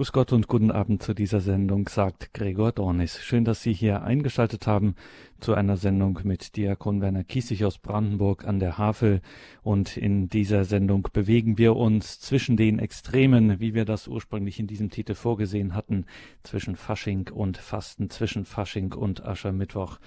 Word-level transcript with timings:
Grüß 0.00 0.12
Gott 0.12 0.32
und 0.32 0.48
guten 0.48 0.70
Abend 0.70 1.02
zu 1.02 1.12
dieser 1.12 1.40
Sendung, 1.40 1.86
sagt 1.86 2.32
Gregor 2.32 2.72
Dornis. 2.72 3.22
Schön, 3.22 3.44
dass 3.44 3.60
Sie 3.62 3.74
hier 3.74 4.02
eingeschaltet 4.02 4.66
haben 4.66 4.94
zu 5.40 5.52
einer 5.52 5.76
Sendung 5.76 6.20
mit 6.24 6.56
Diakon 6.56 7.02
Werner 7.02 7.22
Kiesig 7.22 7.66
aus 7.66 7.76
Brandenburg 7.76 8.46
an 8.46 8.60
der 8.60 8.78
Havel. 8.78 9.20
Und 9.62 9.98
in 9.98 10.30
dieser 10.30 10.64
Sendung 10.64 11.06
bewegen 11.12 11.58
wir 11.58 11.76
uns 11.76 12.18
zwischen 12.18 12.56
den 12.56 12.78
Extremen, 12.78 13.60
wie 13.60 13.74
wir 13.74 13.84
das 13.84 14.08
ursprünglich 14.08 14.58
in 14.58 14.66
diesem 14.66 14.88
Titel 14.88 15.12
vorgesehen 15.12 15.74
hatten, 15.74 16.06
zwischen 16.44 16.76
Fasching 16.76 17.28
und 17.28 17.58
Fasten, 17.58 18.08
zwischen 18.08 18.46
Fasching 18.46 18.94
und 18.94 19.26
Aschermittwoch. 19.26 19.98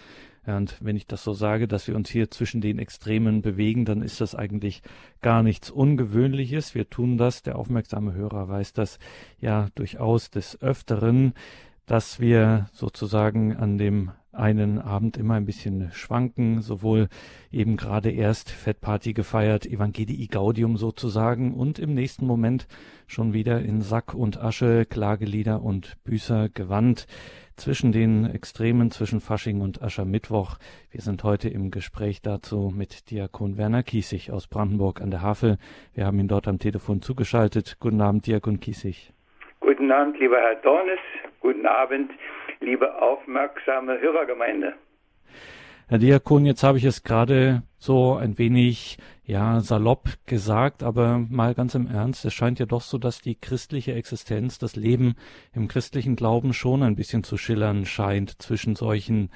Und 0.46 0.78
wenn 0.82 0.96
ich 0.96 1.08
das 1.08 1.24
so 1.24 1.34
sage, 1.34 1.68
dass 1.68 1.88
wir 1.88 1.96
uns 1.96 2.10
hier 2.10 2.30
zwischen 2.30 2.62
den 2.62 2.80
Extremen 2.80 3.42
bewegen, 3.42 3.86
dann 3.86 4.02
ist 4.02 4.20
das 4.22 4.36
eigentlich 4.36 4.82
gar 5.22 5.42
nichts 5.44 5.70
Ungewöhnliches. 5.70 6.76
Wir 6.76 6.90
tun 6.90 7.18
das, 7.18 7.44
der 7.44 7.58
aufmerksame 7.58 8.14
Hörer 8.14 8.50
weiß 8.50 8.74
das 8.74 9.00
ja 9.40 9.68
durchaus 9.76 10.32
des 10.32 10.62
Öfteren, 10.62 11.34
dass 11.86 12.20
wir 12.20 12.68
sozusagen 12.74 13.56
an 13.56 13.78
dem 13.78 14.12
einen 14.34 14.80
Abend 14.80 15.16
immer 15.16 15.36
ein 15.36 15.46
bisschen 15.46 15.92
schwanken, 15.92 16.62
sowohl 16.62 17.08
eben 17.52 17.78
gerade 17.78 18.10
erst 18.10 18.50
Fettparty 18.50 19.14
gefeiert, 19.14 19.66
Evangelii 19.66 20.28
Gaudium 20.28 20.78
sozusagen 20.78 21.54
und 21.54 21.78
im 21.78 21.94
nächsten 21.94 22.26
Moment 22.26 22.68
schon 23.06 23.34
wieder 23.34 23.62
in 23.62 23.82
Sack 23.82 24.14
und 24.16 24.42
Asche, 24.42 24.86
Klagelieder 24.86 25.62
und 25.62 26.04
Büßer 26.04 26.50
gewandt 26.50 27.06
zwischen 27.56 27.92
den 27.92 28.26
Extremen 28.26 28.92
zwischen 28.92 29.22
Fasching 29.22 29.62
und 29.62 29.82
Aschermittwoch. 29.82 30.58
Wir 30.92 31.02
sind 31.02 31.24
heute 31.24 31.50
im 31.50 31.72
Gespräch 31.72 32.22
dazu 32.22 32.72
mit 32.76 33.10
Diakon 33.12 33.58
Werner 33.58 33.84
Kiesig 33.84 34.32
aus 34.32 34.48
Brandenburg 34.48 35.02
an 35.02 35.12
der 35.12 35.22
Havel. 35.22 35.58
Wir 35.94 36.06
haben 36.06 36.20
ihn 36.20 36.28
dort 36.28 36.48
am 36.48 36.60
Telefon 36.60 37.02
zugeschaltet. 37.02 37.78
Guten 37.80 38.02
Abend, 38.02 38.28
Diakon 38.28 38.60
Kiesig. 38.60 39.14
Guten 39.60 39.92
Abend, 39.92 40.20
lieber 40.20 40.38
Herr 40.38 40.56
Dornes. 40.56 41.00
Guten 41.40 41.66
Abend, 41.66 42.12
liebe 42.60 43.02
aufmerksame 43.02 44.00
Hörergemeinde. 44.00 44.74
Herr 45.88 45.98
Diakon, 45.98 46.46
jetzt 46.46 46.64
habe 46.64 46.78
ich 46.78 46.86
es 46.86 47.04
gerade 47.04 47.64
so 47.84 48.16
ein 48.16 48.38
wenig 48.38 48.98
ja 49.26 49.60
salopp 49.60 50.18
gesagt, 50.26 50.84
aber 50.84 51.18
mal 51.18 51.54
ganz 51.54 51.76
im 51.76 51.88
Ernst, 51.88 52.24
es 52.24 52.34
scheint 52.34 52.60
ja 52.60 52.66
doch 52.66 52.82
so, 52.82 52.98
dass 52.98 53.22
die 53.22 53.36
christliche 53.36 53.94
Existenz, 53.94 54.58
das 54.58 54.76
Leben 54.76 55.16
im 55.54 55.68
christlichen 55.68 56.16
Glauben 56.16 56.54
schon 56.54 56.82
ein 56.82 56.96
bisschen 56.96 57.24
zu 57.24 57.38
schillern 57.38 57.86
scheint 57.86 58.42
zwischen 58.42 58.76
solchen 58.76 59.30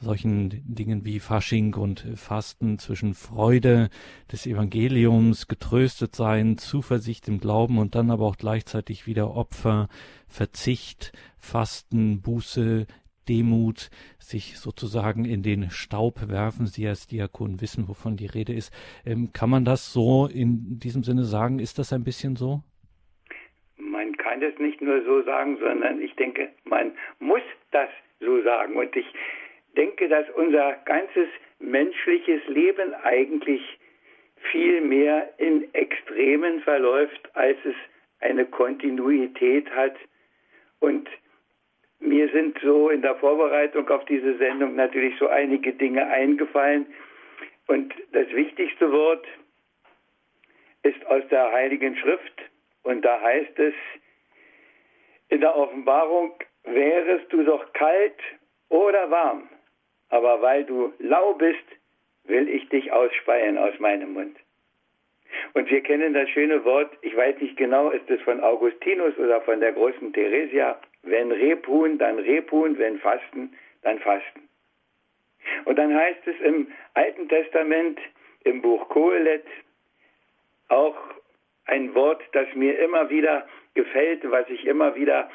solchen 0.00 0.62
Dingen 0.66 1.04
wie 1.06 1.18
Fasching 1.18 1.74
und 1.74 2.04
Fasten, 2.14 2.78
zwischen 2.78 3.14
Freude 3.14 3.88
des 4.30 4.44
Evangeliums, 4.46 5.48
getröstet 5.48 6.14
sein, 6.14 6.58
Zuversicht 6.58 7.26
im 7.28 7.40
Glauben 7.40 7.78
und 7.78 7.94
dann 7.94 8.10
aber 8.10 8.26
auch 8.26 8.36
gleichzeitig 8.36 9.06
wieder 9.06 9.34
Opfer, 9.34 9.88
Verzicht, 10.28 11.12
Fasten, 11.38 12.20
Buße, 12.20 12.86
Demut, 13.28 13.90
sich 14.18 14.58
sozusagen 14.58 15.24
in 15.24 15.42
den 15.42 15.70
Staub 15.70 16.28
werfen. 16.28 16.66
Sie 16.66 16.86
als 16.86 17.06
Diakon 17.06 17.60
wissen, 17.60 17.88
wovon 17.88 18.16
die 18.16 18.26
Rede 18.26 18.52
ist. 18.52 18.72
Ähm, 19.06 19.30
kann 19.32 19.50
man 19.50 19.64
das 19.64 19.92
so 19.92 20.26
in 20.26 20.78
diesem 20.78 21.02
Sinne 21.02 21.24
sagen? 21.24 21.58
Ist 21.58 21.78
das 21.78 21.92
ein 21.92 22.04
bisschen 22.04 22.36
so? 22.36 22.60
Man 23.76 24.16
kann 24.16 24.40
das 24.40 24.58
nicht 24.58 24.80
nur 24.80 25.02
so 25.04 25.22
sagen, 25.22 25.58
sondern 25.58 26.00
ich 26.00 26.14
denke, 26.16 26.50
man 26.64 26.92
muss 27.18 27.42
das 27.70 27.88
so 28.20 28.42
sagen. 28.42 28.76
Und 28.76 28.94
ich 28.96 29.06
denke, 29.76 30.08
dass 30.08 30.26
unser 30.36 30.74
ganzes 30.84 31.28
menschliches 31.58 32.40
Leben 32.48 32.94
eigentlich 33.02 33.62
viel 34.52 34.80
mehr 34.80 35.32
in 35.38 35.72
Extremen 35.74 36.60
verläuft, 36.60 37.30
als 37.34 37.56
es 37.64 37.74
eine 38.20 38.44
Kontinuität 38.46 39.70
hat. 39.70 39.94
Und 40.80 41.08
mir 42.04 42.28
sind 42.30 42.58
so 42.62 42.90
in 42.90 43.02
der 43.02 43.16
Vorbereitung 43.16 43.88
auf 43.88 44.04
diese 44.04 44.36
Sendung 44.36 44.76
natürlich 44.76 45.16
so 45.18 45.28
einige 45.28 45.72
Dinge 45.72 46.06
eingefallen. 46.06 46.86
Und 47.66 47.94
das 48.12 48.28
wichtigste 48.30 48.92
Wort 48.92 49.26
ist 50.82 51.04
aus 51.06 51.22
der 51.30 51.50
Heiligen 51.50 51.96
Schrift. 51.96 52.42
Und 52.82 53.02
da 53.02 53.20
heißt 53.20 53.58
es 53.58 53.74
in 55.28 55.40
der 55.40 55.56
Offenbarung, 55.56 56.34
wärest 56.64 57.32
du 57.32 57.42
doch 57.42 57.72
kalt 57.72 58.18
oder 58.68 59.10
warm, 59.10 59.48
aber 60.10 60.40
weil 60.42 60.64
du 60.64 60.92
lau 60.98 61.34
bist, 61.34 61.64
will 62.24 62.48
ich 62.48 62.68
dich 62.68 62.92
ausspeien 62.92 63.58
aus 63.58 63.78
meinem 63.78 64.12
Mund. 64.12 64.36
Und 65.54 65.70
wir 65.70 65.80
kennen 65.82 66.14
das 66.14 66.28
schöne 66.30 66.64
Wort, 66.64 66.90
ich 67.02 67.16
weiß 67.16 67.40
nicht 67.40 67.56
genau, 67.56 67.90
ist 67.90 68.08
es 68.10 68.20
von 68.22 68.40
Augustinus 68.40 69.16
oder 69.18 69.40
von 69.42 69.60
der 69.60 69.72
großen 69.72 70.12
Theresia, 70.12 70.78
wenn 71.04 71.32
Rebhuhn, 71.32 71.98
dann 71.98 72.18
Rebhuhn, 72.18 72.78
wenn 72.78 72.98
Fasten, 72.98 73.52
dann 73.82 73.98
Fasten. 73.98 74.48
Und 75.64 75.76
dann 75.76 75.94
heißt 75.94 76.26
es 76.26 76.40
im 76.40 76.68
Alten 76.94 77.28
Testament, 77.28 77.98
im 78.44 78.62
Buch 78.62 78.88
Kohelet, 78.88 79.44
auch 80.68 80.96
ein 81.66 81.94
Wort, 81.94 82.22
das 82.32 82.46
mir 82.54 82.78
immer 82.78 83.10
wieder 83.10 83.46
gefällt, 83.74 84.20
was 84.30 84.48
ich 84.48 84.66
immer 84.66 84.94
wieder 84.94 85.30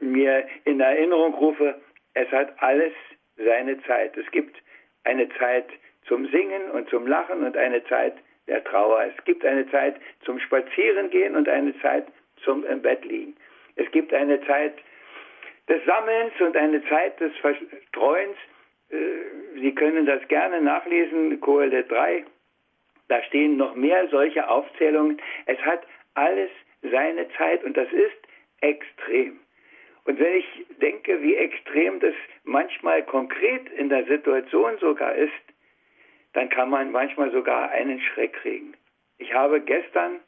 mir 0.00 0.46
in 0.64 0.80
Erinnerung 0.80 1.34
rufe. 1.34 1.80
Es 2.14 2.30
hat 2.30 2.52
alles 2.62 2.92
seine 3.36 3.82
Zeit. 3.84 4.16
Es 4.16 4.30
gibt 4.30 4.56
eine 5.04 5.28
Zeit 5.38 5.66
zum 6.06 6.26
Singen 6.28 6.70
und 6.70 6.88
zum 6.90 7.06
Lachen 7.06 7.44
und 7.44 7.56
eine 7.56 7.84
Zeit 7.84 8.14
der 8.46 8.62
Trauer. 8.64 9.04
Es 9.04 9.24
gibt 9.24 9.44
eine 9.44 9.68
Zeit 9.70 9.96
zum 10.24 10.38
Spazierengehen 10.38 11.34
und 11.34 11.48
eine 11.48 11.78
Zeit 11.80 12.06
zum 12.42 12.64
im 12.64 12.82
Bett 12.82 13.04
liegen. 13.04 13.36
Es 13.76 13.90
gibt 13.90 14.12
eine 14.12 14.40
Zeit 14.46 14.74
des 15.68 15.84
Sammelns 15.84 16.32
und 16.40 16.56
eine 16.56 16.84
Zeit 16.88 17.18
des 17.20 17.32
Verstreuens. 17.38 18.36
Äh, 18.90 18.96
Sie 19.60 19.74
können 19.74 20.06
das 20.06 20.26
gerne 20.28 20.60
nachlesen, 20.60 21.40
Kohelet 21.40 21.90
3. 21.90 22.24
Da 23.08 23.22
stehen 23.24 23.56
noch 23.56 23.74
mehr 23.74 24.08
solche 24.08 24.48
Aufzählungen. 24.48 25.20
Es 25.46 25.58
hat 25.58 25.82
alles 26.14 26.50
seine 26.82 27.28
Zeit 27.36 27.64
und 27.64 27.76
das 27.76 27.90
ist 27.92 28.16
extrem. 28.60 29.40
Und 30.04 30.18
wenn 30.18 30.34
ich 30.34 30.66
denke, 30.80 31.22
wie 31.22 31.34
extrem 31.34 32.00
das 32.00 32.14
manchmal 32.44 33.02
konkret 33.04 33.68
in 33.70 33.88
der 33.88 34.04
Situation 34.04 34.76
sogar 34.78 35.14
ist, 35.14 35.32
dann 36.34 36.48
kann 36.48 36.68
man 36.68 36.92
manchmal 36.92 37.30
sogar 37.30 37.70
einen 37.70 38.00
Schreck 38.00 38.34
kriegen. 38.34 38.74
Ich 39.18 39.32
habe 39.32 39.60
gestern 39.60 40.20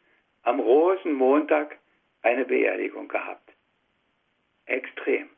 am 0.43 0.61
Rosenmontag 0.61 1.77
eine 2.27 2.45
Beerdigung 2.45 3.09
gehabt. 3.09 3.49
Extrem. 4.67 5.29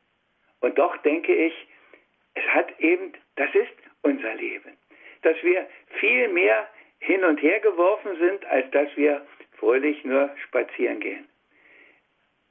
Und 0.60 0.78
doch 0.78 0.96
denke 0.98 1.34
ich, 1.34 1.54
es 2.34 2.44
hat 2.48 2.80
eben, 2.80 3.12
das 3.36 3.54
ist 3.54 3.76
unser 4.02 4.34
Leben, 4.34 4.72
dass 5.22 5.36
wir 5.42 5.68
viel 6.00 6.28
mehr 6.28 6.68
hin 7.00 7.24
und 7.24 7.42
her 7.42 7.60
geworfen 7.60 8.16
sind, 8.18 8.44
als 8.46 8.70
dass 8.70 8.88
wir 8.96 9.24
fröhlich 9.58 10.02
nur 10.04 10.30
spazieren 10.46 11.00
gehen. 11.00 11.28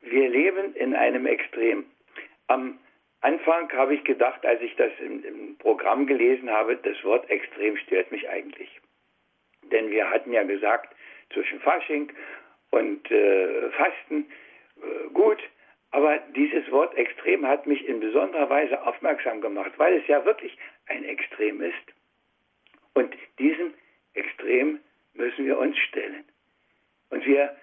Wir 0.02 0.30
leben 0.30 0.76
in 0.76 0.94
einem 0.96 1.26
Extrem. 1.26 1.86
Am 2.48 2.78
Anfang 3.22 3.72
habe 3.74 3.96
ich 3.96 4.04
gedacht, 4.04 4.46
als 4.46 4.62
ich 4.62 4.76
das 4.76 4.92
im, 5.00 5.24
im 5.24 5.58
Programm 5.58 6.06
gelesen 6.06 6.50
habe, 6.50 6.78
das 6.78 7.04
Wort 7.04 7.30
extrem 7.30 7.76
stört 7.78 8.12
mich 8.12 8.30
eigentlich. 8.30 8.70
Denn 9.64 9.90
wir 9.90 10.10
hatten 10.10 10.32
ja 10.32 10.44
gesagt, 10.44 10.96
zwischen 11.34 11.60
Fasching 11.60 12.12
und 12.78 13.10
äh, 13.12 13.70
Fasten, 13.72 14.26
äh, 14.82 15.10
gut, 15.14 15.40
aber 15.92 16.18
dieses 16.36 16.70
Wort 16.72 16.96
extrem 16.96 17.46
hat 17.48 17.66
mich 17.66 17.88
in 17.88 18.00
besonderer 18.00 18.50
Weise 18.50 18.86
aufmerksam 18.86 19.42
gemacht, 19.42 19.72
weil 19.78 19.96
es 19.96 20.08
ja 20.08 20.24
wirklich 20.26 20.58
ein 20.88 21.04
Extrem 21.04 21.62
ist. 21.62 21.88
Und 22.94 23.16
diesem 23.40 23.74
Extrem 24.14 24.80
müssen 25.14 25.46
wir 25.46 25.58
uns 25.58 25.78
stellen. 25.78 26.24
Und 27.10 27.26
wir 27.26 27.56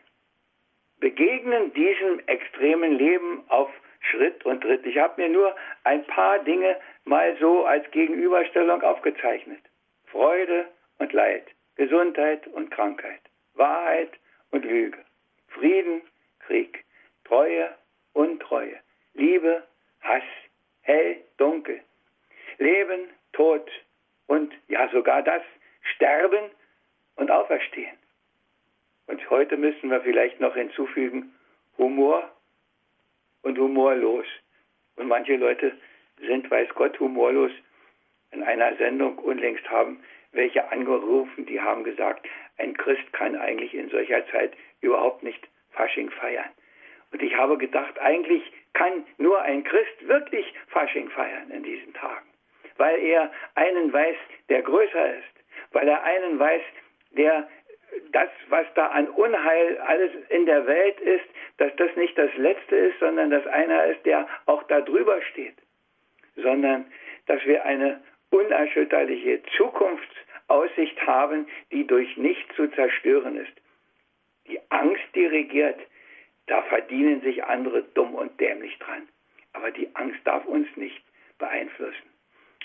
begegnen 1.00 1.72
diesem 1.74 2.20
extremen 2.26 2.98
Leben 2.98 3.44
auf 3.48 3.70
Schritt 4.10 4.44
und 4.44 4.62
Tritt. 4.62 4.84
Ich 4.86 4.98
habe 4.98 5.20
mir 5.20 5.28
nur 5.28 5.54
ein 5.84 6.04
paar 6.06 6.38
Dinge 6.40 6.76
mal 7.04 7.36
so 7.38 7.64
als 7.64 7.88
Gegenüberstellung 7.90 8.82
aufgezeichnet. 8.82 9.60
Freude 10.06 10.66
und 10.98 11.12
Leid, 11.12 11.46
Gesundheit 11.76 12.46
und 12.48 12.70
Krankheit, 12.70 13.20
Wahrheit 13.54 14.10
und 14.54 14.64
Lüge, 14.64 14.98
Frieden, 15.48 16.02
Krieg, 16.38 16.84
Treue, 17.24 17.74
Untreue, 18.12 18.76
Liebe, 19.14 19.64
Hass, 20.00 20.22
hell, 20.82 21.16
dunkel, 21.38 21.80
Leben, 22.58 23.08
Tod 23.32 23.68
und 24.28 24.54
ja 24.68 24.88
sogar 24.90 25.22
das 25.22 25.42
Sterben 25.94 26.50
und 27.16 27.32
Auferstehen. 27.32 27.96
Und 29.08 29.28
heute 29.28 29.56
müssen 29.56 29.90
wir 29.90 30.00
vielleicht 30.02 30.38
noch 30.40 30.54
hinzufügen 30.54 31.34
Humor 31.76 32.30
und 33.42 33.58
humorlos. 33.58 34.26
Und 34.94 35.08
manche 35.08 35.34
Leute 35.34 35.76
sind, 36.18 36.48
weiß 36.48 36.68
Gott, 36.76 36.98
humorlos. 37.00 37.50
In 38.30 38.44
einer 38.44 38.76
Sendung 38.76 39.18
unlängst 39.18 39.68
haben 39.68 40.00
welche 40.30 40.70
angerufen, 40.70 41.44
die 41.46 41.60
haben 41.60 41.82
gesagt, 41.82 42.26
ein 42.58 42.76
Christ 42.76 43.12
kann 43.12 43.36
eigentlich 43.36 43.74
in 43.74 43.88
solcher 43.90 44.26
Zeit 44.28 44.52
überhaupt 44.80 45.22
nicht 45.22 45.48
Fasching 45.72 46.10
feiern. 46.10 46.50
Und 47.12 47.22
ich 47.22 47.36
habe 47.36 47.58
gedacht, 47.58 47.98
eigentlich 48.00 48.42
kann 48.72 49.04
nur 49.18 49.40
ein 49.42 49.64
Christ 49.64 50.08
wirklich 50.08 50.52
Fasching 50.68 51.08
feiern 51.10 51.50
in 51.50 51.62
diesen 51.62 51.92
Tagen, 51.94 52.26
weil 52.76 52.98
er 53.00 53.30
einen 53.54 53.92
weiß, 53.92 54.16
der 54.48 54.62
größer 54.62 55.16
ist, 55.16 55.72
weil 55.72 55.88
er 55.88 56.02
einen 56.02 56.38
weiß, 56.38 56.62
der 57.12 57.48
das, 58.12 58.28
was 58.48 58.66
da 58.74 58.88
an 58.88 59.08
Unheil 59.08 59.78
alles 59.78 60.10
in 60.28 60.46
der 60.46 60.66
Welt 60.66 61.00
ist, 61.00 61.24
dass 61.58 61.74
das 61.76 61.94
nicht 61.96 62.16
das 62.18 62.34
Letzte 62.36 62.76
ist, 62.76 62.98
sondern 62.98 63.30
dass 63.30 63.46
einer 63.46 63.84
ist, 63.86 64.04
der 64.04 64.28
auch 64.46 64.62
da 64.64 64.80
drüber 64.80 65.20
steht, 65.22 65.54
sondern 66.36 66.86
dass 67.26 67.44
wir 67.46 67.64
eine 67.64 68.00
unerschütterliche 68.30 69.42
Zukunftsaussicht 70.48 71.06
haben, 71.06 71.46
die 71.72 71.86
durch 71.86 72.16
nichts 72.16 72.54
zu 72.56 72.66
zerstören 72.68 73.36
ist. 73.36 73.52
Die 74.46 74.58
Angst, 74.70 75.02
die 75.14 75.26
regiert, 75.26 75.78
da 76.46 76.62
verdienen 76.62 77.20
sich 77.22 77.44
andere 77.44 77.82
dumm 77.94 78.14
und 78.14 78.38
dämlich 78.40 78.78
dran. 78.78 79.08
Aber 79.54 79.70
die 79.70 79.88
Angst 79.94 80.20
darf 80.24 80.44
uns 80.44 80.68
nicht 80.76 81.02
beeinflussen. 81.38 82.10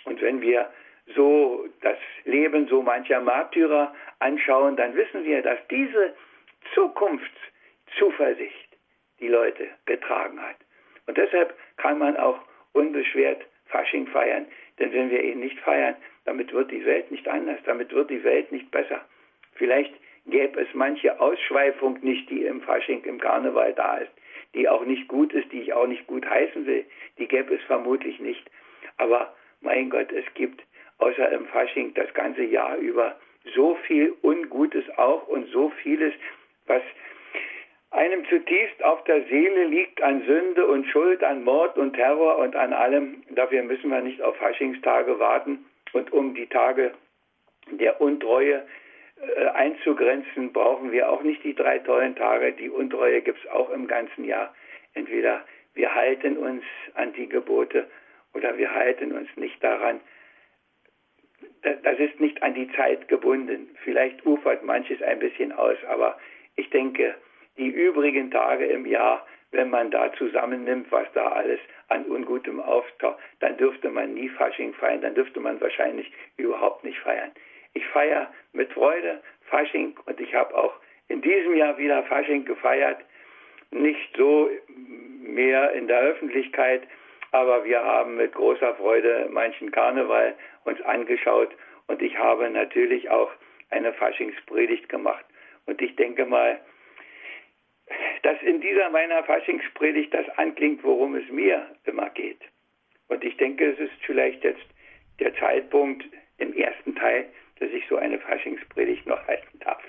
Und 0.06 0.22
wenn 0.22 0.42
wir 0.42 0.72
so 1.16 1.68
das 1.82 1.98
Leben 2.26 2.68
so 2.68 2.82
mancher 2.82 3.22
Märtyrer 3.22 3.94
anschauen, 4.20 4.76
dann 4.76 4.96
wissen 4.96 5.24
wir, 5.24 5.42
dass 5.42 5.60
diese 5.70 6.14
Zukunftszuversicht 6.74 8.78
die 9.20 9.30
Leute 9.30 9.70
getragen 9.86 10.42
hat. 10.42 10.58
Und 11.08 11.18
deshalb 11.18 11.58
kann 11.78 11.98
man 11.98 12.18
auch 12.18 12.40
unbeschwert 12.74 13.44
Fasching 13.68 14.08
feiern. 14.08 14.46
Denn 14.80 14.94
wenn 14.94 15.10
wir 15.10 15.24
ihn 15.24 15.40
nicht 15.40 15.60
feiern, 15.60 15.96
damit 16.26 16.54
wird 16.54 16.72
die 16.72 16.86
Welt 16.86 17.12
nicht 17.12 17.28
anders, 17.28 17.60
damit 17.66 17.94
wird 17.94 18.10
die 18.10 18.24
Welt 18.24 18.52
nicht 18.52 18.72
besser. 18.72 19.02
Vielleicht 19.56 19.94
gäbe 20.28 20.62
es 20.62 20.68
manche 20.74 21.20
Ausschweifung 21.20 22.00
nicht, 22.02 22.30
die 22.30 22.46
im 22.46 22.62
Fasching, 22.62 23.04
im 23.04 23.20
Karneval 23.20 23.74
da 23.74 23.98
ist, 23.98 24.12
die 24.54 24.68
auch 24.70 24.86
nicht 24.86 25.08
gut 25.08 25.34
ist, 25.34 25.52
die 25.52 25.62
ich 25.62 25.74
auch 25.74 25.88
nicht 25.88 26.08
gut 26.08 26.26
heißen 26.28 26.66
will. 26.66 26.86
Die 27.18 27.28
gäbe 27.28 27.56
es 27.56 27.64
vermutlich 27.64 28.20
nicht. 28.20 28.50
Aber 28.98 29.34
mein 29.62 29.90
Gott, 29.90 30.12
es 30.12 30.26
gibt 30.34 30.64
außer 31.00 31.32
im 31.32 31.46
Fasching 31.48 31.94
das 31.94 32.14
ganze 32.14 32.44
Jahr 32.44 32.78
über 32.78 33.18
so 33.56 33.76
viel 33.88 34.14
Ungutes 34.22 34.86
auch 34.98 35.28
und 35.28 35.50
so 35.50 35.70
vieles, 35.82 36.14
was 36.68 36.84
einem 37.92 38.26
zutiefst 38.26 38.84
auf 38.84 39.04
der 39.06 39.24
Seele 39.26 39.66
liegt 39.66 40.02
an 40.02 40.24
Sünde 40.26 40.68
und 40.68 40.86
Schuld, 40.88 41.24
an 41.24 41.44
Mord 41.44 41.78
und 41.78 41.94
Terror 41.94 42.38
und 42.38 42.56
an 42.56 42.74
allem. 42.74 43.24
Dafür 43.32 43.64
müssen 43.64 43.90
wir 43.90 44.02
nicht 44.02 44.22
auf 44.22 44.36
Faschingstage 44.38 45.20
warten 45.20 45.66
und 45.94 46.12
um 46.14 46.36
die 46.36 46.48
Tage 46.48 46.92
der 47.72 48.00
Untreue 48.00 48.64
äh, 49.22 49.46
einzugrenzen, 49.48 50.54
brauchen 50.54 50.92
wir 50.92 51.10
auch 51.10 51.24
nicht 51.24 51.44
die 51.44 51.56
drei 51.56 51.80
tollen 51.80 52.16
Tage. 52.16 52.54
Die 52.54 52.70
Untreue 52.70 53.22
gibt 53.22 53.44
es 53.44 53.52
auch 53.52 53.70
im 53.72 53.88
ganzen 53.88 54.26
Jahr. 54.26 54.54
Entweder 54.94 55.44
wir 55.74 55.94
halten 55.94 56.38
uns 56.38 56.64
an 56.94 57.14
die 57.14 57.28
Gebote 57.28 57.88
oder 58.34 58.58
wir 58.58 58.74
halten 58.74 59.12
uns 59.12 59.30
nicht 59.36 59.64
daran 59.64 60.00
das 61.62 62.00
ist 62.00 62.20
nicht 62.20 62.42
an 62.42 62.54
die 62.54 62.72
Zeit 62.74 63.08
gebunden. 63.08 63.70
Vielleicht 63.84 64.26
ufert 64.26 64.64
manches 64.64 65.02
ein 65.02 65.20
bisschen 65.20 65.52
aus, 65.52 65.78
aber 65.88 66.18
ich 66.56 66.70
denke, 66.70 67.16
die 67.60 67.68
übrigen 67.70 68.32
Tage 68.32 68.66
im 68.66 68.86
Jahr, 68.86 69.26
wenn 69.52 69.70
man 69.70 69.92
da 69.92 70.12
zusammennimmt, 70.14 70.92
was 70.92 71.08
da 71.14 71.28
alles 71.28 71.60
an 71.90 72.06
Ungutem 72.06 72.60
auftaucht, 72.60 73.20
dann 73.40 73.58
dürfte 73.58 73.90
man 73.90 74.14
nie 74.14 74.30
Fasching 74.30 74.74
feiern, 74.74 75.02
dann 75.02 75.16
dürfte 75.16 75.40
man 75.40 75.60
wahrscheinlich 75.60 76.12
überhaupt 76.38 76.84
nicht 76.84 77.00
feiern. 77.00 77.32
Ich 77.74 77.86
feiere 77.88 78.32
mit 78.54 78.72
Freude 78.74 79.22
Fasching 79.50 79.96
und 80.06 80.20
ich 80.20 80.34
habe 80.34 80.56
auch 80.56 80.74
in 81.08 81.22
diesem 81.22 81.56
Jahr 81.56 81.78
wieder 81.78 82.04
Fasching 82.04 82.46
gefeiert. 82.46 83.00
Nicht 83.72 84.16
so 84.16 84.50
mehr 85.22 85.72
in 85.74 85.88
der 85.88 86.00
Öffentlichkeit, 86.00 86.84
aber 87.32 87.64
wir 87.66 87.84
haben 87.84 88.16
mit 88.16 88.34
großer 88.34 88.76
Freude 88.76 89.28
manchen 89.32 89.72
Karneval 89.72 90.36
uns 90.66 90.82
angeschaut 90.82 91.50
und 91.88 92.02
ich 92.02 92.18
habe 92.18 92.50
natürlich 92.50 93.10
auch 93.10 93.32
eine 93.70 93.94
Faschingspredigt 93.94 94.90
gemacht. 94.90 95.26
Und 95.66 95.82
ich 95.82 95.96
denke 95.96 96.26
mal, 96.26 96.60
dass 98.24 98.42
in 98.42 98.62
dieser 98.62 98.90
meiner 98.90 99.24
Faschingspredigt 99.24 100.14
das 100.14 100.28
anklingt, 100.38 100.84
worum 100.84 101.16
es 101.16 101.30
mir 101.30 101.68
immer 101.86 102.10
geht. 102.10 102.42
Und 103.08 103.24
ich 103.24 103.36
denke, 103.38 103.72
es 103.72 103.80
ist 103.80 103.92
vielleicht 104.06 104.44
jetzt 104.44 104.66
der 105.20 105.36
Zeitpunkt 105.36 106.06
im 106.38 106.54
ersten 106.54 106.96
Teil, 106.96 107.26
dass 107.60 107.70
ich 107.72 107.84
so 107.90 107.98
eine 107.98 108.20
Faschingspredigt 108.20 109.06
noch 109.06 109.26
halten 109.28 109.60
darf. 109.60 109.84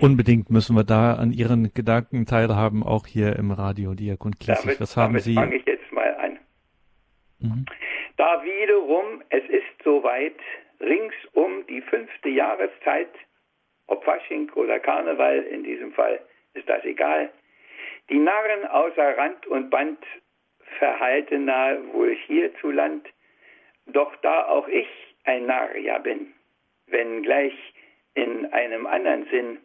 Unbedingt 0.00 0.50
müssen 0.50 0.74
wir 0.74 0.84
da 0.84 1.14
an 1.14 1.32
Ihren 1.32 1.72
Gedanken 1.74 2.24
teilhaben, 2.24 2.82
auch 2.82 3.06
hier 3.06 3.36
im 3.36 3.50
Radio 3.50 3.94
Diakon 3.94 4.38
Klissig. 4.38 4.80
Was 4.80 4.96
haben 4.96 5.12
damit 5.12 5.22
Sie? 5.22 5.34
fange 5.34 5.56
ich 5.56 5.66
jetzt 5.66 5.92
mal 5.92 6.14
an. 6.16 6.38
Mhm. 7.40 7.66
Da 8.16 8.42
wiederum, 8.42 9.22
es 9.28 9.44
ist 9.48 9.84
soweit, 9.84 10.36
ringsum 10.80 11.66
die 11.68 11.82
fünfte 11.82 12.30
Jahreszeit, 12.30 13.10
ob 13.86 14.04
Fasching 14.04 14.50
oder 14.54 14.78
Karneval 14.78 15.42
in 15.42 15.62
diesem 15.62 15.92
Fall, 15.92 16.20
ist 16.54 16.68
das 16.68 16.84
egal. 16.84 17.30
Die 18.10 18.18
Narren 18.18 18.66
außer 18.66 19.16
Rand 19.16 19.46
und 19.46 19.70
Band 19.70 19.98
verhalten 20.78 21.44
nahe 21.44 21.80
wohl 21.92 22.14
hierzuland, 22.26 23.08
doch 23.86 24.14
da 24.16 24.46
auch 24.46 24.68
ich 24.68 24.88
ein 25.24 25.46
Narr 25.46 25.76
ja 25.76 25.98
bin, 25.98 26.32
wenn 26.86 27.22
gleich 27.22 27.54
in 28.14 28.46
einem 28.52 28.86
anderen 28.86 29.26
Sinn, 29.30 29.58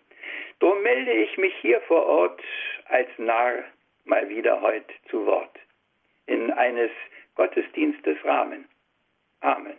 drum 0.60 0.82
melde 0.84 1.12
ich 1.12 1.38
mich 1.38 1.56
hier 1.62 1.82
vor 1.82 2.06
Ort 2.06 2.42
als 2.86 3.10
Narr 3.18 3.64
mal 4.06 4.30
wieder 4.30 4.62
heut 4.62 4.90
zu 5.10 5.26
Wort, 5.26 5.58
in 6.28 6.52
eines 6.52 6.92
Gottesdienstes 7.36 8.18
Rahmen. 8.24 8.68
Amen. 9.42 9.78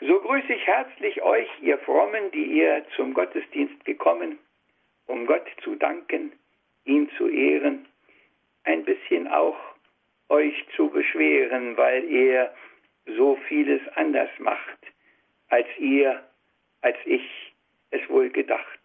So 0.00 0.20
grüße 0.20 0.52
ich 0.52 0.66
herzlich 0.66 1.22
euch, 1.22 1.48
ihr 1.60 1.78
Frommen, 1.78 2.30
die 2.32 2.44
ihr 2.44 2.84
zum 2.96 3.14
Gottesdienst 3.14 3.84
gekommen, 3.84 4.38
um 5.12 5.26
Gott 5.26 5.46
zu 5.62 5.74
danken, 5.74 6.32
ihn 6.86 7.08
zu 7.18 7.28
ehren, 7.28 7.86
ein 8.64 8.82
bisschen 8.82 9.28
auch 9.28 9.58
euch 10.30 10.54
zu 10.74 10.88
beschweren, 10.88 11.76
weil 11.76 12.10
er 12.10 12.54
so 13.04 13.36
vieles 13.46 13.82
anders 13.96 14.30
macht, 14.38 14.78
als 15.48 15.66
ihr, 15.76 16.26
als 16.80 16.96
ich 17.04 17.52
es 17.90 18.08
wohl 18.08 18.30
gedacht. 18.30 18.80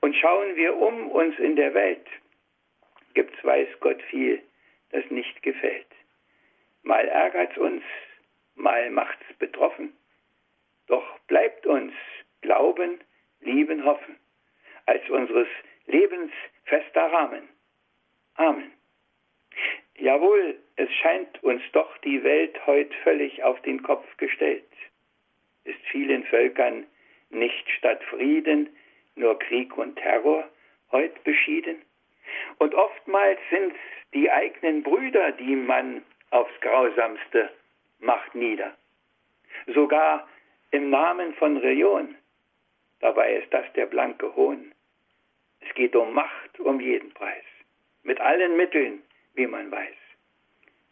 Und 0.00 0.16
schauen 0.16 0.56
wir 0.56 0.76
um 0.76 1.08
uns 1.08 1.38
in 1.38 1.54
der 1.54 1.72
Welt, 1.72 2.06
gibt's 3.14 3.42
weiß 3.44 3.68
Gott 3.78 4.02
viel, 4.10 4.42
das 4.90 5.08
nicht 5.08 5.40
gefällt. 5.42 5.86
Mal 6.82 7.06
ärgert's 7.06 7.56
uns, 7.58 7.84
mal 8.56 8.90
macht's 8.90 9.32
betroffen. 9.38 9.92
Doch 10.88 11.06
bleibt 11.28 11.64
uns 11.64 11.92
Glauben, 12.40 12.98
Lieben, 13.40 13.84
Hoffen 13.84 14.16
als 14.88 15.08
unseres 15.10 15.48
Lebens 15.86 16.32
fester 16.64 17.12
Rahmen. 17.12 17.48
Amen. 18.36 18.72
Jawohl, 19.96 20.56
es 20.76 20.90
scheint 20.94 21.42
uns 21.42 21.62
doch 21.72 21.98
die 21.98 22.22
Welt 22.24 22.66
heut 22.66 22.92
völlig 23.02 23.42
auf 23.42 23.60
den 23.62 23.82
Kopf 23.82 24.16
gestellt. 24.16 24.64
Ist 25.64 25.80
vielen 25.90 26.24
Völkern 26.24 26.86
nicht 27.30 27.68
statt 27.70 28.02
Frieden 28.04 28.70
nur 29.16 29.38
Krieg 29.38 29.76
und 29.76 29.96
Terror 29.96 30.48
heut 30.92 31.22
beschieden? 31.24 31.82
Und 32.58 32.74
oftmals 32.74 33.40
sind's 33.50 33.78
die 34.14 34.30
eigenen 34.30 34.82
Brüder, 34.82 35.32
die 35.32 35.56
man 35.56 36.02
aufs 36.30 36.60
Grausamste 36.60 37.50
macht 37.98 38.34
nieder. 38.34 38.74
Sogar 39.66 40.26
im 40.70 40.90
Namen 40.90 41.34
von 41.34 41.56
Religion. 41.56 42.14
Dabei 43.00 43.34
ist 43.34 43.52
das 43.52 43.70
der 43.74 43.86
blanke 43.86 44.34
Hohn. 44.34 44.72
Es 45.60 45.74
geht 45.74 45.94
um 45.96 46.12
Macht 46.12 46.60
um 46.60 46.80
jeden 46.80 47.12
Preis. 47.12 47.44
Mit 48.02 48.20
allen 48.20 48.56
Mitteln, 48.56 49.02
wie 49.34 49.46
man 49.46 49.70
weiß. 49.70 49.96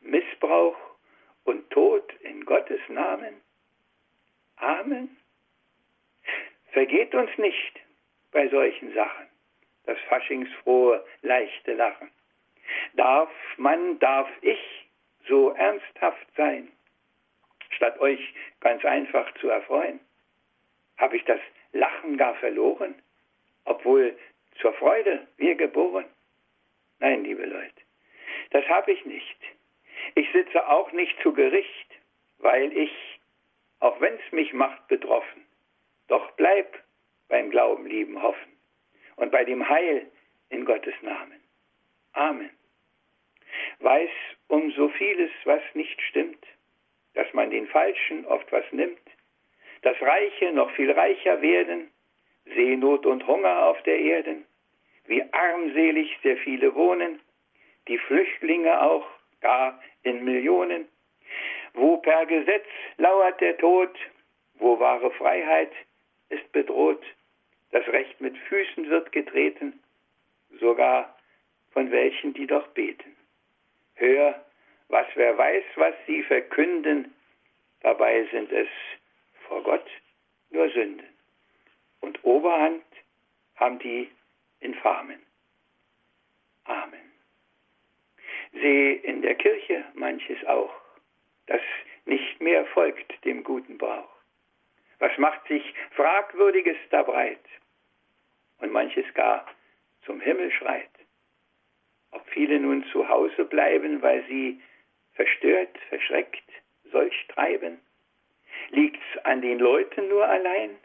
Missbrauch 0.00 0.76
und 1.44 1.68
Tod 1.70 2.12
in 2.20 2.44
Gottes 2.44 2.80
Namen. 2.88 3.40
Amen. 4.56 5.16
Vergeht 6.72 7.14
uns 7.14 7.30
nicht 7.38 7.80
bei 8.32 8.48
solchen 8.48 8.92
Sachen 8.94 9.26
das 9.86 9.98
faschingsfrohe, 10.08 11.04
leichte 11.22 11.74
Lachen. 11.74 12.10
Darf 12.94 13.30
man, 13.56 13.98
darf 14.00 14.28
ich 14.42 14.88
so 15.28 15.50
ernsthaft 15.50 16.26
sein, 16.36 16.70
statt 17.70 17.98
euch 18.00 18.20
ganz 18.60 18.84
einfach 18.84 19.32
zu 19.40 19.48
erfreuen? 19.48 20.00
Habe 20.98 21.16
ich 21.16 21.24
das 21.24 21.40
Lachen 21.72 22.16
gar 22.16 22.34
verloren, 22.36 22.94
obwohl 23.64 24.16
zur 24.60 24.72
Freude 24.74 25.26
wir 25.36 25.54
geboren? 25.54 26.06
Nein, 26.98 27.24
liebe 27.24 27.44
Leute, 27.44 27.82
das 28.50 28.66
habe 28.68 28.92
ich 28.92 29.04
nicht. 29.04 29.36
Ich 30.14 30.30
sitze 30.32 30.66
auch 30.68 30.92
nicht 30.92 31.14
zu 31.22 31.32
Gericht, 31.32 31.90
weil 32.38 32.72
ich, 32.76 32.92
auch 33.80 34.00
wenn 34.00 34.14
es 34.14 34.32
mich 34.32 34.52
macht 34.52 34.86
betroffen, 34.88 35.44
doch 36.08 36.30
bleib 36.32 36.82
beim 37.28 37.50
Glauben, 37.50 37.86
lieben, 37.86 38.22
hoffen 38.22 38.52
und 39.16 39.30
bei 39.30 39.44
dem 39.44 39.68
Heil 39.68 40.10
in 40.50 40.64
Gottes 40.64 40.94
Namen. 41.02 41.40
Amen. 42.12 42.50
Weiß 43.80 44.10
um 44.48 44.70
so 44.72 44.88
vieles, 44.90 45.30
was 45.44 45.62
nicht 45.74 46.00
stimmt, 46.02 46.44
dass 47.14 47.32
man 47.32 47.50
den 47.50 47.66
Falschen 47.68 48.24
oft 48.26 48.50
was 48.52 48.64
nimmt, 48.72 49.00
dass 49.82 50.00
Reiche 50.00 50.52
noch 50.52 50.70
viel 50.72 50.90
reicher 50.90 51.40
werden, 51.42 51.90
Seenot 52.54 53.06
und 53.06 53.26
Hunger 53.26 53.66
auf 53.66 53.82
der 53.82 53.98
Erden, 53.98 54.44
wie 55.06 55.22
armselig 55.32 56.16
sehr 56.22 56.36
viele 56.38 56.74
wohnen, 56.74 57.20
die 57.88 57.98
Flüchtlinge 57.98 58.82
auch 58.82 59.06
gar 59.40 59.80
in 60.02 60.24
Millionen, 60.24 60.88
wo 61.74 61.98
per 61.98 62.26
Gesetz 62.26 62.66
lauert 62.96 63.40
der 63.40 63.56
Tod, 63.58 63.96
wo 64.54 64.78
wahre 64.78 65.10
Freiheit 65.12 65.72
ist 66.28 66.50
bedroht, 66.52 67.04
das 67.70 67.86
Recht 67.88 68.20
mit 68.20 68.36
Füßen 68.36 68.88
wird 68.88 69.12
getreten, 69.12 69.80
sogar 70.60 71.16
von 71.72 71.90
welchen, 71.90 72.32
die 72.34 72.46
doch 72.46 72.66
beten. 72.68 73.16
Hör, 73.94 74.44
was 74.88 75.06
wer 75.14 75.36
weiß, 75.36 75.64
was 75.76 75.94
sie 76.06 76.22
verkünden, 76.22 77.14
dabei 77.80 78.24
sind 78.30 78.50
es 78.52 78.68
vor 79.46 79.62
Gott 79.62 79.86
nur 80.50 80.68
Sünden. 80.70 81.15
Und 82.06 82.22
Oberhand 82.22 82.84
haben 83.56 83.80
die 83.80 84.08
Infamen. 84.60 85.20
Amen. 86.62 87.10
Sehe 88.52 88.94
in 88.94 89.22
der 89.22 89.34
Kirche 89.34 89.84
manches 89.94 90.38
auch, 90.46 90.72
das 91.46 91.60
nicht 92.04 92.40
mehr 92.40 92.64
folgt 92.66 93.12
dem 93.24 93.42
guten 93.42 93.76
Brauch. 93.76 94.14
Was 95.00 95.18
macht 95.18 95.48
sich 95.48 95.74
Fragwürdiges 95.96 96.76
da 96.90 97.02
breit 97.02 97.44
und 98.58 98.70
manches 98.70 99.12
gar 99.14 99.44
zum 100.02 100.20
Himmel 100.20 100.52
schreit. 100.52 100.88
Ob 102.12 102.24
viele 102.28 102.60
nun 102.60 102.84
zu 102.92 103.08
Hause 103.08 103.46
bleiben, 103.46 104.00
weil 104.00 104.24
sie 104.28 104.62
verstört, 105.14 105.76
verschreckt 105.88 106.48
solch 106.92 107.26
treiben? 107.30 107.80
Liegt's 108.70 109.18
an 109.24 109.42
den 109.42 109.58
Leuten 109.58 110.08
nur 110.08 110.24
allein? 110.24 110.78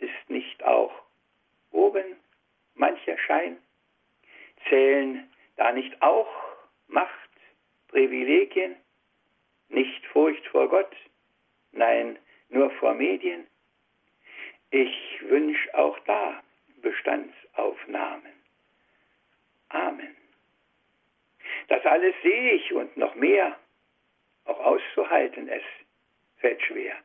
Ist 0.00 0.28
nicht 0.28 0.62
auch 0.64 0.92
oben 1.70 2.16
mancher 2.74 3.16
Schein? 3.18 3.58
Zählen 4.68 5.30
da 5.56 5.72
nicht 5.72 6.00
auch 6.02 6.28
Macht, 6.88 7.30
Privilegien, 7.88 8.76
nicht 9.68 10.04
Furcht 10.06 10.44
vor 10.48 10.68
Gott, 10.68 10.94
nein, 11.72 12.18
nur 12.48 12.70
vor 12.72 12.94
Medien? 12.94 13.46
Ich 14.70 15.20
wünsch 15.22 15.68
auch 15.74 15.98
da 16.00 16.42
Bestandsaufnahmen. 16.80 18.32
Amen. 19.68 20.16
Das 21.68 21.84
alles 21.84 22.14
sehe 22.22 22.52
ich 22.52 22.72
und 22.72 22.96
noch 22.96 23.14
mehr. 23.14 23.58
Auch 24.44 24.58
auszuhalten 24.60 25.48
es 25.48 25.62
fällt 26.38 26.62
schwer. 26.62 26.96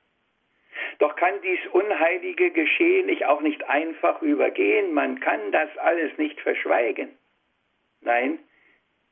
Doch 0.99 1.15
kann 1.15 1.41
dies 1.41 1.59
unheilige 1.71 2.51
Geschehen 2.51 3.09
ich 3.09 3.25
auch 3.25 3.41
nicht 3.41 3.63
einfach 3.69 4.21
übergehen. 4.21 4.93
Man 4.93 5.19
kann 5.19 5.51
das 5.51 5.75
alles 5.77 6.17
nicht 6.17 6.39
verschweigen. 6.41 7.09
Nein, 8.01 8.39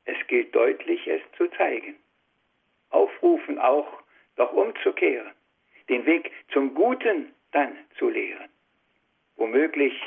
es 0.05 0.17
gilt 0.27 0.53
deutlich, 0.55 1.07
es 1.07 1.21
zu 1.37 1.47
zeigen. 1.49 1.95
Aufrufen 2.89 3.59
auch, 3.59 4.01
doch 4.35 4.53
umzukehren, 4.53 5.31
den 5.89 6.05
Weg 6.05 6.31
zum 6.51 6.73
Guten 6.73 7.33
dann 7.51 7.77
zu 7.97 8.09
lehren. 8.09 8.49
Womöglich 9.35 9.99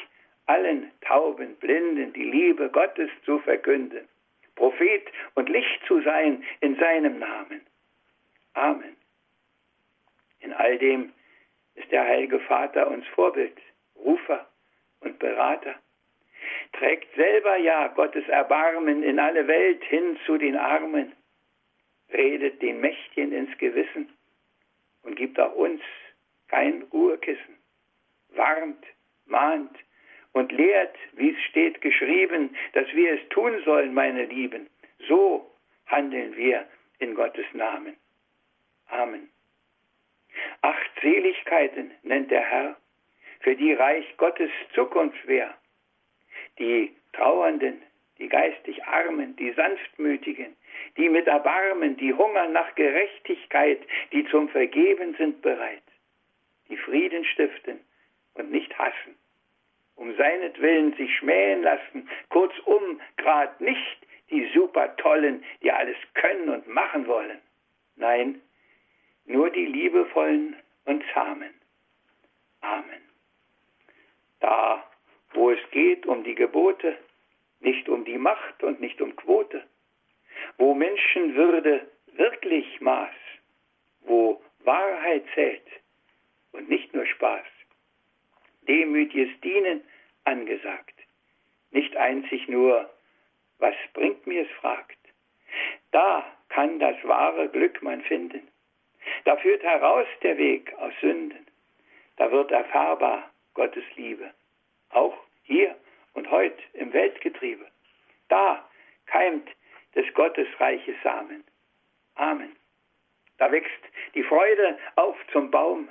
allen 0.46 0.90
Tauben, 1.00 1.56
Blinden 1.56 2.12
die 2.12 2.24
Liebe 2.24 2.70
Gottes 2.70 3.10
zu 3.24 3.38
verkünden, 3.40 4.08
Prophet 4.54 5.02
und 5.34 5.48
Licht 5.48 5.84
zu 5.86 6.00
sein 6.02 6.44
in 6.60 6.76
seinem 6.76 7.18
Namen. 7.18 7.60
Amen. 8.54 8.96
In 10.40 10.52
all 10.52 10.78
dem 10.78 11.12
ist 11.76 11.90
der 11.92 12.04
Heilige 12.04 12.40
Vater 12.40 12.88
uns 12.88 13.06
Vorbild, 13.08 13.56
Rufer 13.96 14.46
und 15.00 15.18
Berater, 15.18 15.74
trägt 16.72 17.14
selber 17.16 17.56
ja 17.56 17.88
Gottes 17.88 18.26
Erbarmen 18.28 19.02
in 19.02 19.18
alle 19.18 19.46
Welt 19.46 19.82
hin 19.84 20.18
zu 20.26 20.36
den 20.36 20.56
Armen, 20.56 21.12
redet 22.12 22.60
den 22.62 22.80
Mächtchen 22.80 23.32
ins 23.32 23.56
Gewissen 23.58 24.08
und 25.02 25.16
gibt 25.16 25.38
auch 25.38 25.54
uns 25.54 25.82
kein 26.48 26.82
Ruhekissen, 26.92 27.56
warnt, 28.30 28.84
mahnt, 29.26 29.76
und 30.36 30.52
lehrt, 30.52 30.94
wie 31.12 31.30
es 31.30 31.42
steht 31.48 31.80
geschrieben, 31.80 32.54
dass 32.74 32.86
wir 32.92 33.14
es 33.14 33.28
tun 33.30 33.58
sollen, 33.64 33.94
meine 33.94 34.26
Lieben. 34.26 34.68
So 35.08 35.50
handeln 35.86 36.36
wir 36.36 36.66
in 36.98 37.14
Gottes 37.14 37.46
Namen. 37.54 37.96
Amen. 38.88 39.30
Acht 40.62 40.90
Seligkeiten 41.00 41.90
nennt 42.02 42.30
der 42.30 42.42
Herr, 42.42 42.76
für 43.40 43.54
die 43.54 43.72
Reich 43.72 44.16
Gottes 44.16 44.50
Zukunft 44.74 45.26
wär. 45.26 45.54
Die 46.58 46.94
Trauernden, 47.12 47.82
die 48.18 48.28
geistig 48.28 48.84
Armen, 48.84 49.36
die 49.36 49.52
Sanftmütigen, 49.52 50.56
die 50.96 51.08
mit 51.08 51.26
Erbarmen, 51.26 51.96
die 51.96 52.12
hungern 52.12 52.52
nach 52.52 52.74
Gerechtigkeit, 52.74 53.80
die 54.12 54.26
zum 54.26 54.48
Vergeben 54.48 55.14
sind 55.16 55.42
bereit, 55.42 55.82
die 56.68 56.76
Frieden 56.76 57.24
stiften 57.24 57.80
und 58.34 58.50
nicht 58.50 58.76
hassen 58.78 59.16
um 59.96 60.14
seinetwillen 60.16 60.94
sich 60.94 61.14
schmähen 61.16 61.62
lassen, 61.62 62.08
kurzum 62.28 63.00
grad 63.16 63.60
nicht 63.60 63.98
die 64.30 64.48
super 64.54 64.94
tollen, 64.96 65.42
die 65.62 65.72
alles 65.72 65.96
können 66.14 66.48
und 66.48 66.68
machen 66.68 67.06
wollen. 67.06 67.38
Nein, 67.96 68.40
nur 69.26 69.50
die 69.50 69.66
liebevollen 69.66 70.56
und 70.84 71.04
zahmen. 71.12 71.52
Amen. 72.60 73.02
Da, 74.40 74.84
wo 75.32 75.50
es 75.50 75.70
geht 75.70 76.06
um 76.06 76.24
die 76.24 76.34
Gebote, 76.34 76.96
nicht 77.60 77.88
um 77.88 78.04
die 78.04 78.18
Macht 78.18 78.62
und 78.62 78.80
nicht 78.80 79.00
um 79.00 79.14
Quote, 79.16 79.64
wo 80.58 80.74
Menschenwürde 80.74 81.86
wirklich 82.12 82.80
maß, 82.80 83.14
wo 84.02 84.42
Wahrheit 84.60 85.24
zählt 85.34 85.66
und 86.52 86.68
nicht 86.68 86.92
nur 86.94 87.06
Spaß, 87.06 87.46
demütiges 88.68 89.28
Dienen 89.40 89.82
angesagt. 90.24 90.94
Nicht 91.70 91.96
einzig 91.96 92.48
nur, 92.48 92.90
was 93.58 93.74
bringt 93.92 94.26
mir 94.26 94.42
es 94.42 94.50
fragt. 94.60 94.98
Da 95.90 96.24
kann 96.48 96.78
das 96.78 96.96
wahre 97.04 97.48
Glück 97.48 97.82
man 97.82 98.02
finden. 98.02 98.48
Da 99.24 99.36
führt 99.36 99.62
heraus 99.62 100.06
der 100.22 100.38
Weg 100.38 100.72
aus 100.78 100.92
Sünden. 101.00 101.46
Da 102.16 102.30
wird 102.30 102.50
erfahrbar 102.50 103.30
Gottes 103.54 103.84
Liebe. 103.96 104.32
Auch 104.90 105.16
hier 105.42 105.76
und 106.14 106.30
heute 106.30 106.62
im 106.74 106.92
Weltgetriebe. 106.92 107.66
Da 108.28 108.68
keimt 109.06 109.48
des 109.94 110.12
Gottesreiches 110.14 110.96
Samen. 111.02 111.44
Amen. 112.14 112.56
Da 113.38 113.52
wächst 113.52 113.82
die 114.14 114.22
Freude 114.22 114.78
auf 114.96 115.16
zum 115.32 115.50
Baum. 115.50 115.88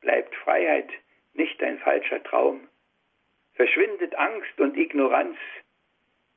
Bleibt 0.00 0.34
Freiheit 0.36 0.90
nicht 1.34 1.62
ein 1.62 1.78
falscher 1.78 2.22
Traum. 2.22 2.68
Verschwindet 3.54 4.14
Angst 4.16 4.58
und 4.58 4.76
Ignoranz, 4.76 5.38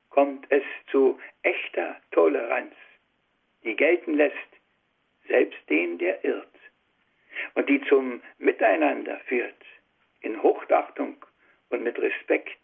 kommt 0.09 0.45
es 0.49 0.63
zu 0.91 1.19
echter 1.43 1.99
Toleranz, 2.11 2.73
die 3.63 3.75
gelten 3.75 4.13
lässt, 4.13 4.35
selbst 5.29 5.57
den, 5.69 5.97
der 5.97 6.23
irrt, 6.25 6.47
und 7.55 7.69
die 7.69 7.81
zum 7.85 8.21
Miteinander 8.37 9.19
führt, 9.27 9.55
in 10.21 10.41
Hochachtung 10.43 11.15
und 11.69 11.83
mit 11.83 11.97
Respekt, 11.97 12.59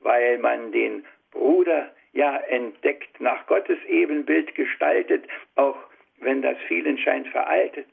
weil 0.00 0.38
man 0.38 0.72
den 0.72 1.04
Bruder 1.30 1.94
ja 2.12 2.36
entdeckt, 2.36 3.20
nach 3.20 3.46
Gottes 3.46 3.78
Ebenbild 3.88 4.54
gestaltet, 4.54 5.26
auch 5.54 5.78
wenn 6.18 6.42
das 6.42 6.58
vielen 6.68 6.98
scheint 6.98 7.28
veraltet. 7.28 7.88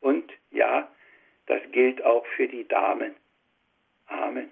Und 0.00 0.32
ja, 0.50 0.90
das 1.46 1.62
gilt 1.72 2.04
auch 2.04 2.26
für 2.36 2.48
die 2.48 2.66
Damen. 2.66 3.14
Amen. 4.06 4.50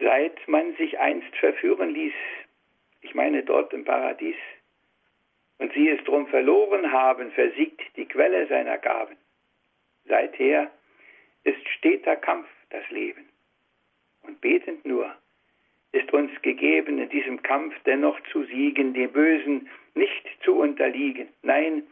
Seit 0.00 0.46
man 0.48 0.74
sich 0.76 0.98
einst 0.98 1.34
verführen 1.36 1.90
ließ, 1.90 2.14
ich 3.02 3.14
meine 3.14 3.42
dort 3.42 3.72
im 3.72 3.84
Paradies, 3.84 4.36
und 5.58 5.72
sie 5.72 5.88
es 5.88 6.02
drum 6.04 6.26
verloren 6.26 6.90
haben, 6.90 7.30
versiegt 7.32 7.96
die 7.96 8.06
Quelle 8.06 8.46
seiner 8.48 8.78
Gaben. 8.78 9.16
Seither 10.06 10.70
ist 11.44 11.68
steter 11.78 12.16
Kampf 12.16 12.48
das 12.70 12.88
Leben. 12.90 13.28
Und 14.22 14.40
betend 14.40 14.84
nur 14.84 15.14
ist 15.92 16.12
uns 16.12 16.30
gegeben, 16.42 16.98
in 16.98 17.08
diesem 17.08 17.42
Kampf 17.42 17.74
dennoch 17.84 18.18
zu 18.32 18.44
siegen, 18.44 18.94
dem 18.94 19.12
Bösen 19.12 19.68
nicht 19.94 20.26
zu 20.42 20.56
unterliegen, 20.56 21.28
nein, 21.42 21.84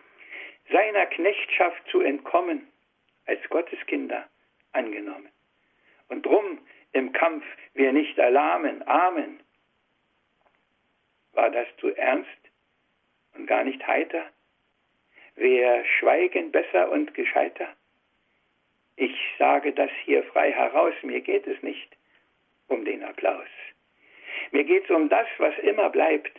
seiner 0.70 1.06
Knechtschaft 1.06 1.86
zu 1.88 2.00
entkommen 2.00 2.66
als 3.26 3.40
Gotteskinder 3.48 4.28
angenommen. 4.72 5.28
Und 6.08 6.26
drum 6.26 6.58
im 6.92 7.12
Kampf 7.12 7.44
wir 7.74 7.92
nicht 7.92 8.18
erlahmen. 8.18 8.86
Amen. 8.88 9.40
War 11.32 11.50
das 11.50 11.68
zu 11.78 11.94
ernst 11.96 12.28
und 13.34 13.46
gar 13.46 13.64
nicht 13.64 13.86
heiter? 13.86 14.24
Wer 15.34 15.84
schweigen 15.84 16.50
besser 16.52 16.90
und 16.90 17.14
gescheiter? 17.14 17.68
Ich 18.96 19.16
sage 19.38 19.72
das 19.72 19.90
hier 20.04 20.22
frei 20.24 20.52
heraus, 20.52 20.94
mir 21.02 21.20
geht 21.20 21.46
es 21.46 21.62
nicht 21.62 21.96
um 22.68 22.84
den 22.84 23.02
Applaus. 23.02 23.48
Mir 24.50 24.64
geht 24.64 24.84
es 24.84 24.90
um 24.90 25.08
das, 25.08 25.26
was 25.38 25.56
immer 25.58 25.90
bleibt, 25.90 26.36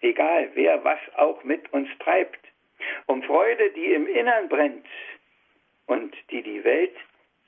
egal 0.00 0.50
wer 0.54 0.82
was 0.84 1.00
auch 1.16 1.42
mit 1.44 1.72
uns 1.72 1.88
treibt, 1.98 2.40
um 3.06 3.22
Freude, 3.22 3.70
die 3.72 3.92
im 3.92 4.06
Innern 4.06 4.48
brennt 4.48 4.86
und 5.86 6.14
die 6.30 6.42
die 6.42 6.62
Welt 6.64 6.96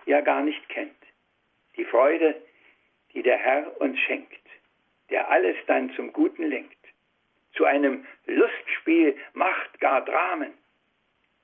ja 0.06 0.20
gar 0.20 0.42
nicht 0.42 0.68
kennt. 0.68 0.96
Die 1.76 1.84
Freude, 1.84 2.34
die 3.14 3.22
der 3.22 3.38
Herr 3.38 3.80
uns 3.80 3.98
schenkt, 4.00 4.42
der 5.10 5.30
alles 5.30 5.56
dann 5.66 5.90
zum 5.94 6.12
Guten 6.12 6.44
lenkt, 6.44 6.81
zu 7.54 7.64
einem 7.64 8.06
Lustspiel 8.26 9.16
macht 9.34 9.80
gar 9.80 10.04
Dramen. 10.04 10.52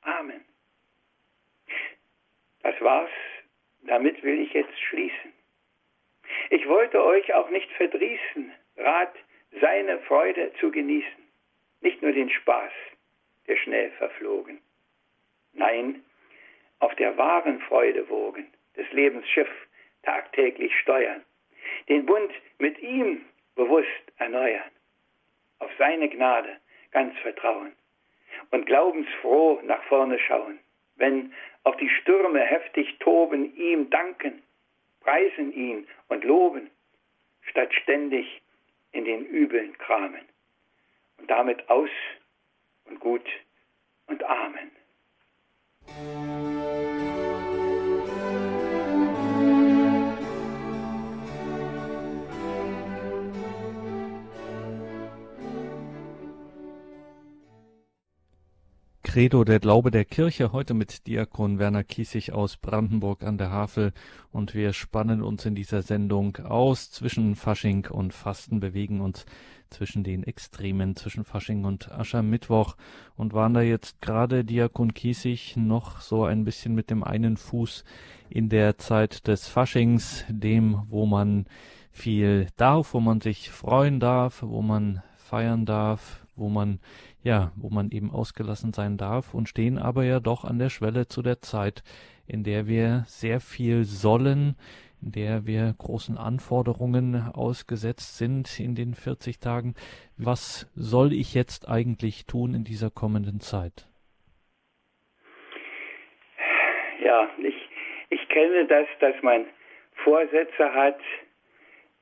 Amen. 0.03 0.45
Das 2.63 2.81
war's, 2.81 3.11
damit 3.83 4.23
will 4.23 4.41
ich 4.41 4.53
jetzt 4.53 4.79
schließen. 4.81 5.33
Ich 6.51 6.67
wollte 6.69 7.03
euch 7.03 7.33
auch 7.35 7.49
nicht 7.51 7.71
verdrießen, 7.73 8.53
rat, 8.77 9.15
seine 9.61 9.99
Freude 10.01 10.53
zu 10.61 10.71
genießen, 10.71 11.25
nicht 11.81 12.03
nur 12.03 12.13
den 12.13 12.31
Spaß, 12.31 12.73
der 13.47 13.57
schnell 13.57 13.91
verflogen. 13.93 14.61
Nein, 15.55 16.05
auf 16.81 16.95
der 16.97 17.17
wahren 17.17 17.61
Freude 17.61 18.09
wogen, 18.09 18.47
des 18.77 18.91
Lebens 18.93 19.27
Schiff 19.29 19.49
tagtäglich 20.03 20.73
steuern, 20.81 21.25
den 21.89 22.07
Bund 22.07 22.33
mit 22.59 22.79
ihm 22.79 23.25
bewusst 23.57 23.89
erneuern, 24.19 24.71
auf 25.59 25.71
seine 25.79 26.09
Gnade 26.09 26.57
ganz 26.91 27.17
vertrauen 27.19 27.73
und 28.51 28.67
glaubensfroh 28.67 29.61
nach 29.65 29.83
vorne 29.85 30.19
schauen, 30.19 30.59
wenn 30.97 31.33
auch 31.65 31.77
die 31.77 31.89
Stürme 31.89 32.41
heftig 32.41 32.99
toben, 32.99 33.55
ihm 33.57 33.91
danken, 33.91 34.43
preisen 35.01 35.53
ihn 35.53 35.87
und 36.09 36.25
loben, 36.25 36.71
statt 37.43 37.73
ständig 37.75 38.43
in 38.93 39.05
den 39.05 39.27
Übeln 39.27 39.77
kramen 39.79 40.27
und 41.19 41.31
damit 41.31 41.69
aus 41.69 41.91
und 42.87 43.01
gut 43.01 43.27
und 44.07 44.23
Amen. 44.25 44.71
Credo, 59.19 59.43
der 59.43 59.59
Glaube 59.59 59.91
der 59.91 60.05
Kirche, 60.05 60.53
heute 60.53 60.75
mit 60.75 61.09
Diakon 61.09 61.59
Werner 61.59 61.83
Kiesig 61.83 62.31
aus 62.31 62.57
Brandenburg 62.57 63.25
an 63.25 63.37
der 63.37 63.51
Havel. 63.51 63.93
Und 64.31 64.55
wir 64.55 64.73
spannen 64.73 65.23
uns 65.23 65.45
in 65.45 65.57
dieser 65.57 65.83
Sendung 65.83 66.37
aus 66.37 66.93
zwischen 66.93 67.35
Fasching 67.35 67.89
und 67.91 68.15
Fasten, 68.15 68.61
bewegen 68.61 69.01
uns 69.01 69.27
zwischen 69.71 70.05
den 70.05 70.23
Extremen, 70.23 70.95
zwischen 70.95 71.25
Fasching 71.25 71.65
und 71.65 71.91
Aschermittwoch 71.91 72.77
und 73.17 73.33
waren 73.33 73.55
da 73.55 73.61
jetzt 73.61 74.01
gerade 74.01 74.45
Diakon 74.45 74.95
Kiesig 74.95 75.57
noch 75.57 76.01
so 76.01 76.25
ein 76.25 76.45
bisschen 76.45 76.77
mit 76.77 76.89
dem 76.89 77.03
einen 77.03 77.37
Fuß 77.37 77.83
in 78.31 78.49
der 78.49 78.79
Zeit 78.79 79.27
des 79.27 79.49
Faschings, 79.49 80.27
dem, 80.29 80.81
wo 80.87 81.07
man 81.07 81.47
viel 81.91 82.47
darf, 82.57 82.95
wo 82.95 83.01
man 83.01 83.21
sich 83.21 83.51
freuen 83.51 83.99
darf, 83.99 84.45
wo 84.45 84.63
man 84.63 85.03
feiern 85.17 85.67
darf, 85.67 86.25
wo 86.37 86.49
man 86.49 86.79
ja, 87.23 87.53
wo 87.57 87.71
man 87.71 87.91
eben 87.91 88.11
ausgelassen 88.11 88.73
sein 88.73 88.97
darf 88.97 89.35
und 89.35 89.49
stehen 89.49 89.79
aber 89.79 90.05
ja 90.05 90.21
doch 90.21 90.45
an 90.45 90.59
der 90.59 90.71
Schwelle 90.71 91.09
zu 91.09 91.23
der 91.23 91.41
Zeit, 91.41 91.83
in 92.27 92.45
der 92.45 92.67
wir 92.67 93.05
sehr 93.07 93.41
viel 93.41 93.85
sollen, 93.85 94.57
in 95.03 95.13
der 95.13 95.47
wir 95.47 95.75
großen 95.79 96.17
Anforderungen 96.17 97.31
ausgesetzt 97.33 98.19
sind 98.19 98.61
in 98.61 98.75
den 98.75 98.95
40 98.95 99.39
Tagen. 99.41 99.75
Was 100.17 100.71
soll 100.75 101.13
ich 101.13 101.35
jetzt 101.35 101.69
eigentlich 101.69 102.27
tun 102.27 102.55
in 102.55 102.65
dieser 102.65 102.91
kommenden 102.91 103.41
Zeit? 103.41 103.89
Ja, 107.03 107.29
ich, 107.39 107.55
ich 108.11 108.29
kenne 108.29 108.67
das, 108.67 108.87
dass 109.01 109.15
man 109.23 109.47
Vorsätze 110.05 110.73
hat, 110.75 110.99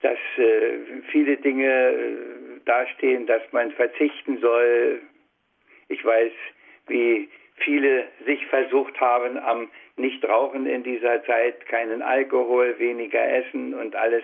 dass 0.00 0.18
äh, 0.38 1.02
viele 1.10 1.36
Dinge 1.36 1.66
äh, 1.66 2.45
dastehen, 2.66 3.26
dass 3.26 3.42
man 3.52 3.70
verzichten 3.72 4.38
soll. 4.40 5.00
Ich 5.88 6.04
weiß, 6.04 6.32
wie 6.88 7.28
viele 7.56 8.06
sich 8.26 8.44
versucht 8.46 9.00
haben 9.00 9.38
am 9.38 9.70
Nichtrauchen 9.96 10.66
in 10.66 10.82
dieser 10.82 11.24
Zeit, 11.24 11.64
keinen 11.66 12.02
Alkohol, 12.02 12.78
weniger 12.78 13.26
Essen 13.26 13.72
und 13.74 13.96
alles. 13.96 14.22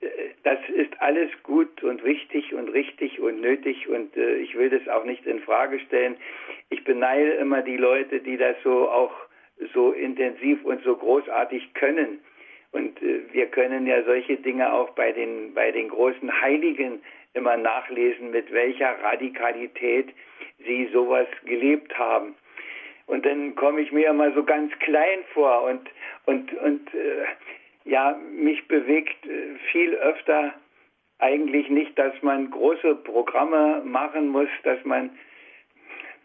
Äh, 0.00 0.06
das 0.42 0.58
ist 0.74 1.00
alles 1.00 1.30
gut 1.44 1.82
und 1.84 2.02
wichtig 2.04 2.52
und 2.52 2.68
richtig 2.68 3.20
und 3.20 3.40
nötig 3.40 3.88
und 3.88 4.16
äh, 4.16 4.36
ich 4.36 4.56
will 4.56 4.70
das 4.70 4.88
auch 4.88 5.04
nicht 5.04 5.24
in 5.26 5.40
Frage 5.40 5.78
stellen. 5.80 6.16
Ich 6.70 6.82
beneide 6.84 7.32
immer 7.34 7.62
die 7.62 7.76
Leute, 7.76 8.20
die 8.20 8.36
das 8.36 8.56
so 8.64 8.90
auch 8.90 9.12
so 9.72 9.92
intensiv 9.92 10.64
und 10.64 10.82
so 10.82 10.96
großartig 10.96 11.74
können. 11.74 12.18
Und 12.72 13.00
äh, 13.02 13.20
wir 13.32 13.46
können 13.46 13.86
ja 13.86 14.02
solche 14.02 14.36
Dinge 14.36 14.72
auch 14.72 14.90
bei 14.90 15.12
den, 15.12 15.54
bei 15.54 15.70
den 15.70 15.88
großen 15.88 16.40
Heiligen 16.40 17.02
immer 17.34 17.56
nachlesen, 17.56 18.30
mit 18.30 18.52
welcher 18.52 19.02
Radikalität 19.02 20.12
sie 20.64 20.88
sowas 20.92 21.26
gelebt 21.44 21.96
haben. 21.98 22.34
Und 23.06 23.26
dann 23.26 23.54
komme 23.54 23.80
ich 23.80 23.92
mir 23.92 24.08
immer 24.10 24.32
so 24.32 24.44
ganz 24.44 24.72
klein 24.78 25.20
vor 25.32 25.64
und, 25.64 25.90
und, 26.26 26.52
und 26.54 26.94
äh, 26.94 27.24
ja, 27.84 28.18
mich 28.32 28.66
bewegt 28.68 29.26
äh, 29.26 29.56
viel 29.70 29.94
öfter 29.94 30.54
eigentlich 31.18 31.68
nicht, 31.68 31.98
dass 31.98 32.14
man 32.22 32.50
große 32.50 32.96
Programme 32.96 33.82
machen 33.84 34.28
muss, 34.28 34.48
dass 34.64 34.84
man 34.84 35.10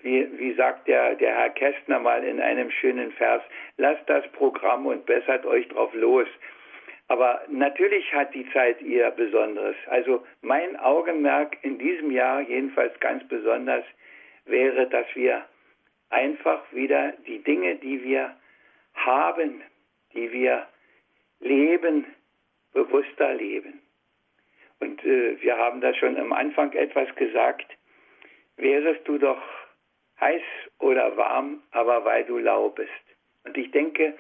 wie, 0.02 0.28
wie 0.38 0.54
sagt 0.54 0.88
der, 0.88 1.16
der 1.16 1.36
Herr 1.36 1.50
Kästner 1.50 2.00
mal 2.00 2.24
in 2.24 2.40
einem 2.40 2.70
schönen 2.72 3.12
Vers, 3.14 3.42
lasst 3.78 4.08
das 4.08 4.28
Programm 4.32 4.86
und 4.86 5.06
bessert 5.06 5.46
euch 5.46 5.68
drauf 5.70 5.94
los. 5.94 6.28
Aber 7.10 7.42
natürlich 7.48 8.12
hat 8.14 8.34
die 8.34 8.50
Zeit 8.52 8.82
ihr 8.82 9.10
Besonderes. 9.12 9.76
Also 9.88 10.26
mein 10.42 10.76
Augenmerk 10.78 11.58
in 11.62 11.80
diesem 11.80 12.12
Jahr 12.12 12.42
jedenfalls 12.42 13.00
ganz 13.00 13.26
besonders 13.28 13.86
wäre, 14.46 14.88
dass 14.88 15.08
wir 15.16 15.46
einfach 16.10 16.62
wieder 16.72 17.14
die 17.26 17.40
Dinge, 17.40 17.76
die 17.76 18.04
wir 18.04 18.36
haben, 18.94 19.62
die 20.14 20.32
wir 20.32 20.68
leben, 21.40 22.06
bewusster 22.74 23.34
leben. 23.34 23.82
Und 24.80 25.04
äh, 25.04 25.42
wir 25.42 25.58
haben 25.58 25.82
da 25.82 25.94
schon 25.94 26.18
am 26.18 26.34
Anfang 26.34 26.74
etwas 26.74 27.14
gesagt. 27.16 27.66
Wärest 28.58 29.08
du 29.08 29.18
doch 29.18 29.42
heiß 30.20 30.42
oder 30.80 31.16
warm, 31.16 31.62
aber 31.72 32.04
weil 32.06 32.24
du 32.26 32.38
lau 32.38 32.70
bist. 32.70 32.92
Und 33.44 33.58
ich 33.58 33.72
denke, 33.72 34.16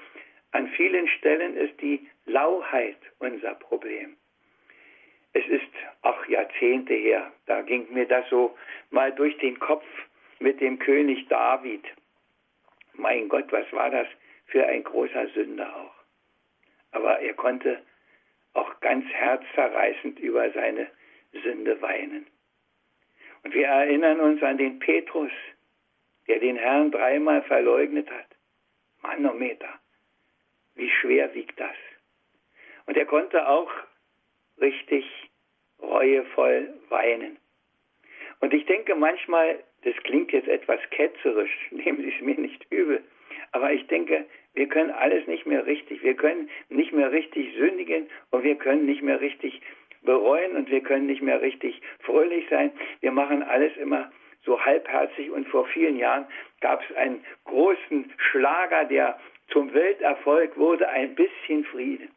an 0.52 0.67
vielen 0.69 1.08
Stellen 1.08 1.58
ist 1.58 1.80
die 1.82 2.08
Lauheit 2.28 2.98
unser 3.20 3.56
Problem. 3.56 4.18
Es 5.34 5.46
ist 5.48 5.74
auch 6.02 6.26
Jahrzehnte 6.28 6.94
her, 6.94 7.32
da 7.46 7.62
ging 7.62 7.88
mir 7.94 8.06
das 8.06 8.28
so 8.30 8.56
mal 8.90 9.13
durch 9.13 9.38
den 9.38 9.58
Kopf 9.60 9.86
mit 10.40 10.60
dem 10.60 10.78
König 10.78 11.28
David. 11.30 11.84
Mein 12.94 13.30
Gott, 13.30 13.52
was 13.52 13.72
war 13.72 13.90
das 13.90 14.08
für 14.48 14.66
ein 14.66 14.84
großer 14.84 15.28
Sünder 15.30 15.74
auch. 15.76 15.96
Aber 16.92 17.20
er 17.20 17.34
konnte 17.34 17.82
auch 18.54 18.80
ganz 18.82 19.06
herzzerreißend 19.06 20.20
über 20.20 20.52
seine 20.52 20.90
Sünde 21.44 21.82
weinen. 21.82 22.28
Und 23.44 23.54
wir 23.54 23.68
erinnern 23.68 24.20
uns 24.20 24.44
an 24.44 24.58
den 24.58 24.80
Petrus, 24.80 25.32
der 26.28 26.40
den 26.40 26.58
Herrn 26.58 26.92
dreimal 26.92 27.42
verleugnet 27.44 28.10
hat. 28.12 28.28
Manometer, 29.02 29.80
wie 30.76 30.90
schwer 30.90 31.34
wiegt 31.34 31.58
das? 31.60 31.76
Und 32.88 32.97
er 32.97 33.06
konnte 33.06 33.47
auch 33.47 33.69
richtig 34.60 35.06
reuevoll 35.82 36.73
weinen. 36.89 37.38
Und 38.39 38.54
ich 38.54 38.65
denke 38.65 38.95
manchmal, 38.95 39.63
das 39.84 39.95
klingt 40.04 40.32
jetzt 40.32 40.47
etwas 40.47 40.80
ketzerisch, 40.91 41.52
nehmen 41.71 42.02
Sie 42.02 42.13
es 42.13 42.21
mir 42.21 42.39
nicht 42.39 42.65
übel, 42.71 43.04
aber 43.52 43.71
ich 43.71 43.86
denke, 43.88 44.26
wir 44.54 44.67
können 44.67 44.91
alles 44.91 45.28
nicht 45.28 45.45
mehr 45.45 45.65
richtig, 45.65 46.04
wir 46.04 46.15
können 46.15 46.50
nicht 46.69 46.91
mehr 46.91 47.12
richtig 47.12 47.54
sündigen 47.56 48.10
und 48.32 48.43
wir 48.43 48.56
können 48.56 48.86
nicht 48.86 49.02
mehr 49.02 49.21
richtig 49.21 49.62
bereuen 50.02 50.56
und 50.56 50.69
wir 50.69 50.82
können 50.82 51.06
nicht 51.06 51.21
mehr 51.21 51.41
richtig 51.41 51.82
fröhlich 52.00 52.45
sein. 52.50 52.71
Wir 53.02 53.12
machen 53.12 53.43
alles 53.43 53.76
immer 53.78 54.12
so 54.43 54.63
halbherzig 54.63 55.30
und 55.30 55.47
vor 55.47 55.65
vielen 55.67 55.97
Jahren 55.97 56.26
gab 56.62 56.82
es 56.89 56.95
einen 56.95 57.23
großen 57.45 58.12
Schlager, 58.17 58.86
der 58.86 59.19
zum 59.50 59.73
Welterfolg 59.73 60.58
wurde, 60.58 60.88
ein 60.89 61.15
bisschen 61.15 61.65
Frieden. 61.65 62.10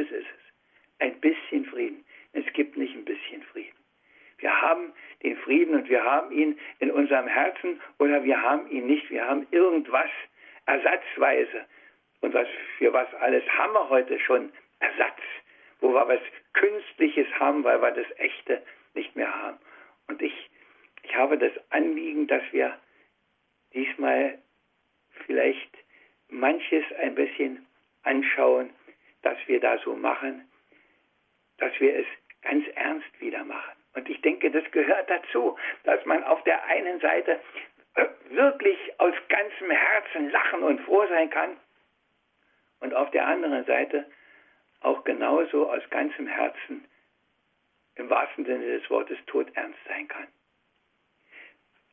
Das 0.00 0.10
ist 0.10 0.26
es. 0.26 1.00
Ein 1.00 1.20
bisschen 1.20 1.66
Frieden. 1.66 2.04
Es 2.32 2.50
gibt 2.54 2.74
nicht 2.78 2.94
ein 2.94 3.04
bisschen 3.04 3.42
Frieden. 3.42 3.76
Wir 4.38 4.62
haben 4.62 4.94
den 5.22 5.36
Frieden 5.36 5.74
und 5.74 5.90
wir 5.90 6.02
haben 6.02 6.32
ihn 6.32 6.58
in 6.78 6.90
unserem 6.90 7.26
Herzen 7.26 7.78
oder 7.98 8.24
wir 8.24 8.40
haben 8.40 8.66
ihn 8.70 8.86
nicht. 8.86 9.10
Wir 9.10 9.26
haben 9.26 9.46
irgendwas 9.50 10.08
ersatzweise. 10.64 11.66
Und 12.22 12.32
was, 12.32 12.48
für 12.78 12.90
was 12.94 13.12
alles 13.16 13.44
haben 13.58 13.74
wir 13.74 13.90
heute 13.90 14.18
schon 14.20 14.50
Ersatz, 14.78 15.20
wo 15.80 15.92
wir 15.92 16.08
was 16.08 16.20
Künstliches 16.54 17.28
haben, 17.38 17.62
weil 17.62 17.82
wir 17.82 17.90
das 17.90 18.06
Echte 18.16 18.62
nicht 18.94 19.14
mehr 19.16 19.34
haben. 19.42 19.58
Und 20.08 20.22
ich, 20.22 20.50
ich 21.02 21.14
habe 21.14 21.36
das 21.36 21.52
Anliegen, 21.68 22.26
dass 22.26 22.42
wir 22.52 22.74
diesmal 23.74 24.38
vielleicht 25.26 25.76
manches 26.30 26.84
ein 27.00 27.14
bisschen 27.14 27.66
anschauen, 28.02 28.70
dass 29.22 29.38
wir 29.46 29.60
da 29.60 29.78
so 29.78 29.94
machen, 29.94 30.48
dass 31.58 31.78
wir 31.80 31.96
es 31.96 32.06
ganz 32.42 32.66
ernst 32.74 33.20
wieder 33.20 33.44
machen. 33.44 33.72
Und 33.94 34.08
ich 34.08 34.20
denke, 34.22 34.50
das 34.50 34.68
gehört 34.70 35.10
dazu, 35.10 35.58
dass 35.84 36.04
man 36.06 36.22
auf 36.24 36.42
der 36.44 36.64
einen 36.64 37.00
Seite 37.00 37.40
wirklich 38.30 38.78
aus 38.98 39.14
ganzem 39.28 39.70
Herzen 39.70 40.30
lachen 40.30 40.62
und 40.62 40.80
froh 40.82 41.06
sein 41.08 41.28
kann 41.30 41.56
und 42.80 42.94
auf 42.94 43.10
der 43.10 43.26
anderen 43.26 43.64
Seite 43.64 44.06
auch 44.80 45.04
genauso 45.04 45.70
aus 45.70 45.82
ganzem 45.90 46.26
Herzen 46.26 46.84
im 47.96 48.08
wahrsten 48.08 48.46
Sinne 48.46 48.78
des 48.78 48.88
Wortes 48.88 49.18
todernst 49.26 49.78
sein 49.86 50.08
kann. 50.08 50.26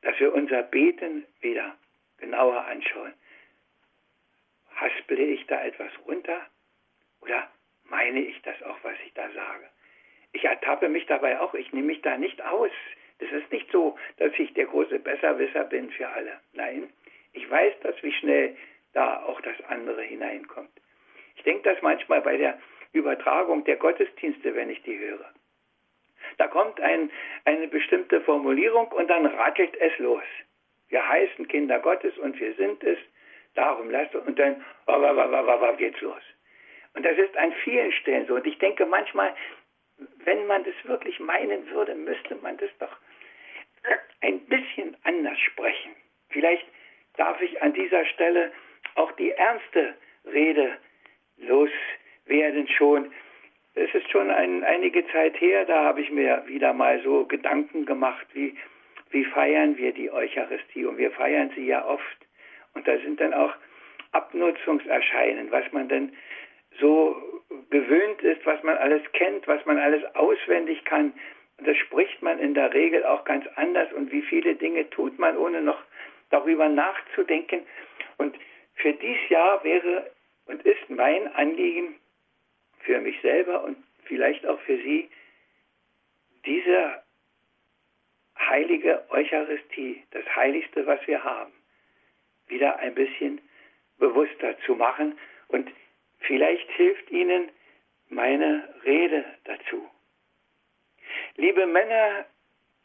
Dass 0.04 0.18
wir 0.20 0.34
unser 0.34 0.64
Beten 0.64 1.26
wieder 1.42 1.76
genauer 2.18 2.66
anschauen. 2.66 3.14
Haspele 4.76 5.24
ich 5.24 5.46
da 5.48 5.64
etwas 5.64 5.92
runter 6.06 6.48
oder 7.28 7.48
meine 7.90 8.22
ich 8.22 8.42
das 8.44 8.62
auch, 8.64 8.78
was 8.84 8.96
ich 9.06 9.14
da 9.14 9.30
sage? 9.30 9.66
Ich 10.32 10.46
ertappe 10.46 10.88
mich 10.88 11.06
dabei 11.08 11.40
auch, 11.40 11.54
ich 11.54 11.74
nehme 11.74 11.88
mich 11.88 12.02
da 12.02 12.18
nicht 12.18 12.42
aus. 12.42 12.72
Das 13.20 13.30
ist 13.32 13.52
nicht 13.52 13.70
so, 13.72 13.98
dass 14.18 14.32
ich 14.38 14.54
der 14.54 14.66
große 14.66 15.00
Besserwisser 15.00 15.66
bin 15.66 15.90
für 15.92 16.08
alle. 16.08 16.40
Nein, 16.54 16.90
ich 17.34 17.50
weiß 17.50 17.74
das, 17.82 18.02
wie 18.02 18.14
schnell 18.14 18.56
da 18.94 19.24
auch 19.24 19.42
das 19.42 19.60
andere 19.68 20.04
hineinkommt. 20.04 20.70
Ich 21.36 21.44
denke 21.44 21.64
das 21.70 21.82
manchmal 21.82 22.22
bei 22.22 22.38
der 22.38 22.60
Übertragung 22.94 23.64
der 23.66 23.76
Gottesdienste, 23.76 24.56
wenn 24.56 24.70
ich 24.70 24.82
die 24.84 24.98
höre. 24.98 25.30
Da 26.38 26.48
kommt 26.48 26.80
ein, 26.80 27.12
eine 27.46 27.68
bestimmte 27.68 28.22
Formulierung 28.22 28.88
und 28.90 29.10
dann 29.10 29.26
rattelt 29.26 29.76
es 29.78 29.98
los. 29.98 30.24
Wir 30.90 31.08
heißen 31.08 31.48
Kinder 31.48 31.80
Gottes 31.80 32.18
und 32.20 32.40
wir 32.40 32.54
sind 32.54 32.84
es. 32.84 32.98
Darum 33.56 33.90
lasst 33.90 34.16
uns 34.16 34.28
und 34.28 34.40
dann 34.40 34.64
geht's 35.78 36.02
los. 36.02 36.22
Und 36.98 37.04
das 37.04 37.16
ist 37.16 37.38
an 37.38 37.54
vielen 37.64 37.92
Stellen 37.92 38.26
so. 38.26 38.34
Und 38.34 38.48
ich 38.48 38.58
denke 38.58 38.84
manchmal, 38.88 39.32
wenn 40.26 40.48
man 40.48 40.64
das 40.64 40.74
wirklich 40.84 41.20
meinen 41.20 41.70
würde, 41.70 41.94
müsste 41.94 42.36
man 42.38 42.58
das 42.58 42.72
doch 42.80 42.98
ein 44.22 44.40
bisschen 44.48 44.98
anders 45.04 45.40
sprechen. 45.40 45.92
Vielleicht 46.30 46.66
darf 47.16 47.40
ich 47.40 47.62
an 47.62 47.74
dieser 47.74 48.04
Stelle 48.06 48.52
auch 48.96 49.12
die 49.12 49.30
ernste 49.30 49.94
Rede 50.26 50.76
loswerden 51.38 52.68
schon. 52.68 53.14
Es 53.76 53.94
ist 53.94 54.10
schon 54.10 54.32
ein, 54.32 54.64
einige 54.64 55.08
Zeit 55.10 55.40
her, 55.40 55.66
da 55.66 55.84
habe 55.84 56.02
ich 56.02 56.10
mir 56.10 56.44
wieder 56.48 56.74
mal 56.74 57.00
so 57.04 57.26
Gedanken 57.26 57.86
gemacht, 57.86 58.26
wie, 58.34 58.58
wie 59.12 59.24
feiern 59.24 59.78
wir 59.78 59.94
die 59.94 60.12
Eucharistie. 60.12 60.88
Und 60.88 60.98
wir 60.98 61.12
feiern 61.12 61.52
sie 61.56 61.68
ja 61.68 61.86
oft. 61.86 62.18
Und 62.74 62.88
da 62.88 62.98
sind 62.98 63.22
dann 63.22 63.36
auch 63.36 63.54
Abnutzungserscheinen, 64.14 65.52
was 65.52 65.72
man 65.72 65.90
denn 65.90 66.12
so 66.80 67.16
gewöhnt 67.70 68.22
ist, 68.22 68.46
was 68.46 68.62
man 68.64 68.78
alles 68.78 69.02
kennt, 69.14 69.48
was 69.48 69.66
man 69.66 69.78
alles 69.78 70.04
auswendig 70.16 70.84
kann. 70.86 71.14
Das 71.60 71.76
spricht 71.78 72.22
man 72.22 72.40
in 72.40 72.54
der 72.54 72.74
Regel 72.74 73.06
auch 73.06 73.24
ganz 73.26 73.46
anders. 73.56 73.92
Und 73.94 74.12
wie 74.12 74.22
viele 74.22 74.56
Dinge 74.56 74.90
tut 74.90 75.18
man, 75.18 75.38
ohne 75.38 75.62
noch 75.62 75.82
darüber 76.30 76.70
nachzudenken. 76.70 77.62
Und 78.18 78.38
für 78.76 78.94
dieses 78.94 79.30
Jahr 79.30 79.64
wäre 79.64 80.12
und 80.46 80.66
ist 80.66 80.90
mein 80.90 81.34
Anliegen 81.36 81.96
für 82.80 83.00
mich 83.00 83.20
selber 83.22 83.64
und 83.64 83.78
vielleicht 84.06 84.46
auch 84.46 84.60
für 84.62 84.78
Sie, 84.78 85.10
diese 86.46 87.04
heilige 88.40 89.04
Eucharistie, 89.10 90.04
das 90.12 90.24
Heiligste, 90.36 90.86
was 90.86 91.06
wir 91.08 91.24
haben, 91.24 91.52
wieder 92.48 92.78
ein 92.80 92.96
bisschen 92.96 93.42
bewusster 93.98 94.58
zu 94.66 94.76
machen. 94.76 95.18
Und 95.50 95.70
vielleicht 96.20 96.70
hilft 96.72 97.10
Ihnen 97.12 97.50
meine 98.10 98.68
Rede 98.86 99.26
dazu. 99.44 99.90
Liebe 101.36 101.66
Männer, 101.66 102.26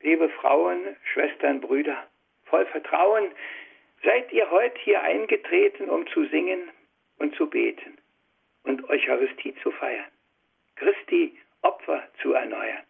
liebe 0.00 0.28
Frauen, 0.28 0.96
Schwestern, 1.12 1.60
Brüder, 1.60 2.06
voll 2.44 2.66
Vertrauen 2.66 3.30
seid 4.02 4.32
ihr 4.32 4.50
heute 4.50 4.78
hier 4.80 5.02
eingetreten, 5.02 5.88
um 5.88 6.06
zu 6.08 6.24
singen 6.26 6.70
und 7.18 7.34
zu 7.36 7.48
beten 7.48 7.98
und 8.64 8.88
Eucharistie 8.88 9.54
zu 9.62 9.70
feiern, 9.70 10.10
Christi 10.76 11.38
Opfer 11.62 12.08
zu 12.20 12.32
erneuern, 12.32 12.82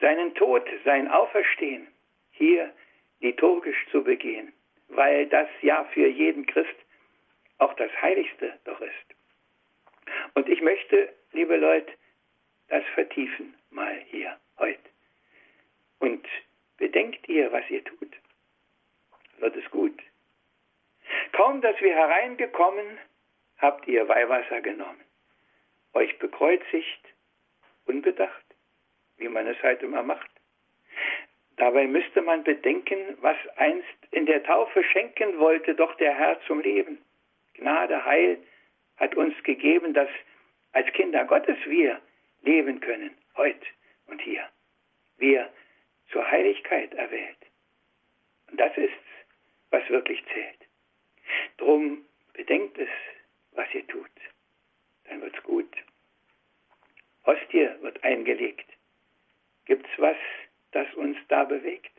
seinen 0.00 0.34
Tod, 0.34 0.68
sein 0.84 1.08
Auferstehen 1.08 1.86
hier 2.32 2.72
liturgisch 3.20 3.86
zu 3.90 4.02
begehen, 4.02 4.52
weil 4.88 5.26
das 5.26 5.48
ja 5.62 5.84
für 5.94 6.08
jeden 6.08 6.46
Christ 6.46 6.74
auch 7.58 7.74
das 7.74 7.90
Heiligste 8.02 8.58
doch 8.64 8.80
ist. 8.80 9.13
Und 10.34 10.48
ich 10.48 10.60
möchte, 10.62 11.12
liebe 11.32 11.56
Leute, 11.56 11.92
das 12.68 12.84
vertiefen 12.94 13.54
mal 13.70 13.94
hier 14.10 14.38
heute. 14.58 14.90
Und 15.98 16.26
bedenkt 16.76 17.28
ihr, 17.28 17.52
was 17.52 17.68
ihr 17.70 17.84
tut, 17.84 18.12
wird 19.38 19.56
es 19.56 19.70
gut. 19.70 19.98
Kaum, 21.32 21.60
dass 21.60 21.80
wir 21.80 21.94
hereingekommen, 21.94 22.98
habt 23.58 23.86
ihr 23.86 24.08
Weihwasser 24.08 24.60
genommen, 24.60 25.00
euch 25.92 26.18
bekreuzigt, 26.18 27.00
unbedacht, 27.86 28.44
wie 29.16 29.28
man 29.28 29.46
es 29.46 29.62
halt 29.62 29.82
immer 29.82 30.02
macht. 30.02 30.30
Dabei 31.56 31.86
müsste 31.86 32.20
man 32.22 32.42
bedenken, 32.42 33.16
was 33.20 33.36
einst 33.56 33.86
in 34.10 34.26
der 34.26 34.42
Taufe 34.42 34.82
schenken 34.84 35.38
wollte 35.38 35.74
doch 35.74 35.94
der 35.96 36.14
Herr 36.14 36.40
zum 36.46 36.60
Leben. 36.60 36.98
Gnade, 37.54 38.04
Heil 38.04 38.38
hat 38.96 39.14
uns 39.16 39.34
gegeben, 39.42 39.94
dass 39.94 40.08
als 40.72 40.92
Kinder 40.92 41.24
Gottes 41.24 41.58
wir 41.66 42.00
leben 42.42 42.80
können, 42.80 43.10
heute 43.36 43.66
und 44.06 44.20
hier. 44.20 44.48
Wir 45.18 45.50
zur 46.10 46.28
Heiligkeit 46.30 46.92
erwählt. 46.94 47.38
Und 48.50 48.60
das 48.60 48.76
ist's, 48.76 48.94
was 49.70 49.88
wirklich 49.88 50.22
zählt. 50.32 50.58
Drum 51.56 52.04
bedenkt 52.34 52.78
es, 52.78 52.88
was 53.52 53.72
ihr 53.74 53.86
tut. 53.86 54.10
Dann 55.04 55.22
wird's 55.22 55.42
gut. 55.42 55.74
Hostie 57.26 57.68
wird 57.80 58.02
eingelegt. 58.04 58.66
Gibt's 59.64 59.90
was, 59.96 60.16
das 60.72 60.92
uns 60.94 61.16
da 61.28 61.44
bewegt? 61.44 61.92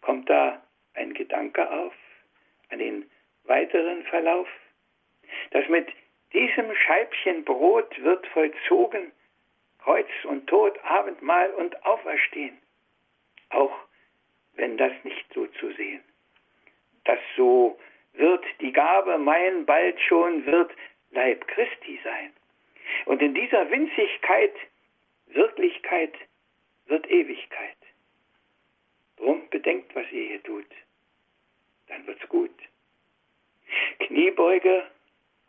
Kommt 0.00 0.30
da 0.30 0.62
ein 0.94 1.14
Gedanke 1.14 1.68
auf 1.70 1.94
an 2.70 2.78
den 2.78 3.10
weiteren 3.44 4.04
Verlauf? 4.04 4.48
Dass 5.50 5.68
mit 5.68 5.88
diesem 6.32 6.74
Scheibchen 6.74 7.44
Brot 7.44 8.02
wird 8.02 8.26
vollzogen 8.28 9.12
Kreuz 9.82 10.08
und 10.24 10.46
Tod, 10.46 10.78
Abendmahl 10.84 11.50
und 11.52 11.84
Auferstehen. 11.84 12.58
Auch 13.50 13.74
wenn 14.54 14.76
das 14.76 14.92
nicht 15.04 15.24
so 15.34 15.46
zu 15.46 15.72
sehen. 15.72 16.02
Das 17.04 17.18
so 17.36 17.78
wird 18.12 18.44
die 18.60 18.72
Gabe 18.72 19.18
mein 19.18 19.64
bald 19.64 20.00
schon 20.02 20.44
wird 20.46 20.70
Leib 21.10 21.46
Christi 21.48 21.98
sein. 22.04 22.32
Und 23.06 23.22
in 23.22 23.34
dieser 23.34 23.70
Winzigkeit, 23.70 24.54
Wirklichkeit 25.26 26.14
wird 26.86 27.08
Ewigkeit. 27.10 27.76
Drum 29.16 29.48
bedenkt, 29.50 29.94
was 29.94 30.10
ihr 30.12 30.28
hier 30.28 30.42
tut. 30.42 30.66
Dann 31.88 32.06
wird's 32.06 32.28
gut. 32.28 32.54
Kniebeuge, 34.00 34.86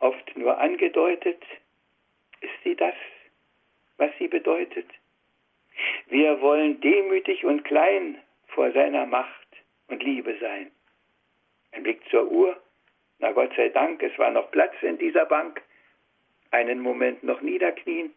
oft 0.02 0.36
nur 0.36 0.58
angedeutet, 0.58 1.42
ist 2.40 2.62
sie 2.64 2.74
das, 2.74 2.94
was 3.96 4.10
sie 4.18 4.28
bedeutet. 4.28 4.86
Wir 6.08 6.40
wollen 6.40 6.80
demütig 6.80 7.44
und 7.44 7.64
klein 7.64 8.18
vor 8.48 8.72
seiner 8.72 9.06
Macht 9.06 9.48
und 9.88 10.02
Liebe 10.02 10.36
sein. 10.40 10.70
Ein 11.72 11.84
Blick 11.84 12.02
zur 12.10 12.30
Uhr. 12.30 12.60
Na 13.20 13.30
Gott 13.32 13.52
sei 13.56 13.68
Dank, 13.68 14.02
es 14.02 14.16
war 14.18 14.30
noch 14.30 14.50
Platz 14.50 14.74
in 14.82 14.98
dieser 14.98 15.24
Bank. 15.24 15.62
Einen 16.50 16.80
Moment 16.80 17.22
noch 17.22 17.40
niederknien. 17.40 18.12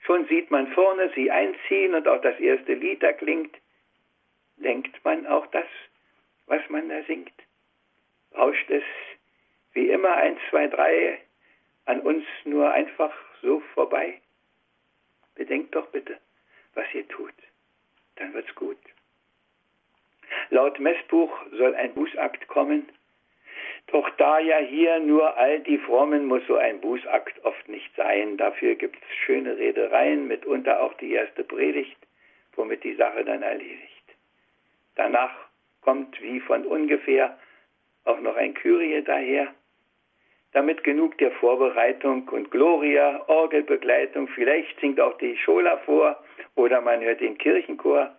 Schon 0.00 0.26
sieht 0.28 0.50
man 0.50 0.68
vorne 0.72 1.10
sie 1.14 1.30
einziehen 1.30 1.94
und 1.94 2.08
auch 2.08 2.22
das 2.22 2.38
erste 2.38 2.74
Lied 2.74 3.02
da 3.02 3.12
klingt. 3.12 3.54
Lenkt 4.56 5.04
man 5.04 5.26
auch 5.26 5.46
das, 5.48 5.66
was 6.46 6.62
man 6.70 6.88
da 6.88 7.02
singt? 7.02 7.32
Rauscht 8.34 8.70
es 8.70 8.84
wie 9.72 9.90
immer 9.90 10.14
eins, 10.16 10.38
zwei, 10.50 10.66
drei 10.66 11.18
an 11.86 12.00
uns 12.00 12.24
nur 12.44 12.70
einfach 12.70 13.12
so 13.42 13.60
vorbei? 13.74 14.20
Bedenkt 15.34 15.74
doch 15.74 15.86
bitte, 15.88 16.18
was 16.74 16.86
ihr 16.94 17.06
tut. 17.08 17.32
dann 18.16 18.34
wird's 18.34 18.54
gut. 18.54 18.76
Laut 20.50 20.78
Messbuch 20.78 21.32
soll 21.52 21.74
ein 21.74 21.94
Bußakt 21.94 22.46
kommen. 22.48 22.88
Doch 23.86 24.08
da 24.18 24.38
ja 24.38 24.58
hier 24.58 25.00
nur 25.00 25.36
all 25.36 25.60
die 25.60 25.78
Frommen, 25.78 26.26
muss 26.26 26.46
so 26.46 26.56
ein 26.56 26.80
Bußakt 26.80 27.44
oft 27.44 27.68
nicht 27.68 27.94
sein. 27.96 28.36
Dafür 28.36 28.74
gibt's 28.74 29.06
schöne 29.24 29.56
Redereien, 29.56 30.28
mitunter 30.28 30.82
auch 30.82 30.94
die 30.94 31.12
erste 31.12 31.44
Predigt, 31.44 31.96
womit 32.54 32.84
die 32.84 32.94
Sache 32.94 33.24
dann 33.24 33.42
erledigt. 33.42 34.04
Danach 34.96 35.34
kommt 35.80 36.20
wie 36.20 36.40
von 36.40 36.66
ungefähr 36.66 37.38
auch 38.04 38.20
noch 38.20 38.36
ein 38.36 38.54
Kyrie 38.54 39.02
daher, 39.02 39.54
damit 40.52 40.82
genug 40.82 41.16
der 41.18 41.30
Vorbereitung 41.32 42.28
und 42.28 42.50
Gloria, 42.50 43.24
Orgelbegleitung, 43.28 44.28
vielleicht 44.28 44.78
singt 44.80 45.00
auch 45.00 45.16
die 45.18 45.36
Schola 45.36 45.78
vor 45.78 46.22
oder 46.56 46.80
man 46.80 47.00
hört 47.00 47.20
den 47.20 47.38
Kirchenchor. 47.38 48.16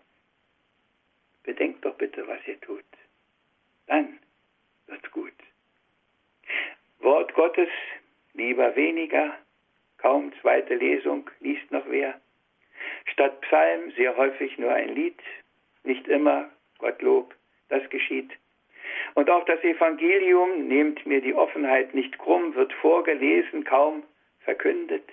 Bedenkt 1.44 1.84
doch 1.84 1.96
bitte, 1.96 2.28
was 2.28 2.40
ihr 2.48 2.60
tut. 2.62 2.86
Dann 3.88 4.20
wird's 4.88 5.12
gut. 5.12 5.34
Wort 7.00 7.34
Gottes, 7.34 7.70
lieber 8.34 8.76
weniger, 8.76 9.36
kaum 9.98 10.32
zweite 10.42 10.76
Lesung, 10.76 11.30
liest 11.40 11.70
noch 11.72 11.86
wer. 11.90 12.20
Statt 13.06 13.42
Psalm 13.42 13.92
sehr 13.92 14.16
häufig 14.16 14.58
nur 14.58 14.72
ein 14.72 14.96
Lied, 14.96 15.20
nicht 15.84 16.08
immer, 16.08 16.50
Gottlob, 16.78 17.36
das 17.70 17.88
geschieht. 17.90 18.32
Und 19.16 19.30
auch 19.30 19.46
das 19.46 19.64
Evangelium, 19.64 20.68
nehmt 20.68 21.06
mir 21.06 21.22
die 21.22 21.34
Offenheit 21.34 21.94
nicht 21.94 22.18
krumm, 22.18 22.56
wird 22.56 22.74
vorgelesen, 22.74 23.64
kaum 23.64 24.04
verkündet, 24.40 25.04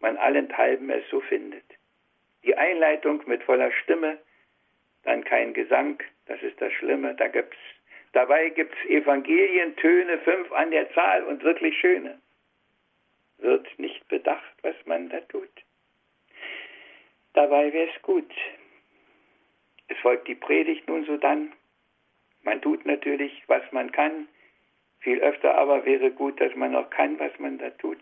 man 0.00 0.16
allenthalben 0.16 0.90
es 0.90 1.08
so 1.10 1.20
findet. 1.20 1.64
Die 2.44 2.56
Einleitung 2.56 3.22
mit 3.26 3.42
voller 3.44 3.70
Stimme, 3.72 4.18
dann 5.04 5.24
kein 5.24 5.54
Gesang, 5.54 6.02
das 6.26 6.42
ist 6.42 6.60
das 6.60 6.72
Schlimme, 6.72 7.14
da 7.14 7.28
gibt's, 7.28 7.58
dabei 8.12 8.48
gibt's 8.50 8.78
Evangelientöne, 8.86 10.18
fünf 10.18 10.50
an 10.52 10.70
der 10.70 10.92
Zahl 10.92 11.24
und 11.24 11.42
wirklich 11.42 11.78
schöne. 11.78 12.20
Wird 13.38 13.66
nicht 13.78 14.06
bedacht, 14.08 14.54
was 14.62 14.76
man 14.86 15.08
da 15.08 15.20
tut. 15.22 15.50
Dabei 17.34 17.72
wär's 17.72 18.02
gut. 18.02 18.30
Es 19.88 19.98
folgt 19.98 20.28
die 20.28 20.34
Predigt 20.34 20.86
nun 20.88 21.04
so 21.04 21.16
dann, 21.16 21.52
man 22.42 22.60
tut 22.60 22.84
natürlich, 22.86 23.42
was 23.46 23.62
man 23.72 23.92
kann. 23.92 24.28
Viel 25.00 25.20
öfter 25.20 25.56
aber 25.56 25.84
wäre 25.84 26.10
gut, 26.10 26.40
dass 26.40 26.54
man 26.54 26.76
auch 26.76 26.90
kann, 26.90 27.18
was 27.18 27.36
man 27.38 27.58
da 27.58 27.70
tut. 27.70 27.98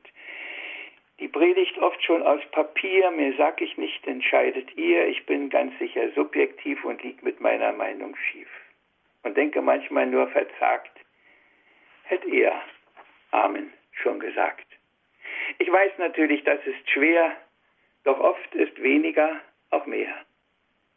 Die 1.19 1.29
Predigt 1.29 1.77
oft 1.79 2.03
schon 2.03 2.23
aus 2.23 2.41
Papier, 2.51 3.11
mir 3.11 3.35
sag 3.37 3.61
ich 3.61 3.77
nicht, 3.77 4.07
entscheidet 4.07 4.75
ihr. 4.77 5.07
Ich 5.09 5.27
bin 5.27 5.51
ganz 5.51 5.79
sicher 5.79 6.11
subjektiv 6.13 6.83
und 6.85 7.03
lieg 7.03 7.23
mit 7.23 7.41
meiner 7.41 7.73
Meinung 7.73 8.17
schief. 8.17 8.49
Und 9.23 9.37
denke 9.37 9.61
manchmal 9.61 10.07
nur 10.07 10.29
verzagt. 10.29 10.99
Hätt 12.05 12.25
er, 12.25 12.63
Amen, 13.33 13.73
schon 13.93 14.19
gesagt. 14.19 14.67
Ich 15.59 15.71
weiß 15.71 15.93
natürlich, 15.99 16.43
das 16.45 16.59
ist 16.67 16.91
schwer, 16.91 17.37
doch 18.05 18.19
oft 18.19 18.55
ist 18.55 18.83
weniger 18.83 19.41
auch 19.71 19.87
mehr. 19.87 20.15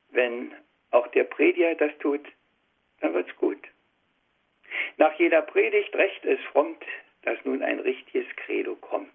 Wenn 0.10 0.53
auch 0.91 1.08
der 1.08 1.25
Prediger 1.25 1.75
das 1.75 1.91
tut, 1.99 2.25
dann 3.03 3.13
wird's 3.13 3.35
gut. 3.35 3.59
Nach 4.97 5.13
jeder 5.19 5.41
Predigt 5.41 5.93
recht 5.95 6.25
es 6.25 6.39
frommt, 6.51 6.83
dass 7.23 7.37
nun 7.43 7.61
ein 7.61 7.79
richtiges 7.79 8.25
Credo 8.37 8.75
kommt. 8.77 9.13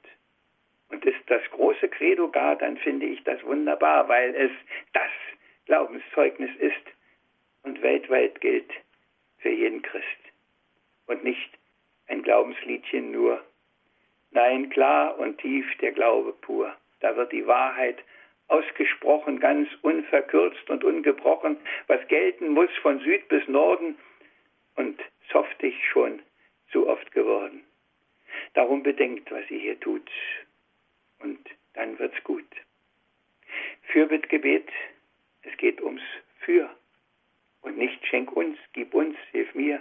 Und 0.90 1.04
ist 1.04 1.20
das 1.26 1.42
große 1.50 1.88
Credo 1.88 2.30
gar, 2.30 2.56
dann 2.56 2.76
finde 2.78 3.06
ich 3.06 3.22
das 3.24 3.42
wunderbar, 3.44 4.08
weil 4.08 4.34
es 4.34 4.50
das 4.92 5.10
Glaubenszeugnis 5.66 6.54
ist 6.58 6.86
und 7.62 7.82
weltweit 7.82 8.40
gilt 8.40 8.70
für 9.38 9.50
jeden 9.50 9.82
Christ. 9.82 10.04
Und 11.06 11.24
nicht 11.24 11.50
ein 12.08 12.22
Glaubensliedchen 12.22 13.10
nur. 13.10 13.42
Nein, 14.30 14.68
klar 14.70 15.18
und 15.18 15.38
tief 15.38 15.66
der 15.78 15.92
Glaube 15.92 16.32
pur. 16.32 16.74
Da 17.00 17.16
wird 17.16 17.32
die 17.32 17.46
Wahrheit 17.46 17.98
ausgesprochen, 18.48 19.40
ganz 19.40 19.68
unverkürzt 19.82 20.68
und 20.70 20.84
ungebrochen, 20.84 21.58
was 21.86 22.06
gelten 22.08 22.48
muss 22.48 22.70
von 22.82 22.98
Süd 23.00 23.28
bis 23.28 23.46
Norden 23.48 23.96
und 24.76 25.00
softig 25.30 25.74
schon 25.92 26.20
zu 26.72 26.88
oft 26.88 27.10
geworden. 27.12 27.62
Darum 28.54 28.82
bedenkt, 28.82 29.30
was 29.30 29.48
ihr 29.50 29.58
hier 29.58 29.80
tut, 29.80 30.10
und 31.20 31.38
dann 31.74 31.98
wird's 31.98 32.22
gut. 32.24 32.46
Fürbittgebet, 33.92 34.68
es 35.42 35.56
geht 35.58 35.80
ums 35.80 36.02
Für 36.40 36.68
und 37.62 37.76
nicht 37.76 38.04
schenk 38.06 38.32
uns, 38.32 38.58
gib 38.72 38.94
uns, 38.94 39.16
hilf 39.32 39.54
mir. 39.54 39.80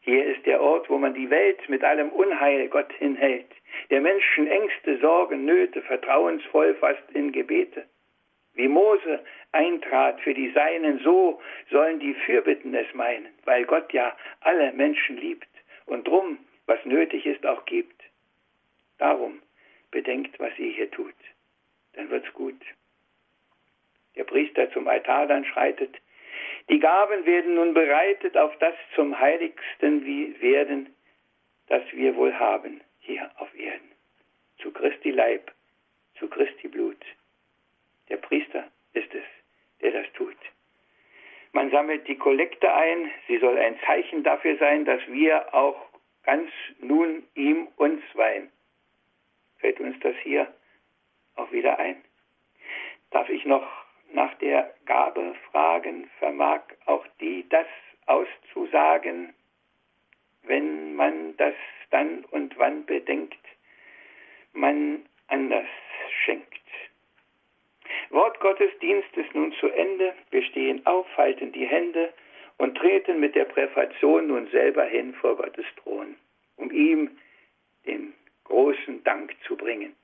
Hier 0.00 0.24
ist 0.26 0.44
der 0.46 0.60
Ort, 0.60 0.90
wo 0.90 0.98
man 0.98 1.14
die 1.14 1.30
Welt 1.30 1.68
mit 1.68 1.84
allem 1.84 2.10
Unheil 2.10 2.68
Gott 2.68 2.92
hinhält 2.94 3.50
der 3.90 4.00
Menschen 4.00 4.46
Ängste, 4.46 4.98
Sorgen, 4.98 5.44
Nöte 5.44 5.82
vertrauensvoll 5.82 6.74
fast 6.74 7.02
in 7.12 7.32
Gebete. 7.32 7.84
Wie 8.54 8.68
Mose 8.68 9.24
eintrat 9.52 10.20
für 10.20 10.34
die 10.34 10.50
Seinen, 10.50 10.98
so 11.00 11.40
sollen 11.70 12.00
die 12.00 12.14
Fürbitten 12.14 12.74
es 12.74 12.92
meinen, 12.94 13.32
weil 13.44 13.64
Gott 13.64 13.92
ja 13.92 14.16
alle 14.40 14.72
Menschen 14.72 15.16
liebt 15.16 15.48
und 15.86 16.06
drum, 16.06 16.38
was 16.66 16.84
nötig 16.84 17.24
ist, 17.26 17.44
auch 17.46 17.64
gibt. 17.64 18.00
Darum 18.98 19.40
bedenkt, 19.90 20.38
was 20.38 20.56
ihr 20.58 20.72
hier 20.72 20.90
tut, 20.90 21.14
dann 21.94 22.10
wird's 22.10 22.32
gut. 22.34 22.60
Der 24.16 24.24
Priester 24.24 24.70
zum 24.72 24.86
Altar 24.86 25.26
dann 25.26 25.44
schreitet, 25.46 25.96
die 26.68 26.78
Gaben 26.78 27.24
werden 27.24 27.54
nun 27.54 27.74
bereitet 27.74 28.36
auf 28.36 28.56
das 28.58 28.74
zum 28.94 29.18
Heiligsten 29.18 30.04
werden, 30.40 30.94
das 31.68 31.82
wir 31.92 32.14
wohl 32.16 32.38
haben 32.38 32.80
hier 33.02 33.30
auf 33.36 33.54
Erden. 33.54 33.92
Zu 34.58 34.72
Christi 34.72 35.10
Leib, 35.10 35.52
zu 36.18 36.28
Christi 36.28 36.68
Blut. 36.68 37.04
Der 38.08 38.16
Priester 38.16 38.70
ist 38.94 39.12
es, 39.14 39.24
der 39.80 39.92
das 39.92 40.12
tut. 40.14 40.36
Man 41.52 41.70
sammelt 41.70 42.08
die 42.08 42.16
Kollekte 42.16 42.72
ein, 42.72 43.10
sie 43.28 43.38
soll 43.38 43.58
ein 43.58 43.78
Zeichen 43.84 44.22
dafür 44.22 44.56
sein, 44.56 44.84
dass 44.84 45.00
wir 45.08 45.54
auch 45.54 45.90
ganz 46.22 46.50
nun 46.78 47.24
ihm 47.34 47.68
uns 47.76 48.02
weihen. 48.14 48.50
Fällt 49.58 49.80
uns 49.80 49.98
das 50.00 50.16
hier 50.22 50.52
auch 51.36 51.52
wieder 51.52 51.78
ein? 51.78 52.02
Darf 53.10 53.28
ich 53.28 53.44
noch 53.44 53.66
nach 54.12 54.34
der 54.38 54.74
Gabe 54.86 55.34
fragen, 55.50 56.08
vermag 56.18 56.62
auch 56.86 57.06
die 57.20 57.48
das 57.48 57.66
auszusagen, 58.06 59.34
wenn 60.44 60.94
man 60.94 61.36
das 61.36 61.54
dann 61.90 62.24
und 62.30 62.56
wann 62.58 62.84
bedenkt, 62.86 63.38
man 64.52 65.04
anders 65.28 65.68
schenkt. 66.24 66.48
Wort 68.10 68.38
Gottesdienst 68.40 69.16
ist 69.16 69.34
nun 69.34 69.52
zu 69.54 69.68
Ende. 69.68 70.14
Wir 70.30 70.42
stehen 70.42 70.84
auf, 70.86 71.06
halten 71.16 71.52
die 71.52 71.66
Hände 71.66 72.12
und 72.58 72.76
treten 72.76 73.20
mit 73.20 73.34
der 73.34 73.46
Präfation 73.46 74.28
nun 74.28 74.46
selber 74.48 74.84
hin 74.84 75.14
vor 75.14 75.36
Gottes 75.36 75.64
Thron, 75.82 76.16
um 76.56 76.70
ihm 76.70 77.10
den 77.86 78.12
großen 78.44 79.02
Dank 79.04 79.34
zu 79.46 79.56
bringen, 79.56 79.94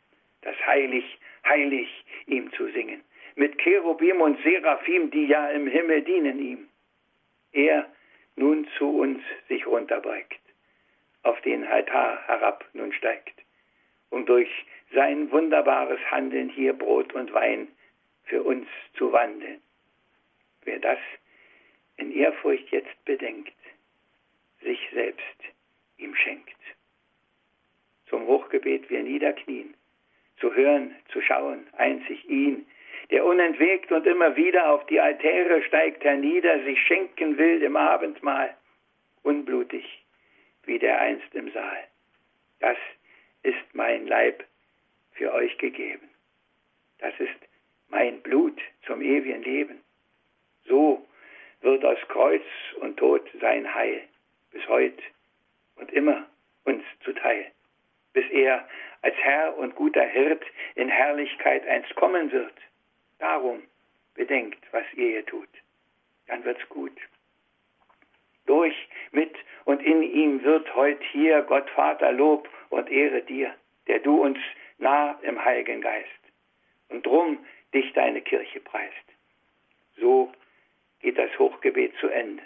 das 0.42 0.57
heilig, 0.66 1.05
heilig 1.46 1.88
ihm 2.27 2.51
zu 2.53 2.68
singen, 2.70 3.03
mit 3.37 3.59
Cherubim 3.59 4.20
und 4.20 4.42
Seraphim, 4.42 5.11
die 5.11 5.27
ja 5.27 5.48
im 5.51 5.66
Himmel 5.66 6.03
dienen 6.03 6.38
ihm. 6.38 6.68
Er 7.53 7.90
nun 8.38 8.68
zu 8.79 8.88
uns 8.98 9.22
sich 9.48 9.66
runterbeugt 9.66 10.40
auf 11.22 11.40
den 11.42 11.64
Altar 11.64 12.27
herab 12.27 12.64
nun 12.72 12.92
steigt, 12.92 13.42
um 14.11 14.24
durch 14.24 14.48
sein 14.94 15.31
wunderbares 15.31 16.01
Handeln 16.11 16.48
hier 16.48 16.72
Brot 16.72 17.12
und 17.12 17.33
Wein 17.33 17.68
für 18.24 18.42
uns 18.42 18.66
zu 18.96 19.12
wandeln. 19.12 19.61
Wer 20.62 20.79
das 20.79 20.98
in 21.96 22.12
Ehrfurcht 22.12 22.70
jetzt 22.70 23.05
bedenkt, 23.05 23.53
sich 24.62 24.79
selbst 24.92 25.40
ihm 25.98 26.14
schenkt. 26.14 26.57
Zum 28.09 28.27
Hochgebet 28.27 28.88
wir 28.88 29.03
niederknien, 29.03 29.74
zu 30.40 30.55
hören, 30.55 30.94
zu 31.12 31.20
schauen, 31.20 31.66
einzig 31.77 32.29
ihn, 32.29 32.66
der 33.11 33.25
unentwegt 33.25 33.90
und 33.90 34.07
immer 34.07 34.37
wieder 34.37 34.71
auf 34.71 34.85
die 34.87 35.01
Altäre 35.01 35.62
steigt 35.62 36.05
hernieder, 36.05 36.62
sich 36.64 36.81
schenken 36.87 37.38
will 37.38 37.62
im 37.62 37.77
Abendmahl, 37.77 38.55
unblutig, 39.23 40.05
wie 40.64 40.79
der 40.79 41.01
einst 41.01 41.35
im 41.35 41.51
Saal. 41.53 41.85
Das 42.61 42.77
ist 43.42 43.75
mein 43.75 44.07
Leib 44.07 44.44
für 45.12 45.33
euch 45.33 45.57
gegeben. 45.59 46.09
Das 46.99 47.14
ist 47.18 47.38
mein 47.88 48.21
Blut 48.21 48.61
zum 48.87 49.01
ewigen 49.01 49.42
Leben. 49.42 49.81
So 50.64 51.07
wird 51.61 51.85
aus 51.85 51.99
Kreuz 52.09 52.44
und 52.81 52.97
Tod 52.99 53.23
sein 53.40 53.73
Heil 53.75 54.03
bis 54.53 54.66
heut 54.68 54.99
und 55.77 55.90
immer 55.92 56.27
uns 56.64 56.83
zuteil, 57.05 57.51
bis 58.12 58.29
er 58.31 58.68
als 59.03 59.16
Herr 59.16 59.57
und 59.57 59.75
guter 59.75 60.05
Hirt 60.05 60.44
in 60.75 60.88
Herrlichkeit 60.88 61.66
einst 61.66 61.94
kommen 61.94 62.31
wird. 62.33 62.55
Darum 63.19 63.63
bedenkt, 64.15 64.61
was 64.73 64.85
ihr 64.95 65.09
hier 65.11 65.27
tut. 65.27 65.49
Dann 66.27 66.45
wird's 66.45 66.69
gut. 66.69 66.97
Durch, 68.47 68.89
mit 69.13 69.35
und 69.65 69.83
in 69.83 70.03
ihm 70.03 70.43
wird 70.43 70.75
heute 70.75 71.05
hier 71.13 71.43
Gott 71.43 71.69
Vater 71.71 72.13
Lob 72.13 72.49
und 72.71 72.91
Ehre 72.91 73.23
dir, 73.23 73.55
der 73.87 73.99
du 73.99 74.23
uns 74.23 74.39
nah 74.79 75.19
im 75.23 75.45
Heiligen 75.45 75.81
Geist 75.81 76.09
und 76.89 77.05
drum 77.05 77.45
dich 77.75 77.93
deine 77.93 78.23
Kirche 78.23 78.61
preist. 78.61 78.95
So 79.97 80.33
geht 81.01 81.19
das 81.19 81.37
Hochgebet 81.39 81.95
zu 82.01 82.09
Ende. 82.09 82.43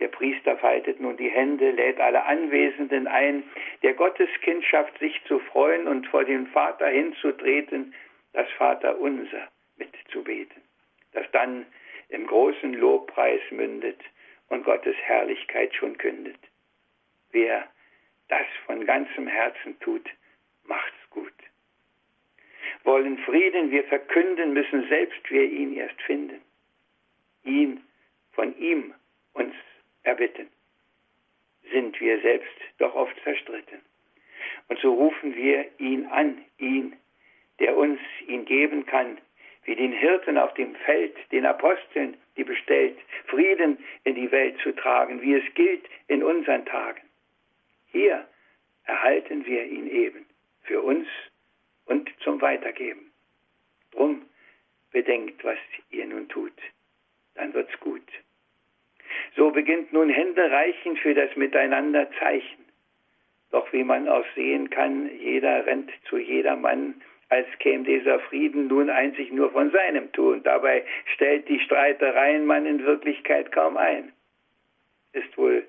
Der 0.00 0.08
Priester 0.08 0.56
faltet 0.58 0.98
nun 1.00 1.16
die 1.16 1.30
Hände, 1.30 1.70
lädt 1.70 2.00
alle 2.00 2.24
Anwesenden 2.24 3.06
ein, 3.06 3.44
der 3.82 3.94
Gotteskindschaft 3.94 4.98
sich 4.98 5.22
zu 5.26 5.38
freuen 5.38 5.86
und 5.86 6.08
vor 6.08 6.24
den 6.24 6.48
Vater 6.48 6.88
hinzutreten, 6.88 7.94
das 8.32 8.50
Vater 8.58 8.98
unser 8.98 9.48
mitzubeten, 9.76 10.62
das 11.12 11.26
dann 11.32 11.66
im 12.08 12.26
großen 12.26 12.74
Lobpreis 12.74 13.40
mündet 13.50 14.00
und 14.48 14.64
Gottes 14.64 14.96
Herrlichkeit 15.02 15.74
schon 15.74 15.96
kündet. 15.98 16.38
Wer 17.32 17.68
das 18.28 18.46
von 18.66 18.84
ganzem 18.86 19.26
Herzen 19.26 19.78
tut, 19.80 20.08
macht's 20.64 21.10
gut. 21.10 21.32
Wollen 22.84 23.18
Frieden 23.18 23.70
wir 23.70 23.84
verkünden, 23.84 24.52
müssen 24.52 24.88
selbst 24.88 25.30
wir 25.30 25.44
ihn 25.44 25.74
erst 25.74 26.00
finden. 26.02 26.40
Ihn 27.44 27.82
von 28.32 28.56
ihm 28.58 28.94
uns 29.32 29.54
erbitten. 30.02 30.48
Sind 31.72 31.98
wir 32.00 32.20
selbst 32.20 32.56
doch 32.78 32.94
oft 32.94 33.16
zerstritten. 33.22 33.80
Und 34.68 34.78
so 34.80 34.92
rufen 34.94 35.34
wir 35.34 35.66
ihn 35.78 36.06
an, 36.06 36.44
ihn, 36.58 36.96
der 37.58 37.76
uns 37.76 38.00
ihn 38.26 38.44
geben 38.44 38.86
kann, 38.86 39.18
wie 39.64 39.74
den 39.74 39.92
Hirten 39.92 40.38
auf 40.38 40.52
dem 40.54 40.74
Feld, 40.76 41.16
den 41.32 41.46
Aposteln, 41.46 42.16
die 42.36 42.44
bestellt, 42.44 42.98
Frieden 43.26 43.78
in 44.04 44.14
die 44.14 44.30
Welt 44.30 44.58
zu 44.62 44.72
tragen, 44.72 45.20
wie 45.22 45.34
es 45.34 45.54
gilt 45.54 45.84
in 46.08 46.22
unseren 46.22 46.64
Tagen. 46.66 47.02
Hier 47.92 48.26
erhalten 48.84 49.46
wir 49.46 49.64
ihn 49.64 49.88
eben 49.88 50.26
für 50.62 50.82
uns 50.82 51.06
und 51.86 52.10
zum 52.20 52.40
Weitergeben. 52.40 53.10
Drum 53.92 54.22
bedenkt, 54.90 55.44
was 55.44 55.58
ihr 55.90 56.06
nun 56.06 56.28
tut, 56.28 56.52
dann 57.34 57.54
wird's 57.54 57.78
gut. 57.80 58.02
So 59.36 59.50
beginnt 59.50 59.92
nun 59.92 60.08
Hände 60.08 60.50
reichen 60.50 60.96
für 60.96 61.14
das 61.14 61.34
Miteinander 61.36 62.10
Zeichen. 62.18 62.64
Doch 63.50 63.72
wie 63.72 63.84
man 63.84 64.08
auch 64.08 64.26
sehen 64.34 64.70
kann, 64.70 65.08
jeder 65.18 65.64
rennt 65.66 65.90
zu 66.08 66.18
jedermann, 66.18 67.00
als 67.28 67.46
käme 67.58 67.84
dieser 67.84 68.20
Frieden 68.20 68.68
nun 68.68 68.90
einzig 68.90 69.32
nur 69.32 69.50
von 69.52 69.70
seinem 69.70 70.12
Tun. 70.12 70.42
Dabei 70.42 70.84
stellt 71.14 71.48
die 71.48 71.60
Streitereien 71.60 72.46
man 72.46 72.66
in 72.66 72.84
Wirklichkeit 72.84 73.52
kaum 73.52 73.76
ein. 73.76 74.12
Ist 75.12 75.36
wohl 75.36 75.66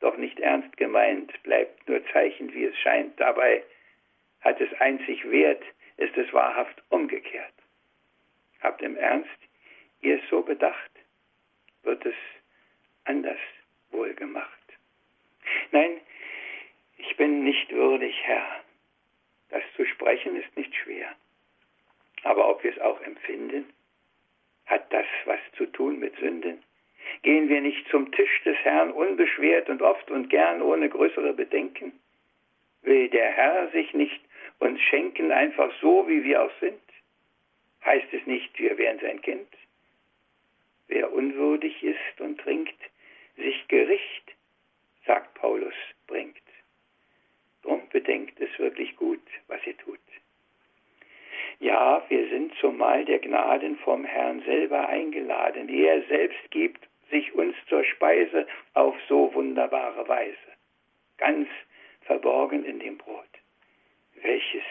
doch 0.00 0.16
nicht 0.16 0.38
ernst 0.40 0.76
gemeint, 0.76 1.32
bleibt 1.42 1.88
nur 1.88 2.04
Zeichen, 2.12 2.52
wie 2.52 2.64
es 2.64 2.76
scheint. 2.78 3.18
Dabei 3.18 3.62
hat 4.40 4.60
es 4.60 4.72
einzig 4.80 5.28
Wert, 5.30 5.62
ist 5.96 6.16
es 6.16 6.32
wahrhaft 6.32 6.82
umgekehrt. 6.90 7.52
Habt 8.60 8.82
im 8.82 8.96
Ernst 8.96 9.28
ihr 10.00 10.16
es 10.22 10.28
so 10.28 10.42
bedacht, 10.42 10.90
wird 11.82 12.04
es 12.04 12.14
anders 13.04 13.38
wohlgemacht. 13.90 14.50
Nein, 15.72 16.00
ich 16.98 17.16
bin 17.16 17.44
nicht 17.44 17.70
würdig, 17.72 18.14
Herr. 18.24 18.65
Das 19.50 19.62
zu 19.76 19.84
sprechen 19.84 20.36
ist 20.36 20.56
nicht 20.56 20.74
schwer. 20.74 21.14
Aber 22.22 22.48
ob 22.48 22.64
wir 22.64 22.72
es 22.72 22.80
auch 22.80 23.00
empfinden, 23.02 23.72
hat 24.66 24.92
das 24.92 25.06
was 25.24 25.40
zu 25.56 25.66
tun 25.66 25.98
mit 25.98 26.16
Sünden? 26.16 26.62
Gehen 27.22 27.48
wir 27.48 27.60
nicht 27.60 27.88
zum 27.88 28.10
Tisch 28.12 28.42
des 28.44 28.56
Herrn 28.58 28.90
unbeschwert 28.90 29.68
und 29.68 29.80
oft 29.80 30.10
und 30.10 30.28
gern 30.28 30.60
ohne 30.60 30.88
größere 30.88 31.32
Bedenken? 31.32 31.92
Will 32.82 33.08
der 33.08 33.30
Herr 33.32 33.68
sich 33.70 33.92
nicht 33.94 34.20
uns 34.58 34.80
schenken, 34.80 35.32
einfach 35.32 35.72
so, 35.80 36.08
wie 36.08 36.24
wir 36.24 36.42
auch 36.42 36.52
sind? 36.60 36.80
Heißt 37.84 38.12
es 38.12 38.26
nicht, 38.26 38.58
wir 38.58 38.76
wären 38.78 38.98
sein 38.98 39.22
Kind? 39.22 39.48
Wer 40.88 41.12
unwürdig 41.12 41.82
ist 41.82 42.20
und 42.20 42.40
trinkt, 42.40 42.78
sich 43.36 43.68
Gericht, 43.68 44.34
sagt 45.06 45.34
Paulus, 45.34 45.74
bringt. 46.06 46.45
Drum 47.66 47.82
bedenkt 47.90 48.40
es 48.40 48.56
wirklich 48.60 48.94
gut, 48.94 49.20
was 49.48 49.58
ihr 49.66 49.76
tut. 49.78 49.98
Ja, 51.58 52.00
wir 52.08 52.28
sind 52.28 52.54
zumal 52.60 53.04
der 53.04 53.18
Gnaden 53.18 53.76
vom 53.78 54.04
Herrn 54.04 54.40
selber 54.42 54.88
eingeladen. 54.88 55.68
Er 55.68 56.02
selbst 56.02 56.48
gibt 56.52 56.88
sich 57.10 57.34
uns 57.34 57.56
zur 57.68 57.82
Speise 57.82 58.46
auf 58.74 58.94
so 59.08 59.34
wunderbare 59.34 60.06
Weise, 60.06 60.52
ganz 61.18 61.48
verborgen 62.02 62.64
in 62.64 62.78
dem 62.78 62.98
Brot, 62.98 63.34
welches 64.22 64.64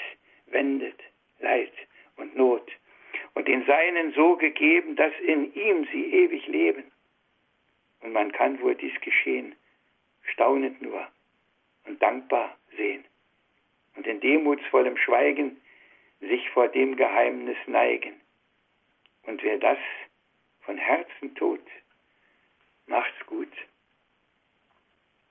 wendet 0.45 1.01
Leid 1.39 1.73
und 2.15 2.33
Not 2.37 2.71
und 3.33 3.45
den 3.49 3.65
Seinen 3.65 4.13
so 4.13 4.37
gegeben, 4.37 4.95
dass 4.95 5.13
in 5.19 5.53
ihm 5.53 5.85
sie 5.91 6.13
ewig 6.13 6.47
leben. 6.47 6.89
Und 7.99 8.13
man 8.13 8.31
kann 8.31 8.61
wohl 8.61 8.75
dies 8.75 8.97
geschehen, 9.01 9.53
staunend 10.31 10.81
nur 10.81 11.05
und 11.85 12.01
dankbar 12.01 12.57
sehen 12.75 13.05
und 13.95 14.05
in 14.07 14.19
demutsvollem 14.19 14.97
Schweigen 14.97 15.61
sich 16.19 16.49
vor 16.51 16.67
dem 16.67 16.95
Geheimnis 16.95 17.57
neigen. 17.67 18.13
Und 19.23 19.41
wer 19.43 19.57
das 19.57 19.77
von 20.61 20.77
Herzen 20.77 21.35
tut, 21.35 21.65
macht's 22.87 23.25
gut. 23.25 23.51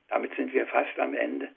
Damit 0.08 0.34
sind 0.36 0.52
wir 0.52 0.66
fast 0.66 0.98
am 0.98 1.14
Ende. 1.14 1.48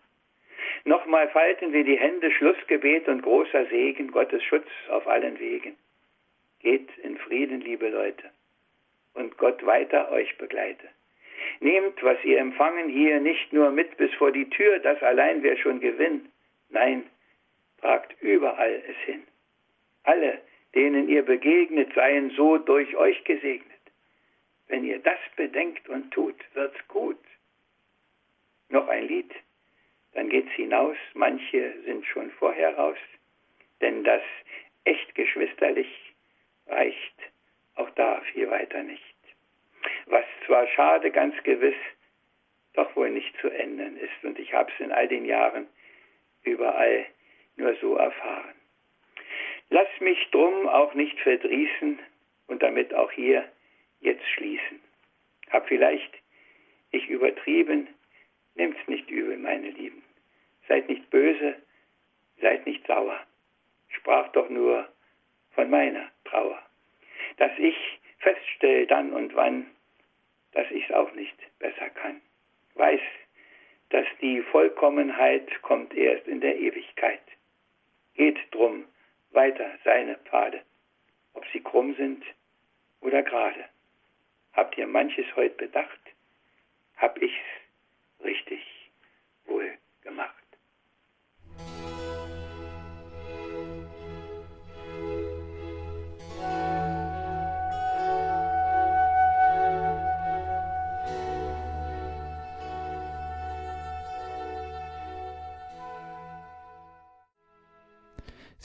Nochmal 0.83 1.29
falten 1.29 1.73
wir 1.73 1.83
die 1.83 1.97
Hände, 1.97 2.31
Schlussgebet 2.31 3.07
und 3.07 3.21
großer 3.21 3.65
Segen, 3.67 4.11
Gottes 4.11 4.43
Schutz 4.43 4.67
auf 4.89 5.07
allen 5.07 5.39
Wegen. 5.39 5.77
Geht 6.59 6.89
in 6.99 7.17
Frieden, 7.17 7.61
liebe 7.61 7.89
Leute, 7.89 8.31
und 9.13 9.37
Gott 9.37 9.65
weiter 9.65 10.11
euch 10.11 10.37
begleite. 10.37 10.89
Nehmt, 11.59 12.01
was 12.03 12.23
ihr 12.23 12.39
empfangen 12.39 12.89
hier, 12.89 13.19
nicht 13.19 13.51
nur 13.51 13.71
mit 13.71 13.97
bis 13.97 14.13
vor 14.15 14.31
die 14.31 14.49
Tür, 14.49 14.79
das 14.79 15.01
allein 15.01 15.41
wäre 15.43 15.57
schon 15.57 15.79
Gewinn. 15.79 16.31
Nein, 16.69 17.09
tragt 17.81 18.15
überall 18.21 18.83
es 18.87 18.97
hin. 19.05 19.23
Alle, 20.03 20.39
denen 20.75 21.09
ihr 21.09 21.23
begegnet, 21.23 21.93
seien 21.93 22.29
so 22.31 22.57
durch 22.57 22.95
euch 22.95 23.23
gesegnet. 23.23 23.65
Wenn 24.67 24.83
ihr 24.83 24.99
das 24.99 25.19
bedenkt 25.35 25.87
und 25.89 26.11
tut, 26.11 26.35
wird's 26.53 26.87
gut. 26.87 27.17
Noch 28.69 28.87
ein 28.87 29.07
Lied, 29.07 29.31
dann 30.13 30.29
geht's 30.29 30.51
hinaus, 30.51 30.97
manche 31.13 31.73
sind 31.85 32.05
schon 32.05 32.29
vorher 32.31 32.75
raus, 32.75 32.97
denn 33.81 34.03
das 34.03 34.21
echt 34.83 35.15
geschwisterlich 35.15 35.87
reicht 36.67 37.15
auch 37.75 37.89
da 37.91 38.21
viel 38.33 38.49
weiter 38.49 38.83
nicht 38.83 39.06
was 40.07 40.25
zwar 40.45 40.67
schade 40.67 41.11
ganz 41.11 41.35
gewiss, 41.43 41.75
doch 42.73 42.95
wohl 42.95 43.09
nicht 43.09 43.35
zu 43.39 43.49
ändern 43.49 43.97
ist. 43.97 44.23
Und 44.23 44.39
ich 44.39 44.53
habe 44.53 44.71
es 44.71 44.79
in 44.79 44.91
all 44.91 45.07
den 45.07 45.25
Jahren 45.25 45.67
überall 46.43 47.05
nur 47.55 47.75
so 47.75 47.95
erfahren. 47.95 48.55
Lass 49.69 49.89
mich 49.99 50.29
drum 50.31 50.67
auch 50.67 50.93
nicht 50.93 51.19
verdrießen 51.19 51.99
und 52.47 52.63
damit 52.63 52.93
auch 52.93 53.11
hier 53.11 53.43
jetzt 53.99 54.25
schließen. 54.29 54.79
Hab 55.49 55.67
vielleicht 55.67 56.13
ich 56.91 57.09
übertrieben, 57.09 57.87
nimmt's 58.55 58.87
nicht 58.87 59.09
übel, 59.09 59.37
meine 59.37 59.69
Lieben. 59.69 60.03
Seid 60.67 60.87
nicht 60.87 61.09
böse, 61.09 61.55
seid 62.41 62.65
nicht 62.65 62.85
sauer. 62.87 63.19
Sprach 63.89 64.29
doch 64.31 64.49
nur 64.49 64.87
von 65.51 65.69
meiner 65.69 66.09
Trauer. 66.25 66.61
Dass 67.37 67.51
ich 67.57 67.75
feststell 68.19 68.87
dann 68.87 69.11
und 69.11 69.35
wann, 69.35 69.67
dass 70.53 70.69
ich 70.71 70.83
es 70.85 70.95
auch 70.95 71.11
nicht 71.13 71.37
besser 71.59 71.89
kann. 71.89 72.21
Weiß, 72.75 73.01
dass 73.89 74.05
die 74.21 74.41
Vollkommenheit 74.41 75.61
kommt 75.61 75.93
erst 75.93 76.27
in 76.27 76.41
der 76.41 76.57
Ewigkeit. 76.57 77.21
Geht 78.15 78.37
drum 78.51 78.85
weiter 79.31 79.69
seine 79.83 80.17
Pfade, 80.17 80.61
ob 81.33 81.45
sie 81.53 81.61
krumm 81.61 81.95
sind 81.95 82.23
oder 83.01 83.23
gerade. 83.23 83.65
Habt 84.53 84.77
ihr 84.77 84.87
manches 84.87 85.25
heute 85.35 85.55
bedacht? 85.55 85.99
Hab 86.97 87.21
ich's 87.21 87.33
richtig 88.23 88.61
wohl 89.45 89.77
gemacht. 90.01 90.33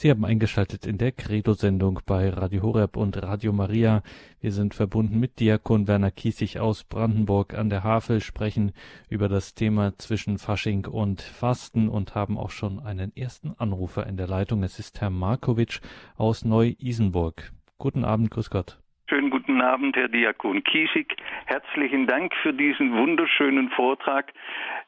Sie 0.03 0.09
haben 0.09 0.25
eingeschaltet 0.25 0.85
in 0.85 0.97
der 0.97 1.13
Credo-Sendung 1.13 2.01
bei 2.05 2.27
Radio 2.27 2.63
Horeb 2.63 2.97
und 2.97 3.23
Radio 3.23 3.53
Maria. 3.53 4.01
Wir 4.41 4.51
sind 4.51 4.73
verbunden 4.73 5.17
mit 5.17 5.39
Diakon 5.39 5.87
Werner 5.87 6.11
Kiesig 6.11 6.59
aus 6.59 6.83
Brandenburg 6.83 7.53
an 7.53 7.69
der 7.69 7.85
Havel, 7.85 8.19
sprechen 8.19 8.73
über 9.09 9.29
das 9.29 9.55
Thema 9.55 9.93
zwischen 9.97 10.39
Fasching 10.39 10.87
und 10.87 11.21
Fasten 11.21 11.87
und 11.87 12.15
haben 12.15 12.37
auch 12.37 12.49
schon 12.49 12.81
einen 12.81 13.15
ersten 13.15 13.53
Anrufer 13.57 14.05
in 14.05 14.17
der 14.17 14.27
Leitung. 14.27 14.61
Es 14.63 14.77
ist 14.77 14.99
Herr 14.99 15.09
Markovic 15.09 15.79
aus 16.17 16.43
Neu-Isenburg. 16.43 17.53
Guten 17.77 18.03
Abend, 18.03 18.29
grüß 18.29 18.49
Gott. 18.49 18.79
Schönen 19.09 19.29
guten 19.29 19.61
Abend, 19.61 19.95
Herr 19.95 20.09
Diakon 20.09 20.65
Kiesig. 20.65 21.15
Herzlichen 21.45 22.07
Dank 22.07 22.33
für 22.41 22.51
diesen 22.51 22.91
wunderschönen 22.91 23.69
Vortrag. 23.69 24.33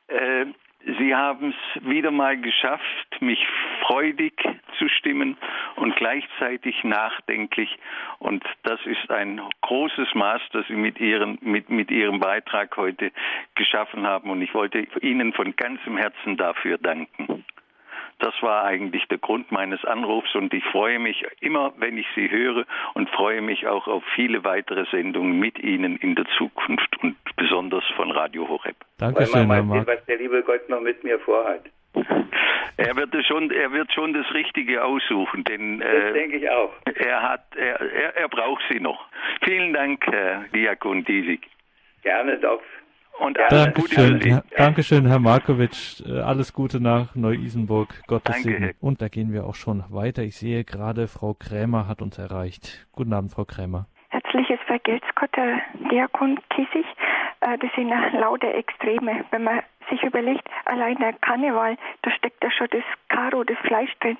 Äh, 0.07 0.47
Sie 0.99 1.15
haben 1.15 1.49
es 1.49 1.83
wieder 1.83 2.11
mal 2.11 2.39
geschafft, 2.39 3.19
mich 3.19 3.39
freudig 3.81 4.33
zu 4.77 4.87
stimmen 4.87 5.35
und 5.77 5.95
gleichzeitig 5.95 6.83
nachdenklich. 6.83 7.77
Und 8.19 8.43
das 8.63 8.79
ist 8.85 9.09
ein 9.09 9.41
großes 9.61 10.13
Maß, 10.13 10.41
das 10.51 10.67
Sie 10.67 10.75
mit, 10.75 10.99
Ihren, 10.99 11.39
mit, 11.41 11.69
mit 11.69 11.89
Ihrem 11.89 12.19
Beitrag 12.19 12.77
heute 12.77 13.11
geschaffen 13.55 14.05
haben. 14.05 14.29
Und 14.29 14.41
ich 14.41 14.53
wollte 14.53 14.87
Ihnen 15.01 15.33
von 15.33 15.55
ganzem 15.55 15.97
Herzen 15.97 16.37
dafür 16.37 16.77
danken. 16.77 17.43
Das 18.25 18.41
war 18.41 18.63
eigentlich 18.63 19.07
der 19.07 19.19
Grund 19.19 19.51
meines 19.51 19.85
Anrufs 19.85 20.33
und 20.33 20.51
ich 20.51 20.63
freue 20.71 20.97
mich 20.97 21.23
immer, 21.41 21.73
wenn 21.77 21.95
ich 21.95 22.07
Sie 22.15 22.27
höre 22.31 22.65
und 22.95 23.07
freue 23.11 23.39
mich 23.39 23.67
auch 23.67 23.87
auf 23.87 24.03
viele 24.15 24.43
weitere 24.43 24.85
Sendungen 24.89 25.37
mit 25.37 25.59
Ihnen 25.59 25.97
in 25.97 26.15
der 26.15 26.25
Zukunft 26.35 26.97
und 27.03 27.15
besonders 27.35 27.83
von 27.95 28.09
Radio 28.09 28.49
Horeb. 28.49 28.77
Dankeschön, 28.97 29.47
Weil 29.47 29.61
man 29.61 29.69
weiß 29.69 29.85
was 29.85 30.05
der 30.05 30.17
liebe 30.17 30.41
Gott 30.41 30.67
noch 30.69 30.81
mit 30.81 31.03
mir 31.03 31.19
vorhat. 31.19 31.65
Er 32.77 32.93
wird 32.97 33.15
schon, 33.25 33.51
er 33.51 33.71
wird 33.71 33.93
schon 33.93 34.13
das 34.13 34.29
Richtige 34.33 34.83
aussuchen, 34.83 35.45
denn 35.45 35.79
das 35.79 35.87
äh, 35.87 36.11
denke 36.11 36.35
ich 36.35 36.49
auch. 36.49 36.73
Er 36.93 37.21
hat, 37.21 37.45
er, 37.55 37.79
er, 37.79 38.17
er 38.17 38.27
braucht 38.27 38.61
Sie 38.69 38.81
noch. 38.81 39.07
Vielen 39.45 39.71
Dank, 39.71 40.05
Herr 40.07 40.43
Diakon 40.53 41.05
Diesig. 41.05 41.47
Gerne 42.01 42.37
doch. 42.37 42.61
Und 43.19 43.39
alles 43.39 43.73
Gute 43.73 43.95
für 43.95 44.19
Sie. 44.19 44.39
Dankeschön, 44.57 45.07
Herr 45.07 45.19
Markovic. 45.19 46.03
Äh, 46.05 46.19
alles 46.19 46.53
Gute 46.53 46.81
nach 46.81 47.15
Neu-Isenburg. 47.15 48.01
Gottes 48.07 48.35
Danke. 48.35 48.49
Segen. 48.49 48.71
Und 48.81 49.01
da 49.01 49.07
gehen 49.07 49.31
wir 49.31 49.45
auch 49.45 49.55
schon 49.55 49.83
weiter. 49.89 50.23
Ich 50.23 50.35
sehe 50.35 50.63
gerade, 50.63 51.07
Frau 51.07 51.33
Krämer 51.33 51.87
hat 51.87 52.01
uns 52.01 52.17
erreicht. 52.17 52.87
Guten 52.91 53.13
Abend, 53.13 53.31
Frau 53.31 53.45
Krämer. 53.45 53.87
Herzliches 54.09 54.59
Vergelt's 54.65 55.07
Gott, 55.15 55.29
Herr 55.33 55.59
Diakon 55.91 56.39
Kissig. 56.49 56.85
Äh, 57.45 57.57
das 57.59 57.71
sind 57.75 57.89
lauter 58.13 58.53
Extreme. 58.53 59.23
Wenn 59.31 59.43
man 59.43 59.61
sich 59.89 60.01
überlegt, 60.03 60.47
allein 60.65 60.97
der 60.97 61.13
Karneval, 61.13 61.77
da 62.01 62.11
steckt 62.11 62.43
ja 62.43 62.49
schon 62.51 62.67
das 62.71 62.83
Karo, 63.09 63.43
das 63.43 63.57
Fleisch 63.59 63.93
drin. 63.99 64.17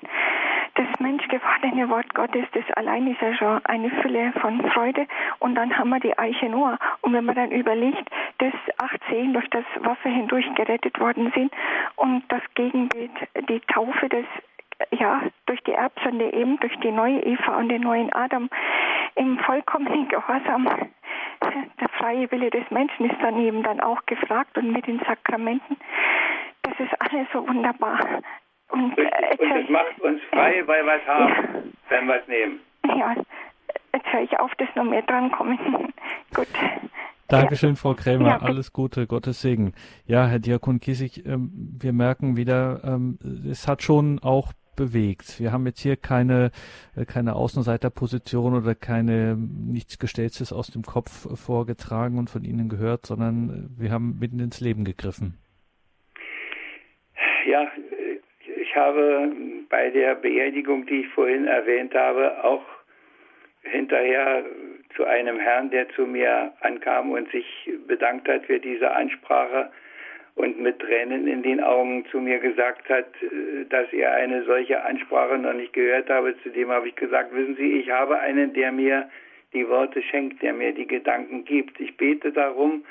Das 0.74 0.86
menschgewordene 1.00 1.88
Wort 1.88 2.14
Gottes, 2.14 2.44
das 2.52 2.64
allein 2.76 3.06
ist 3.06 3.20
ja 3.20 3.34
schon 3.34 3.64
eine 3.64 3.90
Fülle 4.02 4.32
von 4.40 4.60
Freude. 4.70 5.06
Und 5.38 5.54
dann 5.54 5.76
haben 5.76 5.88
wir 5.88 6.00
die 6.00 6.16
Eiche 6.18 6.48
Noah. 6.48 6.78
Und 7.00 7.14
wenn 7.14 7.24
man 7.24 7.34
dann 7.34 7.50
überlegt, 7.50 8.08
dass 8.38 8.52
acht 8.78 9.00
Seelen 9.10 9.32
durch 9.32 9.48
das 9.50 9.64
Wasser 9.80 10.10
hindurch 10.10 10.46
gerettet 10.54 11.00
worden 11.00 11.32
sind 11.34 11.50
und 11.96 12.22
das 12.28 12.42
Gegenbild, 12.54 13.10
die 13.48 13.60
Taufe 13.60 14.08
des 14.08 14.26
ja, 14.90 15.22
durch 15.46 15.60
die 15.62 15.72
Erbsünde 15.72 16.32
eben, 16.32 16.58
durch 16.60 16.76
die 16.80 16.90
neue 16.90 17.20
Eva 17.20 17.56
und 17.56 17.68
den 17.68 17.82
neuen 17.82 18.12
Adam 18.12 18.48
im 19.14 19.38
vollkommenen 19.38 20.08
Gehorsam 20.08 20.68
der 21.80 21.88
freie 21.98 22.30
Wille 22.30 22.50
des 22.50 22.68
Menschen 22.70 23.10
ist 23.10 23.20
dann 23.20 23.38
eben 23.38 23.62
dann 23.62 23.80
auch 23.80 24.04
gefragt 24.06 24.56
und 24.56 24.72
mit 24.72 24.86
den 24.86 25.00
Sakramenten. 25.00 25.76
Das 26.62 26.74
ist 26.78 26.92
alles 27.00 27.26
so 27.32 27.46
wunderbar. 27.46 27.98
Und, 28.70 28.98
äh, 28.98 29.36
und 29.38 29.50
das 29.50 29.68
macht 29.68 30.00
uns 30.00 30.20
frei, 30.30 30.62
weil 30.66 30.84
wir 30.84 30.94
es 30.94 31.06
haben, 31.06 31.28
ja. 31.28 31.62
wenn 31.88 32.06
wir 32.06 32.20
es 32.20 32.28
nehmen. 32.28 32.60
Ja, 32.84 33.14
jetzt 33.94 34.12
höre 34.12 34.22
ich 34.22 34.38
auf, 34.38 34.52
dass 34.56 34.68
noch 34.74 34.84
mehr 34.84 35.02
drankommen. 35.02 35.58
Gut. 36.34 36.48
Dankeschön, 37.28 37.76
Frau 37.76 37.94
Krämer. 37.94 38.28
Ja, 38.28 38.38
Alles 38.38 38.72
Gute, 38.72 39.06
Gottes 39.06 39.40
Segen. 39.42 39.74
Ja, 40.04 40.26
Herr 40.26 40.38
Diakon 40.38 40.78
Kiesig, 40.80 41.26
ähm, 41.26 41.50
wir 41.80 41.92
merken 41.92 42.36
wieder, 42.36 42.82
ähm, 42.84 43.18
es 43.50 43.66
hat 43.66 43.82
schon 43.82 44.20
auch 44.22 44.52
bewegt. 44.76 45.40
Wir 45.40 45.52
haben 45.52 45.66
jetzt 45.66 45.80
hier 45.80 45.96
keine, 45.96 46.50
äh, 46.96 47.04
keine 47.04 47.34
Außenseiterposition 47.34 48.54
oder 48.54 48.74
keine 48.74 49.36
nichts 49.36 49.98
Gestelltes 49.98 50.52
aus 50.52 50.68
dem 50.68 50.82
Kopf 50.82 51.26
vorgetragen 51.38 52.18
und 52.18 52.30
von 52.30 52.44
Ihnen 52.44 52.68
gehört, 52.68 53.06
sondern 53.06 53.70
wir 53.78 53.90
haben 53.90 54.18
mitten 54.20 54.38
ins 54.40 54.60
Leben 54.60 54.84
gegriffen. 54.84 55.38
Ja, 57.46 57.70
ich 58.60 58.76
habe 58.76 59.32
bei 59.68 59.90
der 59.90 60.14
Beerdigung, 60.16 60.86
die 60.86 61.00
ich 61.00 61.08
vorhin 61.08 61.46
erwähnt 61.46 61.94
habe, 61.94 62.44
auch 62.44 62.64
hinterher 63.62 64.44
zu 64.94 65.04
einem 65.04 65.38
Herrn, 65.38 65.70
der 65.70 65.88
zu 65.90 66.06
mir 66.06 66.52
ankam 66.60 67.10
und 67.12 67.30
sich 67.30 67.46
bedankt 67.86 68.28
hat 68.28 68.46
für 68.46 68.58
diese 68.58 68.90
Ansprache, 68.92 69.70
und 70.36 70.60
mit 70.60 70.78
Tränen 70.78 71.26
in 71.26 71.42
den 71.42 71.62
Augen 71.62 72.04
zu 72.10 72.20
mir 72.20 72.38
gesagt 72.38 72.88
hat, 72.88 73.08
äh, 73.22 73.64
dass 73.68 73.92
er 73.92 74.12
eine 74.12 74.44
solche 74.44 74.82
Ansprache 74.82 75.38
noch 75.38 75.54
nicht 75.54 75.72
gehört 75.72 76.08
habe. 76.08 76.36
Zudem 76.42 76.70
habe 76.70 76.88
ich 76.88 76.94
gesagt, 76.94 77.34
wissen 77.34 77.56
Sie, 77.56 77.80
ich 77.80 77.90
habe 77.90 78.18
einen, 78.20 78.52
der 78.52 78.70
mir 78.70 79.10
die 79.52 79.68
Worte 79.68 80.02
schenkt, 80.02 80.42
der 80.42 80.52
mir 80.52 80.72
die 80.72 80.86
Gedanken 80.86 81.44
gibt. 81.44 81.80
Ich 81.80 81.96
bete 81.96 82.30
darum 82.32 82.84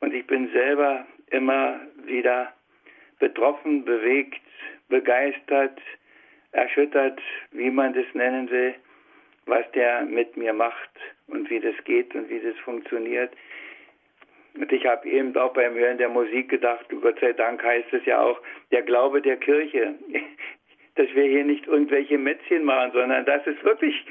und 0.00 0.14
ich 0.14 0.26
bin 0.26 0.50
selber 0.52 1.06
immer 1.30 1.80
wieder 2.04 2.52
betroffen, 3.18 3.84
bewegt, 3.84 4.40
begeistert, 4.88 5.78
erschüttert, 6.52 7.20
wie 7.52 7.70
man 7.70 7.92
das 7.92 8.06
nennen 8.14 8.50
will, 8.50 8.74
was 9.44 9.70
der 9.72 10.02
mit 10.02 10.36
mir 10.36 10.54
macht 10.54 10.90
und 11.26 11.50
wie 11.50 11.60
das 11.60 11.74
geht 11.84 12.14
und 12.14 12.30
wie 12.30 12.40
das 12.40 12.56
funktioniert. 12.60 13.32
Und 14.56 14.72
ich 14.72 14.86
habe 14.86 15.08
eben 15.08 15.36
auch 15.36 15.52
beim 15.52 15.74
Hören 15.74 15.98
der 15.98 16.08
Musik 16.08 16.48
gedacht, 16.48 16.86
Gott 16.88 17.18
sei 17.20 17.32
Dank 17.32 17.62
heißt 17.62 17.92
es 17.92 18.04
ja 18.06 18.20
auch, 18.20 18.40
der 18.70 18.82
Glaube 18.82 19.20
der 19.20 19.36
Kirche, 19.36 19.94
dass 20.94 21.14
wir 21.14 21.24
hier 21.24 21.44
nicht 21.44 21.66
irgendwelche 21.66 22.18
Mätzchen 22.18 22.64
machen, 22.64 22.92
sondern 22.92 23.24
dass 23.26 23.46
es 23.46 23.62
wirklich 23.64 24.06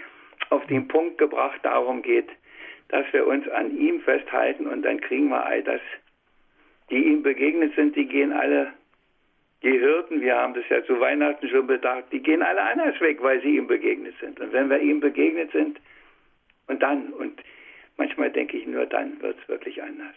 auf 0.49 0.65
den 0.67 0.87
Punkt 0.87 1.17
gebracht 1.17 1.59
darum 1.63 2.01
geht, 2.01 2.29
dass 2.89 3.05
wir 3.11 3.25
uns 3.25 3.47
an 3.49 3.75
ihm 3.77 4.01
festhalten 4.01 4.67
und 4.67 4.83
dann 4.83 5.01
kriegen 5.01 5.29
wir 5.29 5.45
all 5.45 5.63
das. 5.63 5.81
Die 6.91 7.03
ihm 7.03 7.23
begegnet 7.23 7.73
sind, 7.75 7.95
die 7.95 8.05
gehen 8.05 8.31
alle, 8.31 8.71
die 9.63 9.71
Hirten, 9.71 10.21
wir 10.21 10.35
haben 10.35 10.53
das 10.53 10.69
ja 10.69 10.83
zu 10.83 10.99
Weihnachten 10.99 11.49
schon 11.49 11.65
bedacht, 11.65 12.05
die 12.11 12.21
gehen 12.21 12.43
alle 12.43 12.61
anders 12.61 12.99
weg, 13.01 13.17
weil 13.21 13.41
sie 13.41 13.57
ihm 13.57 13.65
begegnet 13.65 14.13
sind. 14.19 14.39
Und 14.39 14.53
wenn 14.53 14.69
wir 14.69 14.79
ihm 14.79 14.99
begegnet 14.99 15.51
sind, 15.51 15.79
und 16.67 16.81
dann, 16.81 17.13
und 17.13 17.41
manchmal 17.97 18.31
denke 18.31 18.57
ich, 18.57 18.67
nur 18.67 18.85
dann 18.85 19.19
wird 19.21 19.37
es 19.41 19.47
wirklich 19.47 19.81
anders. 19.81 20.15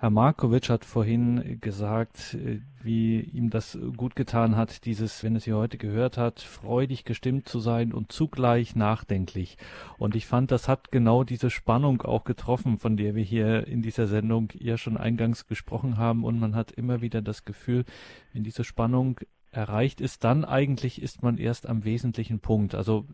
Herr 0.00 0.10
Markovic 0.10 0.70
hat 0.70 0.84
vorhin 0.84 1.58
gesagt, 1.60 2.34
äh, 2.34 2.60
wie 2.84 3.20
ihm 3.20 3.50
das 3.50 3.76
gut 3.96 4.14
getan 4.14 4.54
hat, 4.54 4.84
dieses, 4.84 5.24
wenn 5.24 5.34
es 5.34 5.42
Sie 5.42 5.52
heute 5.52 5.76
gehört 5.76 6.16
hat, 6.16 6.40
freudig 6.40 7.04
gestimmt 7.04 7.48
zu 7.48 7.58
sein 7.58 7.92
und 7.92 8.12
zugleich 8.12 8.76
nachdenklich. 8.76 9.58
Und 9.98 10.14
ich 10.14 10.26
fand, 10.26 10.52
das 10.52 10.68
hat 10.68 10.92
genau 10.92 11.24
diese 11.24 11.50
Spannung 11.50 12.02
auch 12.02 12.22
getroffen, 12.22 12.78
von 12.78 12.96
der 12.96 13.16
wir 13.16 13.24
hier 13.24 13.66
in 13.66 13.82
dieser 13.82 14.06
Sendung 14.06 14.52
ja 14.54 14.78
schon 14.78 14.96
eingangs 14.96 15.48
gesprochen 15.48 15.96
haben. 15.96 16.22
Und 16.22 16.38
man 16.38 16.54
hat 16.54 16.70
immer 16.70 17.00
wieder 17.00 17.20
das 17.20 17.44
Gefühl, 17.44 17.84
wenn 18.32 18.44
diese 18.44 18.62
Spannung 18.62 19.18
erreicht 19.50 20.00
ist, 20.00 20.22
dann 20.22 20.44
eigentlich 20.44 21.02
ist 21.02 21.24
man 21.24 21.38
erst 21.38 21.68
am 21.68 21.82
wesentlichen 21.82 22.38
Punkt. 22.38 22.76
Also 22.76 23.04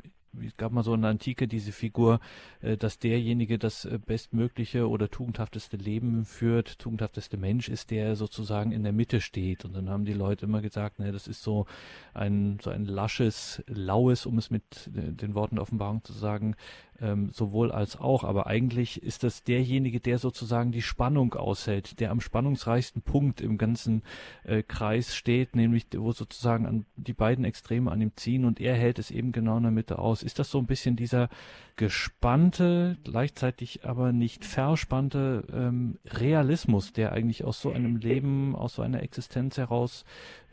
es 0.42 0.56
gab 0.56 0.72
mal 0.72 0.82
so 0.82 0.94
in 0.94 1.02
der 1.02 1.10
Antike 1.10 1.48
diese 1.48 1.72
Figur, 1.72 2.20
äh, 2.60 2.76
dass 2.76 2.98
derjenige 2.98 3.58
das 3.58 3.84
äh, 3.84 3.98
bestmögliche 4.04 4.88
oder 4.88 5.10
tugendhafteste 5.10 5.76
Leben 5.76 6.24
führt, 6.24 6.78
tugendhafteste 6.78 7.36
Mensch 7.36 7.68
ist, 7.68 7.90
der 7.90 8.16
sozusagen 8.16 8.72
in 8.72 8.82
der 8.82 8.92
Mitte 8.92 9.20
steht. 9.20 9.64
Und 9.64 9.74
dann 9.74 9.88
haben 9.88 10.04
die 10.04 10.12
Leute 10.12 10.46
immer 10.46 10.62
gesagt, 10.62 10.98
ne, 10.98 11.12
das 11.12 11.26
ist 11.26 11.42
so 11.42 11.66
ein, 12.12 12.58
so 12.62 12.70
ein 12.70 12.84
lasches, 12.84 13.62
laues, 13.66 14.26
um 14.26 14.38
es 14.38 14.50
mit 14.50 14.90
äh, 14.94 15.12
den 15.12 15.34
Worten 15.34 15.58
Offenbarung 15.58 16.02
zu 16.04 16.12
sagen, 16.12 16.56
ähm, 17.00 17.30
sowohl 17.32 17.72
als 17.72 17.98
auch. 17.98 18.24
Aber 18.24 18.46
eigentlich 18.46 19.02
ist 19.02 19.22
das 19.22 19.42
derjenige, 19.42 20.00
der 20.00 20.18
sozusagen 20.18 20.72
die 20.72 20.82
Spannung 20.82 21.34
aushält, 21.34 22.00
der 22.00 22.10
am 22.10 22.20
spannungsreichsten 22.20 23.02
Punkt 23.02 23.40
im 23.40 23.58
ganzen 23.58 24.02
äh, 24.44 24.62
Kreis 24.62 25.14
steht, 25.14 25.56
nämlich 25.56 25.86
wo 25.96 26.12
sozusagen 26.12 26.66
an 26.66 26.86
die 26.96 27.12
beiden 27.12 27.44
Extreme 27.44 27.90
an 27.90 28.00
ihm 28.00 28.12
ziehen 28.16 28.44
und 28.44 28.60
er 28.60 28.74
hält 28.74 28.98
es 28.98 29.10
eben 29.10 29.32
genau 29.32 29.56
in 29.56 29.64
der 29.64 29.72
Mitte 29.72 29.98
aus. 29.98 30.22
Ist 30.22 30.38
das 30.38 30.50
so 30.50 30.58
ein 30.58 30.66
bisschen 30.66 30.96
dieser 30.96 31.28
gespannte, 31.76 32.96
gleichzeitig 33.02 33.84
aber 33.84 34.12
nicht 34.12 34.44
verspannte 34.44 35.44
ähm, 35.52 35.98
Realismus, 36.06 36.92
der 36.92 37.12
eigentlich 37.12 37.44
aus 37.44 37.60
so 37.60 37.72
einem 37.72 37.96
Leben, 37.96 38.54
aus 38.54 38.76
so 38.76 38.82
einer 38.82 39.02
Existenz 39.02 39.58
heraus 39.58 40.04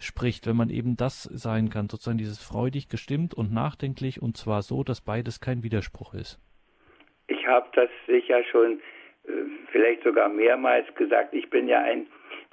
spricht, 0.04 0.47
wenn 0.47 0.56
man 0.56 0.70
eben 0.70 0.95
das 0.97 1.24
sein 1.24 1.70
kann, 1.70 1.89
sozusagen 1.89 2.18
dieses 2.18 2.43
freudig 2.43 2.89
gestimmt 2.89 3.34
und 3.34 3.54
nachdenklich 3.54 4.22
und 4.22 4.38
zwar 4.38 4.62
so, 4.62 4.84
dass 4.84 5.02
beides 5.02 5.39
kein 5.39 5.64
Widerspruch 5.64 6.14
ist. 6.14 6.39
Ich 7.28 7.47
habe 7.47 7.68
das 7.74 7.89
sicher 8.08 8.43
schon 8.52 8.82
äh, 9.26 9.32
vielleicht 9.72 10.04
sogar 10.04 10.30
mehrmals 10.30 10.93
gesagt. 10.95 11.34
Ich 11.34 11.49
bin 11.49 11.68
ja 11.68 11.82
ein 11.82 12.08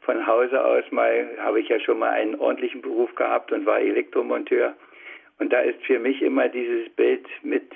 von 0.09 0.27
Hause 0.27 0.65
aus 0.65 0.85
mal, 0.91 1.29
habe 1.39 1.61
ich 1.61 1.69
ja 1.69 1.79
schon 1.81 1.99
mal 1.99 2.11
einen 2.11 2.35
ordentlichen 2.37 2.81
Beruf 2.81 3.15
gehabt 3.15 3.53
und 3.53 3.67
war 3.67 3.79
Elektromonteur 3.79 4.75
Und 5.39 5.53
da 5.53 5.61
ist 5.61 5.83
für 5.85 5.99
mich 5.99 6.23
immer 6.23 6.49
dieses 6.49 6.89
Bild 6.95 7.27
mit, 7.43 7.71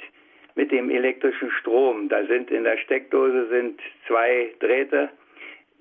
mit 0.55 0.73
dem 0.73 0.89
elektrischen 0.89 1.51
Strom. 1.51 2.09
Da 2.09 2.25
sind 2.25 2.51
in 2.51 2.65
der 2.65 2.79
Steckdose 2.79 3.49
sind 3.49 3.81
zwei 4.07 4.55
Drähte. 4.61 5.11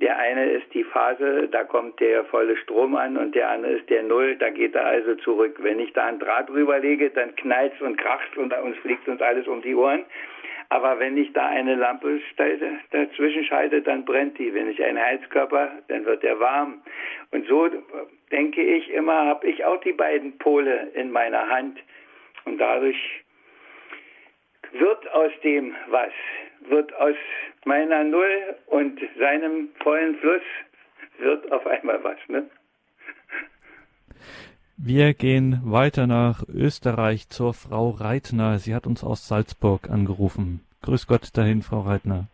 Der 0.02 0.18
eine 0.18 0.50
ist 0.50 0.74
die 0.74 0.84
Phase, 0.84 1.48
da 1.48 1.64
kommt 1.64 2.00
der 2.00 2.26
volle 2.26 2.58
Strom 2.58 2.96
an 2.96 3.18
und 3.18 3.36
der 3.36 3.50
andere 3.50 3.74
ist 3.74 3.90
der 3.90 4.02
Null, 4.02 4.36
da 4.36 4.50
geht 4.50 4.74
er 4.74 4.86
also 4.86 5.14
zurück. 5.16 5.58
Wenn 5.60 5.80
ich 5.80 5.94
da 5.94 6.08
ein 6.08 6.18
Draht 6.18 6.50
drüber 6.50 6.80
lege, 6.80 7.12
dann 7.12 7.36
knallt 7.36 7.80
und 7.82 7.98
kracht 7.98 8.36
und 8.36 8.52
uns 8.52 8.78
fliegt 8.80 9.08
uns 9.08 9.22
alles 9.22 9.48
um 9.48 9.62
die 9.62 9.76
Ohren. 9.76 10.04
Aber 10.70 10.98
wenn 11.00 11.18
ich 11.18 11.32
da 11.34 11.48
eine 11.48 11.76
Lampe 11.76 12.20
dazwischen 12.92 13.44
schalte, 13.44 13.82
dann 13.82 14.06
brennt 14.06 14.40
die. 14.40 14.54
Wenn 14.54 14.70
ich 14.70 14.82
einen 14.82 14.98
Heizkörper, 14.98 15.70
dann 15.90 16.06
wird 16.06 16.24
der 16.24 16.40
warm. 16.40 16.82
Und 17.32 17.46
so 17.48 17.70
denke 18.32 18.64
ich 18.64 18.90
immer, 18.90 19.26
habe 19.26 19.48
ich 19.48 19.66
auch 19.66 19.82
die 19.82 19.92
beiden 19.92 20.38
Pole 20.38 20.90
in 20.94 21.12
meiner 21.12 21.48
Hand. 21.50 21.78
Und 22.46 22.58
dadurch 22.58 22.98
wird 24.72 25.12
aus 25.14 25.32
dem 25.44 25.76
was, 25.90 26.14
wird 26.70 26.94
aus 26.96 27.16
meiner 27.66 28.04
Null 28.04 28.56
und 28.68 29.00
seinem 29.20 29.70
vollen 29.84 30.16
Fluss 30.18 30.42
wird 31.20 31.52
auf 31.52 31.66
einmal 31.68 32.04
was. 32.04 32.18
Ne? 32.28 32.50
Wir 34.78 35.14
gehen 35.14 35.62
weiter 35.64 36.08
nach 36.08 36.44
Österreich 36.48 37.30
zur 37.30 37.54
Frau 37.54 37.92
Reitner. 37.92 38.58
Sie 38.58 38.74
hat 38.74 38.88
uns 38.88 39.04
aus 39.04 39.28
Salzburg 39.28 39.90
angerufen. 39.90 40.66
Grüß 40.82 41.06
Gott 41.06 41.38
dahin, 41.38 41.62
Frau 41.62 41.82
Reitner. 41.82 42.28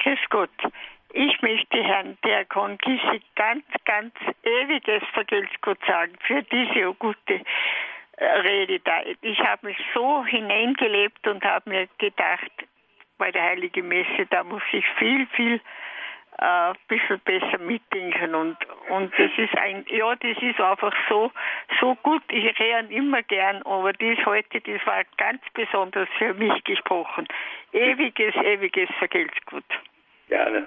Grüß 0.00 0.18
Gott. 0.30 0.50
Ich 1.12 1.40
möchte 1.42 1.82
Herrn 1.82 2.18
Diakon 2.24 2.76
Kissig 2.78 3.22
ganz, 3.36 3.64
ganz 3.84 4.12
ewiges 4.42 5.02
Vergeltgut 5.14 5.78
sagen 5.86 6.12
für 6.26 6.42
diese 6.42 6.92
gute 6.94 7.40
äh, 8.16 8.24
Rede 8.24 8.80
da. 8.80 9.02
Ich 9.22 9.38
habe 9.40 9.68
mich 9.68 9.78
so 9.94 10.24
hineingelebt 10.26 11.26
und 11.28 11.44
habe 11.44 11.70
mir 11.70 11.88
gedacht, 11.98 12.50
bei 13.18 13.30
der 13.30 13.42
Heiligen 13.42 13.88
Messe, 13.88 14.26
da 14.30 14.44
muss 14.44 14.62
ich 14.72 14.84
viel, 14.98 15.26
viel 15.34 15.60
ein 16.38 16.74
äh, 16.74 16.78
bisschen 16.88 17.20
besser 17.20 17.58
mitdenken 17.58 18.34
und 18.34 18.56
und 18.90 19.12
das 19.16 19.30
ist 19.38 19.56
ein 19.56 19.86
ja 19.88 20.14
das 20.16 20.36
ist 20.42 20.60
einfach 20.60 20.92
so 21.08 21.32
so 21.80 21.94
gut 22.02 22.22
ich 22.30 22.44
rede 22.60 22.92
immer 22.92 23.22
gern 23.22 23.62
aber 23.62 23.94
das 23.94 24.18
heute 24.26 24.60
das 24.60 24.86
war 24.86 25.02
ganz 25.16 25.40
besonders 25.54 26.08
für 26.18 26.34
mich 26.34 26.62
gesprochen 26.64 27.26
ewiges 27.72 28.34
ewiges 28.34 28.90
Vergeltgut 28.98 29.64
gerne 30.28 30.66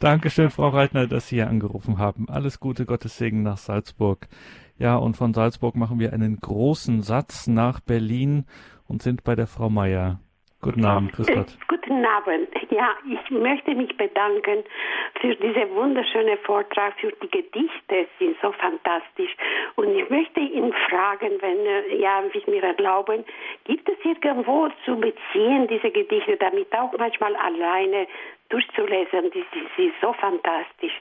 Dankeschön, 0.00 0.50
Frau 0.50 0.68
Reitner, 0.68 1.08
dass 1.08 1.26
Sie 1.26 1.36
hier 1.36 1.48
angerufen 1.48 1.98
haben. 1.98 2.28
Alles 2.28 2.60
Gute, 2.60 2.86
Gottes 2.86 3.18
Segen 3.18 3.42
nach 3.42 3.56
Salzburg. 3.56 4.28
Ja, 4.78 4.94
und 4.94 5.16
von 5.16 5.34
Salzburg 5.34 5.74
machen 5.74 5.98
wir 5.98 6.12
einen 6.12 6.36
großen 6.36 7.02
Satz 7.02 7.48
nach 7.48 7.80
Berlin 7.80 8.46
und 8.86 9.02
sind 9.02 9.24
bei 9.24 9.34
der 9.34 9.48
Frau 9.48 9.68
Meier. 9.68 10.20
Guten 10.60 10.84
Abend, 10.84 11.12
grüß 11.12 11.28
Gott. 11.28 11.46
Äh, 11.46 11.64
guten 11.68 12.04
Abend. 12.04 12.48
Ja, 12.70 12.96
ich 13.08 13.30
möchte 13.30 13.74
mich 13.76 13.96
bedanken 13.96 14.64
für 15.20 15.34
diesen 15.36 15.74
wunderschönen 15.74 16.36
Vortrag, 16.38 16.98
für 16.98 17.12
die 17.12 17.30
Gedichte, 17.30 18.08
sind 18.18 18.36
so 18.42 18.50
fantastisch. 18.52 19.36
Und 19.76 19.94
ich 19.94 20.10
möchte 20.10 20.40
ihn 20.40 20.72
fragen, 20.88 21.40
wenn 21.40 21.64
äh, 21.64 21.96
ja, 22.00 22.22
Sie 22.32 22.50
mir 22.50 22.64
erlauben, 22.64 23.24
gibt 23.64 23.88
es 23.88 23.96
irgendwo 24.04 24.68
zu 24.84 24.96
beziehen, 24.96 25.68
diese 25.68 25.92
Gedichte, 25.92 26.36
damit 26.36 26.74
auch 26.74 26.92
manchmal 26.98 27.36
alleine 27.36 28.08
durchzulesen, 28.48 29.30
die, 29.30 29.44
die, 29.54 29.66
die 29.76 29.92
so 30.00 30.12
fantastisch 30.14 30.92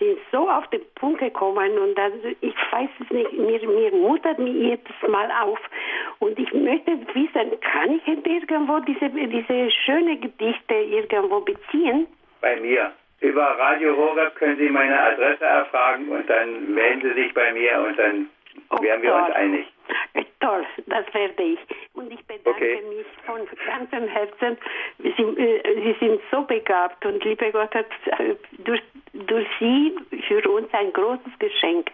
sind 0.00 0.18
so 0.32 0.48
auf 0.48 0.66
den 0.68 0.80
Punkt 0.96 1.20
gekommen 1.20 1.78
und 1.78 1.96
dann, 1.96 2.12
ich 2.40 2.54
weiß 2.72 2.88
es 3.00 3.10
nicht, 3.10 3.32
mir, 3.32 3.60
mir 3.68 3.92
muttert 3.92 4.38
mir 4.38 4.50
jedes 4.50 5.08
Mal 5.08 5.30
auf 5.42 5.60
und 6.18 6.38
ich 6.38 6.52
möchte 6.52 6.92
wissen, 7.14 7.60
kann 7.60 8.00
ich 8.04 8.06
irgendwo 8.06 8.80
diese, 8.80 9.08
diese 9.10 9.70
schöne 9.70 10.16
Gedichte 10.16 10.74
irgendwo 10.74 11.40
beziehen? 11.40 12.06
Bei 12.40 12.58
mir. 12.60 12.92
Über 13.20 13.42
Radio 13.42 13.94
Horeb 13.94 14.34
können 14.36 14.56
Sie 14.56 14.70
meine 14.70 14.98
Adresse 14.98 15.44
erfragen 15.44 16.08
und 16.08 16.28
dann 16.30 16.72
melden 16.72 17.02
Sie 17.02 17.22
sich 17.22 17.34
bei 17.34 17.52
mir 17.52 17.78
und 17.86 17.98
dann 17.98 18.30
oh, 18.70 18.82
werden 18.82 19.02
wir 19.02 19.10
toll. 19.10 19.20
uns 19.20 19.34
einig. 19.34 19.66
Toll, 20.40 20.64
das 20.86 21.12
werde 21.12 21.42
ich. 21.42 21.58
Und 21.92 22.10
ich 22.10 22.24
bedanke 22.26 22.50
okay. 22.50 22.82
mich 22.88 23.06
von 23.26 23.40
ganzem 23.66 24.08
Herzen. 24.08 24.56
Sie, 24.98 25.08
äh, 25.08 25.82
Sie, 25.82 25.96
sind 26.00 26.20
so 26.30 26.42
begabt 26.42 27.04
und 27.04 27.22
liebe 27.24 27.52
Gott 27.52 27.74
hat 27.74 27.86
äh, 28.18 28.36
durch, 28.64 28.80
durch 29.12 29.46
Sie 29.58 29.94
für 30.28 30.48
uns 30.50 30.72
ein 30.72 30.92
großes 30.94 31.38
Geschenk. 31.38 31.90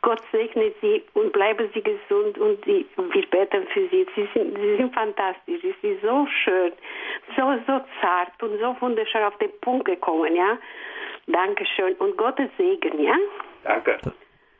Gott 0.00 0.22
segne 0.32 0.72
Sie 0.80 1.02
und 1.12 1.32
bleiben 1.32 1.68
Sie 1.74 1.82
gesund 1.82 2.38
und 2.38 2.64
die, 2.64 2.86
wir 2.96 3.26
beten 3.26 3.66
für 3.68 3.86
Sie. 3.88 4.06
Sie 4.14 4.28
sind, 4.32 4.56
Sie 4.56 4.76
sind 4.76 4.94
fantastisch. 4.94 5.60
Sie 5.62 5.74
sind 5.82 6.00
so 6.00 6.26
schön, 6.42 6.72
so, 7.36 7.54
so 7.66 7.80
zart 8.00 8.42
und 8.42 8.58
so 8.60 8.76
wunderschön 8.80 9.22
auf 9.24 9.36
den 9.38 9.50
Punkt 9.60 9.84
gekommen, 9.84 10.34
ja. 10.34 10.58
Dankeschön 11.26 11.94
und 11.94 12.16
Gottes 12.16 12.48
Segen, 12.56 13.02
ja. 13.02 13.16
Danke. 13.62 13.98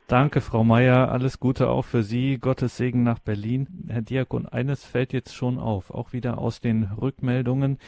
Danke, 0.07 0.42
Frau 0.42 0.64
Meier. 0.64 1.11
Alles 1.11 1.40
Gute 1.40 1.70
auch 1.70 1.86
für 1.86 2.02
Sie. 2.02 2.36
Gottes 2.36 2.76
Segen 2.76 3.05
nach 3.05 3.18
Berlin. 3.20 3.86
Herr 3.88 4.02
Diakon, 4.02 4.44
eines 4.44 4.84
fällt 4.84 5.14
jetzt 5.14 5.34
schon 5.34 5.59
auf, 5.59 5.90
auch 5.90 6.12
wieder 6.12 6.36
aus 6.36 6.61
den 6.61 6.84
Rückmeldungen, 6.84 7.78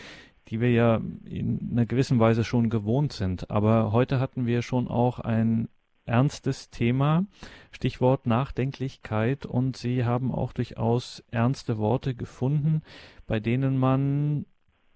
die 0.49 0.63
wir 0.63 0.73
ja 0.73 1.03
in 1.27 1.69
einer 1.73 1.85
gewissen 1.85 2.19
Weise 2.19 2.43
schon 2.43 2.71
gewohnt 2.71 3.13
sind. 3.13 3.51
Aber 3.51 3.93
heute 3.93 4.19
hatten 4.19 4.47
wir 4.47 4.63
schon 4.63 4.89
auch 4.89 5.21
ein 5.21 5.69
ernstes 6.07 6.71
Thema, 6.71 7.27
Stichwort 7.71 8.27
Nachdenklichkeit, 8.27 9.45
und 9.45 9.77
Sie 9.77 10.07
haben 10.07 10.33
auch 10.33 10.55
durchaus 10.55 11.23
ernste 11.31 11.77
Worte 11.77 12.15
gefunden, 12.15 12.81
bei 13.27 13.41
denen 13.41 13.77
man 13.77 14.47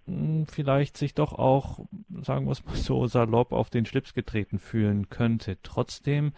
hm, 0.06 0.46
vielleicht 0.46 0.96
sich 0.96 1.14
doch 1.14 1.34
auch, 1.34 1.80
sagen 2.22 2.46
wir 2.46 2.52
es 2.52 2.64
mal 2.64 2.76
so, 2.76 3.06
salopp 3.06 3.52
auf 3.52 3.68
den 3.68 3.84
Schlips 3.84 4.14
getreten 4.14 4.58
fühlen 4.58 5.10
könnte. 5.10 5.58
Trotzdem 5.62 6.32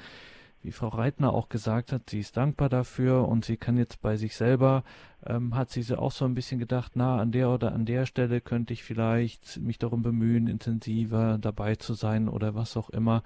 wie 0.62 0.72
Frau 0.72 0.88
Reitner 0.88 1.32
auch 1.32 1.48
gesagt 1.48 1.92
hat, 1.92 2.10
sie 2.10 2.20
ist 2.20 2.36
dankbar 2.36 2.68
dafür 2.68 3.28
und 3.28 3.44
sie 3.44 3.56
kann 3.56 3.76
jetzt 3.76 4.00
bei 4.00 4.16
sich 4.16 4.36
selber, 4.36 4.84
ähm, 5.26 5.54
hat 5.54 5.70
sie 5.70 5.82
auch 5.96 6.12
so 6.12 6.24
ein 6.24 6.34
bisschen 6.34 6.58
gedacht, 6.58 6.92
na, 6.94 7.18
an 7.18 7.32
der 7.32 7.50
oder 7.50 7.72
an 7.72 7.84
der 7.84 8.06
Stelle 8.06 8.40
könnte 8.40 8.72
ich 8.72 8.82
vielleicht 8.82 9.58
mich 9.58 9.78
darum 9.78 10.02
bemühen, 10.02 10.46
intensiver 10.46 11.38
dabei 11.38 11.74
zu 11.76 11.94
sein 11.94 12.28
oder 12.28 12.54
was 12.54 12.76
auch 12.76 12.90
immer. 12.90 13.22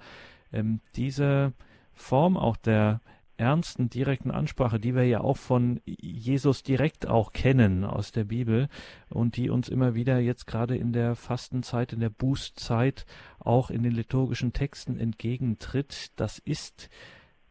Ähm, 0.51 0.79
diese 0.95 1.53
Form 1.93 2.37
auch 2.37 2.57
der 2.57 3.01
ernsten, 3.37 3.89
direkten 3.89 4.31
Ansprache, 4.31 4.79
die 4.79 4.95
wir 4.95 5.05
ja 5.05 5.21
auch 5.21 5.37
von 5.37 5.79
Jesus 5.85 6.63
direkt 6.63 7.07
auch 7.07 7.33
kennen 7.33 7.85
aus 7.85 8.11
der 8.11 8.23
Bibel 8.23 8.67
und 9.09 9.37
die 9.37 9.49
uns 9.49 9.69
immer 9.69 9.93
wieder 9.93 10.19
jetzt 10.19 10.47
gerade 10.47 10.75
in 10.75 10.91
der 10.91 11.15
Fastenzeit, 11.15 11.93
in 11.93 11.99
der 11.99 12.09
Bußzeit 12.09 13.05
auch 13.39 13.69
in 13.69 13.83
den 13.83 13.93
liturgischen 13.93 14.53
Texten 14.53 14.99
entgegentritt, 14.99 16.11
das 16.15 16.39
ist 16.39 16.89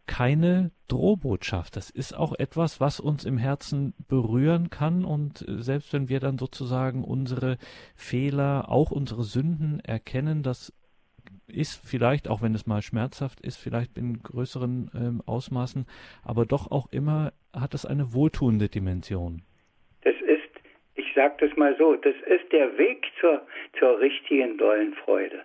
keine 0.07 0.71
Drohbotschaft. 0.89 1.77
Das 1.77 1.91
ist 1.91 2.13
auch 2.13 2.33
etwas, 2.39 2.81
was 2.81 3.01
uns 3.01 3.25
im 3.25 3.39
Herzen 3.39 3.95
berühren 4.09 4.71
kann 4.71 5.05
und 5.05 5.43
äh, 5.49 5.63
selbst 5.63 5.93
wenn 5.93 6.09
wir 6.09 6.21
dann 6.21 6.39
sozusagen 6.39 7.05
unsere 7.05 7.59
Fehler, 7.97 8.69
auch 8.69 8.91
unsere 8.91 9.23
Sünden 9.23 9.81
erkennen, 9.81 10.43
das 10.43 10.73
ist 11.49 11.89
vielleicht, 11.89 12.29
auch 12.29 12.43
wenn 12.43 12.55
es 12.55 12.67
mal 12.67 12.83
schmerzhaft 12.83 13.41
ist, 13.41 13.57
vielleicht 13.57 13.97
in 13.97 14.23
größeren 14.23 14.91
ähm, 14.95 15.23
Ausmaßen, 15.27 15.87
aber 16.25 16.45
doch 16.47 16.71
auch 16.71 16.91
immer 16.93 17.33
hat 17.55 17.75
es 17.75 17.87
eine 17.87 18.13
wohltuende 18.13 18.69
Dimension. 18.69 19.43
Das 20.03 20.15
ist, 20.23 20.43
ich 20.95 21.13
sage 21.15 21.47
das 21.47 21.57
mal 21.57 21.77
so, 21.79 21.95
das 21.97 22.15
ist 22.27 22.53
der 22.53 22.77
Weg 22.79 23.07
zur, 23.21 23.43
zur 23.79 24.01
richtigen 24.01 24.59
dollen 24.59 24.95
Freude. 24.95 25.45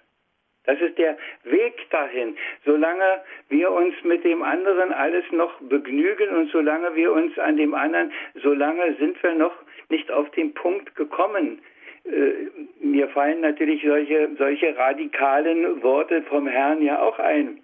Das 0.66 0.80
ist 0.80 0.98
der 0.98 1.18
Weg 1.44 1.90
dahin. 1.90 2.38
Solange 2.66 3.22
wir 3.50 3.72
uns 3.72 3.96
mit 4.04 4.24
dem 4.24 4.44
anderen 4.44 4.94
alles 4.94 5.26
noch 5.32 5.60
begnügen 5.62 6.30
und 6.30 6.52
solange 6.52 6.96
wir 6.96 7.12
uns 7.12 7.38
an 7.40 7.58
dem 7.58 7.74
anderen, 7.74 8.12
solange 8.36 8.94
sind 8.96 9.22
wir 9.24 9.34
noch 9.34 9.54
nicht 9.90 10.12
auf 10.12 10.30
den 10.32 10.54
Punkt 10.54 10.96
gekommen. 10.96 11.60
Äh, 12.06 12.50
mir 12.80 13.08
fallen 13.10 13.42
natürlich 13.42 13.84
solche, 13.84 14.30
solche 14.38 14.78
radikalen 14.78 15.82
Worte 15.82 16.22
vom 16.24 16.48
Herrn 16.48 16.82
ja 16.82 17.02
auch 17.02 17.18
ein. 17.20 17.60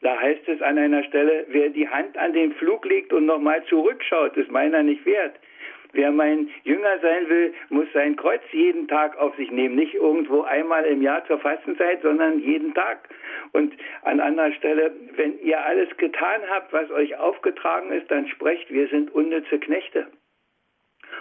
Da 0.00 0.18
heißt 0.18 0.48
es 0.48 0.60
an 0.62 0.78
einer 0.78 1.04
Stelle, 1.04 1.46
wer 1.48 1.68
die 1.70 1.88
Hand 1.88 2.16
an 2.18 2.32
den 2.32 2.52
Flug 2.54 2.84
legt 2.84 3.12
und 3.12 3.26
nochmal 3.26 3.64
zurückschaut, 3.64 4.36
ist 4.36 4.50
meiner 4.50 4.82
nicht 4.82 5.04
wert. 5.06 5.34
Wer 5.92 6.10
mein 6.10 6.48
Jünger 6.64 6.98
sein 7.00 7.28
will, 7.28 7.54
muss 7.68 7.86
sein 7.92 8.16
Kreuz 8.16 8.40
jeden 8.50 8.88
Tag 8.88 9.16
auf 9.18 9.36
sich 9.36 9.50
nehmen. 9.50 9.74
Nicht 9.76 9.94
irgendwo 9.94 10.42
einmal 10.42 10.84
im 10.84 11.02
Jahr 11.02 11.24
zur 11.26 11.38
Fastenzeit, 11.38 12.00
sondern 12.02 12.38
jeden 12.38 12.72
Tag. 12.72 13.08
Und 13.52 13.74
an 14.02 14.20
anderer 14.20 14.52
Stelle, 14.52 14.92
wenn 15.16 15.38
ihr 15.40 15.62
alles 15.64 15.94
getan 15.98 16.40
habt, 16.48 16.72
was 16.72 16.90
euch 16.90 17.16
aufgetragen 17.18 17.92
ist, 17.92 18.10
dann 18.10 18.26
sprecht, 18.28 18.70
wir 18.72 18.88
sind 18.88 19.14
unnütze 19.14 19.58
Knechte. 19.58 20.06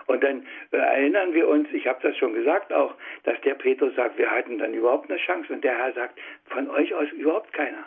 Und 0.08 0.24
dann 0.24 0.46
äh, 0.72 0.78
erinnern 0.78 1.34
wir 1.34 1.50
uns, 1.50 1.68
ich 1.74 1.86
habe 1.86 2.00
das 2.02 2.16
schon 2.18 2.34
gesagt 2.34 2.72
auch, 2.72 2.96
dass 3.24 3.40
der 3.42 3.56
Petrus 3.56 3.94
sagt, 3.96 4.18
wir 4.18 4.32
hatten 4.32 4.58
dann 4.58 4.74
überhaupt 4.74 5.10
eine 5.10 5.20
Chance. 5.20 5.52
Und 5.52 5.64
der 5.66 5.78
Herr 5.78 5.92
sagt, 5.94 6.18
von 6.46 6.70
euch 6.70 6.94
aus 6.94 7.10
überhaupt 7.12 7.52
keiner. 7.52 7.86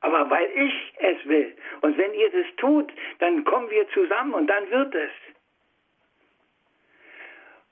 aber 0.00 0.28
weil 0.30 0.48
ich 0.54 0.92
es 0.98 1.26
will. 1.26 1.54
Und 1.82 1.96
wenn 1.98 2.12
ihr 2.14 2.30
das 2.30 2.46
tut, 2.56 2.92
dann 3.20 3.44
kommen 3.44 3.70
wir 3.70 3.88
zusammen 3.90 4.34
und 4.34 4.46
dann 4.46 4.70
wird 4.70 4.94
es. 4.94 5.10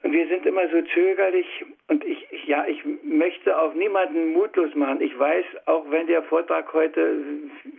Und 0.03 0.13
wir 0.13 0.27
sind 0.27 0.45
immer 0.47 0.69
so 0.69 0.83
zögerlich 0.95 1.47
und 1.89 2.05
ich, 2.05 2.27
ja, 2.47 2.67
ich 2.67 2.83
möchte 3.05 3.57
auch 3.57 3.73
niemanden 3.75 4.33
mutlos 4.33 4.75
machen. 4.75 5.01
Ich 5.01 5.17
weiß, 5.17 5.45
auch 5.67 5.89
wenn 5.91 6.09
der 6.09 6.25
Vortrag 6.25 6.73
heute 6.73 7.21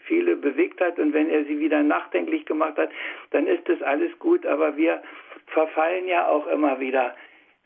viele 0.05 0.37
bewegt 0.37 0.79
hat 0.79 0.99
und 0.99 1.13
wenn 1.13 1.29
er 1.29 1.43
sie 1.43 1.59
wieder 1.59 1.83
nachdenklich 1.83 2.45
gemacht 2.45 2.77
hat, 2.77 2.89
dann 3.31 3.45
ist 3.45 3.67
das 3.67 3.81
alles 3.81 4.17
gut, 4.19 4.45
aber 4.45 4.77
wir 4.77 5.01
verfallen 5.47 6.07
ja 6.07 6.27
auch 6.27 6.47
immer 6.47 6.79
wieder. 6.79 7.13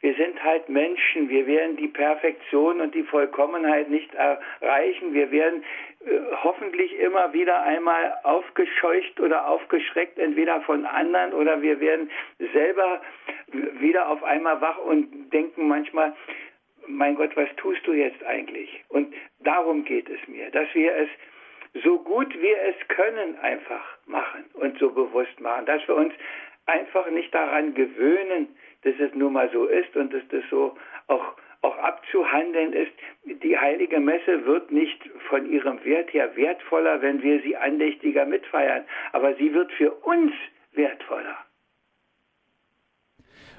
Wir 0.01 0.13
sind 0.13 0.43
halt 0.43 0.69
Menschen. 0.69 1.29
Wir 1.29 1.47
werden 1.47 1.75
die 1.77 1.87
Perfektion 1.87 2.81
und 2.81 2.93
die 2.93 3.03
Vollkommenheit 3.03 3.89
nicht 3.89 4.13
erreichen. 4.13 5.13
Wir 5.13 5.31
werden 5.31 5.63
äh, 6.05 6.19
hoffentlich 6.43 6.97
immer 6.99 7.33
wieder 7.33 7.63
einmal 7.63 8.15
aufgescheucht 8.23 9.19
oder 9.19 9.47
aufgeschreckt, 9.47 10.19
entweder 10.19 10.61
von 10.61 10.85
anderen 10.85 11.33
oder 11.33 11.61
wir 11.61 11.79
werden 11.79 12.11
selber 12.53 13.01
wieder 13.79 14.09
auf 14.09 14.23
einmal 14.23 14.61
wach 14.61 14.77
und 14.77 15.31
denken 15.31 15.67
manchmal, 15.67 16.15
mein 16.85 17.15
Gott, 17.15 17.35
was 17.35 17.49
tust 17.57 17.85
du 17.85 17.93
jetzt 17.93 18.23
eigentlich? 18.23 18.83
Und 18.89 19.13
darum 19.39 19.83
geht 19.83 20.09
es 20.09 20.25
mir, 20.27 20.49
dass 20.51 20.73
wir 20.73 20.95
es 20.95 21.09
so 21.83 21.99
gut 21.99 22.33
wir 22.41 22.57
es 22.63 22.87
können 22.87 23.37
einfach 23.39 23.97
machen 24.05 24.45
und 24.53 24.77
so 24.79 24.89
bewusst 24.89 25.39
machen, 25.39 25.65
dass 25.65 25.85
wir 25.87 25.95
uns 25.95 26.13
einfach 26.65 27.09
nicht 27.09 27.33
daran 27.33 27.73
gewöhnen, 27.73 28.47
dass 28.83 28.93
es 28.99 29.13
nun 29.15 29.33
mal 29.33 29.49
so 29.51 29.65
ist 29.65 29.95
und 29.95 30.13
dass 30.13 30.23
das 30.29 30.43
so 30.49 30.75
auch 31.07 31.35
auch 31.61 31.77
abzuhandeln 31.77 32.73
ist. 32.73 32.91
Die 33.43 33.57
heilige 33.57 33.99
Messe 33.99 34.45
wird 34.45 34.71
nicht 34.71 34.99
von 35.29 35.49
ihrem 35.51 35.83
Wert 35.83 36.13
her 36.13 36.35
wertvoller, 36.35 37.01
wenn 37.01 37.21
wir 37.23 37.41
sie 37.41 37.57
andächtiger 37.57 38.25
mitfeiern, 38.25 38.83
aber 39.11 39.35
sie 39.35 39.53
wird 39.53 39.71
für 39.73 39.91
uns 39.91 40.31
wertvoller. 40.73 41.37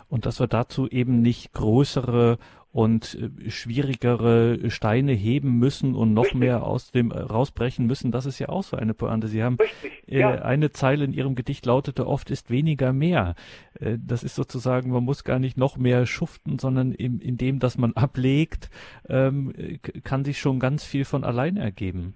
Und 0.08 0.24
dass 0.24 0.40
wir 0.40 0.46
dazu 0.46 0.88
eben 0.88 1.20
nicht 1.20 1.52
größere 1.52 2.38
und 2.78 3.18
äh, 3.20 3.50
schwierigere 3.50 4.70
Steine 4.70 5.10
heben 5.10 5.58
müssen 5.58 5.96
und 5.96 6.14
noch 6.14 6.26
Richtig. 6.26 6.38
mehr 6.38 6.62
aus 6.62 6.92
dem 6.92 7.10
äh, 7.10 7.18
rausbrechen 7.18 7.88
müssen, 7.88 8.12
das 8.12 8.24
ist 8.24 8.38
ja 8.38 8.50
auch 8.50 8.62
so 8.62 8.76
eine 8.76 8.94
Pointe. 8.94 9.26
Sie 9.26 9.42
haben 9.42 9.58
äh, 10.06 10.20
ja. 10.20 10.30
eine 10.42 10.70
Zeile 10.70 11.04
in 11.04 11.12
Ihrem 11.12 11.34
Gedicht 11.34 11.66
lautete 11.66 12.06
oft 12.06 12.30
ist 12.30 12.50
weniger 12.50 12.92
mehr. 12.92 13.34
Äh, 13.80 13.98
das 14.00 14.22
ist 14.22 14.36
sozusagen, 14.36 14.92
man 14.92 15.02
muss 15.02 15.24
gar 15.24 15.40
nicht 15.40 15.56
noch 15.56 15.76
mehr 15.76 16.06
schuften, 16.06 16.60
sondern 16.60 16.92
in, 16.92 17.18
in 17.18 17.36
dem, 17.36 17.58
dass 17.58 17.78
man 17.78 17.92
ablegt, 17.96 18.70
ähm, 19.08 19.52
kann 20.04 20.24
sich 20.24 20.38
schon 20.38 20.60
ganz 20.60 20.84
viel 20.84 21.04
von 21.04 21.24
allein 21.24 21.56
ergeben. 21.56 22.14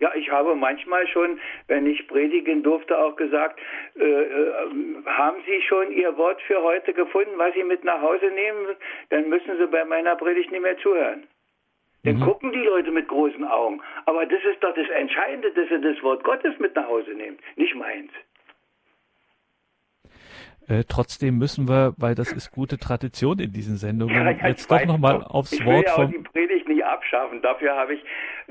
Ja, 0.00 0.12
ich 0.14 0.30
habe 0.30 0.54
manchmal 0.54 1.06
schon, 1.06 1.38
wenn 1.68 1.86
ich 1.86 2.06
predigen 2.08 2.62
durfte, 2.62 2.98
auch 2.98 3.16
gesagt, 3.16 3.60
äh, 3.96 4.02
äh, 4.04 4.54
haben 5.06 5.36
Sie 5.46 5.62
schon 5.62 5.92
Ihr 5.92 6.16
Wort 6.16 6.42
für 6.42 6.62
heute 6.62 6.92
gefunden, 6.92 7.32
was 7.36 7.54
Sie 7.54 7.62
mit 7.62 7.84
nach 7.84 8.00
Hause 8.02 8.26
nehmen? 8.26 8.76
Dann 9.10 9.28
müssen 9.28 9.56
Sie 9.56 9.66
bei 9.68 9.84
meiner 9.84 10.16
Predigt 10.16 10.50
nicht 10.50 10.62
mehr 10.62 10.76
zuhören. 10.78 11.28
Dann 12.04 12.16
mhm. 12.16 12.20
gucken 12.20 12.52
die 12.52 12.58
Leute 12.58 12.90
mit 12.90 13.08
großen 13.08 13.44
Augen. 13.44 13.80
Aber 14.04 14.26
das 14.26 14.40
ist 14.44 14.62
doch 14.62 14.74
das 14.74 14.88
Entscheidende, 14.90 15.50
dass 15.52 15.68
sie 15.68 15.80
das 15.80 16.02
Wort 16.02 16.22
Gottes 16.22 16.52
mit 16.58 16.76
nach 16.76 16.86
Hause 16.86 17.12
nehmen, 17.14 17.38
nicht 17.56 17.74
meins. 17.74 18.10
Äh, 20.68 20.84
trotzdem 20.88 21.38
müssen 21.38 21.68
wir, 21.68 21.94
weil 21.98 22.14
das 22.14 22.32
ist 22.32 22.50
gute 22.50 22.78
Tradition 22.78 23.38
in 23.38 23.52
diesen 23.52 23.76
Sendungen, 23.76 24.14
ja, 24.14 24.48
jetzt 24.48 24.70
doch 24.70 24.84
nochmal 24.86 25.22
aufs 25.22 25.62
Wort 25.64 25.88
vom... 25.90 26.24
abschaffen. 26.84 27.42
Dafür 27.42 27.74
habe 27.74 27.94
ich 27.94 28.04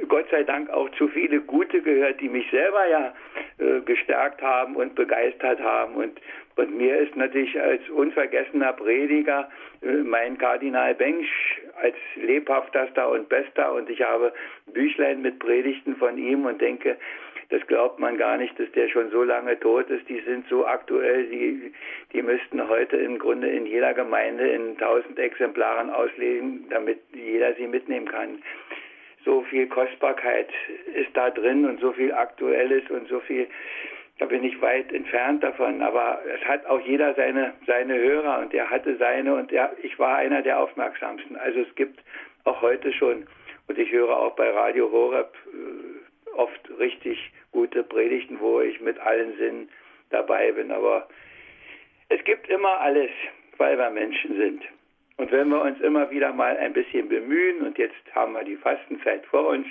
Gott 0.08 0.26
sei 0.32 0.44
Dank 0.44 0.70
auch 0.70 0.90
zu 0.92 1.08
viele 1.08 1.40
Gute 1.42 1.82
gehört, 1.82 2.20
die 2.22 2.30
mich 2.30 2.50
selber 2.52 2.88
ja 2.88 3.14
äh, 3.60 3.82
gestärkt 3.82 4.42
haben 4.42 4.76
und 4.76 4.96
begeistert 4.96 5.60
haben. 5.60 5.96
Und, 5.96 6.20
und 6.56 6.78
mir 6.78 6.98
ist 6.98 7.16
natürlich 7.16 7.60
als 7.60 7.88
unvergessener 7.90 8.74
Prediger 8.74 9.50
äh, 9.82 9.88
mein 10.04 10.38
Kardinal 10.38 10.96
Bengsch 10.96 11.62
als 11.82 11.96
lebhaftester 12.16 13.10
und 13.10 13.30
bester. 13.30 13.74
Und 13.74 13.90
ich 13.90 14.02
habe 14.02 14.34
Büchlein 14.74 15.22
mit 15.22 15.40
Predigten 15.40 15.96
von 15.96 16.18
ihm 16.18 16.46
und 16.46 16.62
denke, 16.62 16.98
das 17.54 17.68
glaubt 17.68 18.00
man 18.00 18.18
gar 18.18 18.38
nicht, 18.38 18.60
dass 18.60 18.72
der 18.72 18.90
schon 18.90 19.12
so 19.12 19.22
lange 19.22 19.60
tot 19.60 19.88
ist. 19.92 20.10
Die 20.10 20.20
sind 20.22 20.48
so 20.50 20.66
aktuell, 20.66 21.28
die, 21.28 21.72
die 22.12 22.24
müssten 22.24 22.68
heute 22.68 22.98
im 22.98 23.20
Grunde 23.20 23.48
in 23.48 23.68
jeder 23.68 23.94
Gemeinde 23.94 24.48
in 24.48 24.76
tausend 24.80 25.20
Exemplaren 25.20 25.92
auslegen, 25.92 26.66
damit 26.72 27.00
jeder 27.14 27.54
sie 27.54 27.68
mitnehmen 27.68 28.08
kann. 28.08 28.42
So 29.24 29.44
viel 29.44 29.68
Kostbarkeit 29.68 30.50
ist 30.96 31.16
da 31.16 31.30
drin 31.30 31.66
und 31.66 31.80
so 31.80 31.92
viel 31.92 32.12
Aktuelles 32.12 32.90
und 32.90 33.08
so 33.08 33.20
viel, 33.20 33.46
da 34.18 34.26
bin 34.26 34.44
ich 34.44 34.60
weit 34.60 34.92
entfernt 34.92 35.44
davon. 35.44 35.84
Aber 35.84 36.24
es 36.34 36.44
hat 36.46 36.66
auch 36.66 36.80
jeder 36.80 37.14
seine, 37.14 37.54
seine 37.68 37.94
Hörer 38.00 38.40
und 38.40 38.52
er 38.56 38.68
hatte 38.68 38.96
seine 38.98 39.36
und 39.36 39.52
er, 39.52 39.76
ich 39.84 40.00
war 40.00 40.16
einer 40.16 40.42
der 40.42 40.58
aufmerksamsten. 40.58 41.38
Also 41.38 41.60
es 41.60 41.76
gibt 41.76 42.00
auch 42.46 42.64
heute 42.64 42.92
schon, 42.94 43.28
und 43.68 43.78
ich 43.78 43.92
höre 43.92 44.18
auch 44.18 44.36
bei 44.36 44.50
Radio 44.50 44.92
Horeb, 44.92 45.36
äh, 45.54 46.36
oft 46.36 46.68
richtig 46.80 47.32
gute 47.54 47.84
Predigten, 47.84 48.40
wo 48.40 48.60
ich 48.60 48.82
mit 48.82 49.00
allen 49.00 49.38
Sinnen 49.38 49.70
dabei 50.10 50.52
bin. 50.52 50.72
Aber 50.72 51.08
es 52.10 52.22
gibt 52.26 52.50
immer 52.50 52.82
alles, 52.82 53.12
weil 53.58 53.78
wir 53.78 53.90
Menschen 53.90 54.36
sind. 54.36 54.64
Und 55.18 55.32
wenn 55.32 55.48
wir 55.50 55.62
uns 55.62 55.80
immer 55.80 56.10
wieder 56.12 56.34
mal 56.34 56.58
ein 56.58 56.74
bisschen 56.74 57.08
bemühen, 57.08 57.62
und 57.62 57.78
jetzt 57.78 58.04
haben 58.14 58.34
wir 58.34 58.44
die 58.44 58.58
Fastenzeit 58.58 59.26
vor 59.28 59.48
uns, 59.48 59.68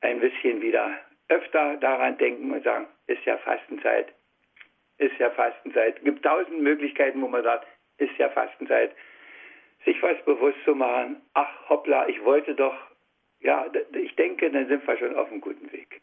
ein 0.00 0.20
bisschen 0.20 0.60
wieder 0.60 0.90
öfter 1.28 1.76
daran 1.76 2.18
denken 2.18 2.52
und 2.52 2.62
sagen, 2.64 2.86
ist 3.06 3.24
ja 3.24 3.38
Fastenzeit, 3.38 4.08
ist 4.98 5.16
ja 5.18 5.30
Fastenzeit. 5.30 5.96
Es 5.98 6.04
gibt 6.04 6.24
tausend 6.24 6.60
Möglichkeiten, 6.60 7.22
wo 7.22 7.28
man 7.28 7.42
sagt, 7.42 7.66
ist 7.98 8.16
ja 8.18 8.28
Fastenzeit. 8.30 8.92
Sich 9.84 10.02
was 10.02 10.20
bewusst 10.24 10.58
zu 10.64 10.74
machen, 10.74 11.20
ach 11.34 11.68
hoppla, 11.68 12.08
ich 12.08 12.22
wollte 12.24 12.54
doch 12.54 12.76
ja, 13.40 13.66
ich 13.92 14.14
denke, 14.16 14.50
dann 14.50 14.66
sind 14.68 14.86
wir 14.86 14.96
schon 14.98 15.14
auf 15.14 15.30
einem 15.30 15.40
guten 15.40 15.70
Weg. 15.72 16.00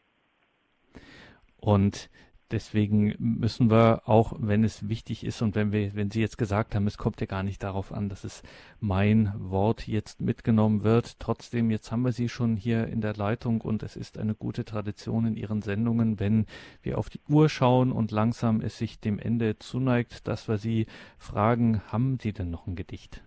Und 1.58 2.10
deswegen 2.50 3.14
müssen 3.18 3.70
wir 3.70 4.02
auch, 4.06 4.32
wenn 4.38 4.64
es 4.64 4.88
wichtig 4.88 5.24
ist 5.24 5.42
und 5.42 5.56
wenn 5.56 5.72
wir, 5.72 5.94
wenn 5.94 6.10
Sie 6.10 6.20
jetzt 6.20 6.38
gesagt 6.38 6.74
haben, 6.74 6.86
es 6.86 6.98
kommt 6.98 7.20
ja 7.20 7.26
gar 7.26 7.42
nicht 7.42 7.62
darauf 7.62 7.92
an, 7.92 8.08
dass 8.08 8.24
es 8.24 8.42
mein 8.80 9.32
Wort 9.36 9.86
jetzt 9.88 10.20
mitgenommen 10.20 10.84
wird. 10.84 11.18
Trotzdem, 11.18 11.70
jetzt 11.70 11.90
haben 11.90 12.02
wir 12.02 12.12
Sie 12.12 12.28
schon 12.28 12.56
hier 12.56 12.86
in 12.86 13.00
der 13.00 13.14
Leitung 13.14 13.60
und 13.60 13.82
es 13.82 13.96
ist 13.96 14.18
eine 14.18 14.34
gute 14.34 14.64
Tradition 14.64 15.26
in 15.26 15.36
Ihren 15.36 15.62
Sendungen, 15.62 16.20
wenn 16.20 16.46
wir 16.82 16.98
auf 16.98 17.08
die 17.08 17.20
Uhr 17.28 17.48
schauen 17.48 17.92
und 17.92 18.10
langsam 18.12 18.60
es 18.60 18.78
sich 18.78 19.00
dem 19.00 19.18
Ende 19.18 19.58
zuneigt, 19.58 20.28
dass 20.28 20.48
wir 20.48 20.58
Sie 20.58 20.86
fragen, 21.18 21.82
haben 21.90 22.18
Sie 22.20 22.32
denn 22.32 22.50
noch 22.50 22.66
ein 22.66 22.76
Gedicht? 22.76 23.22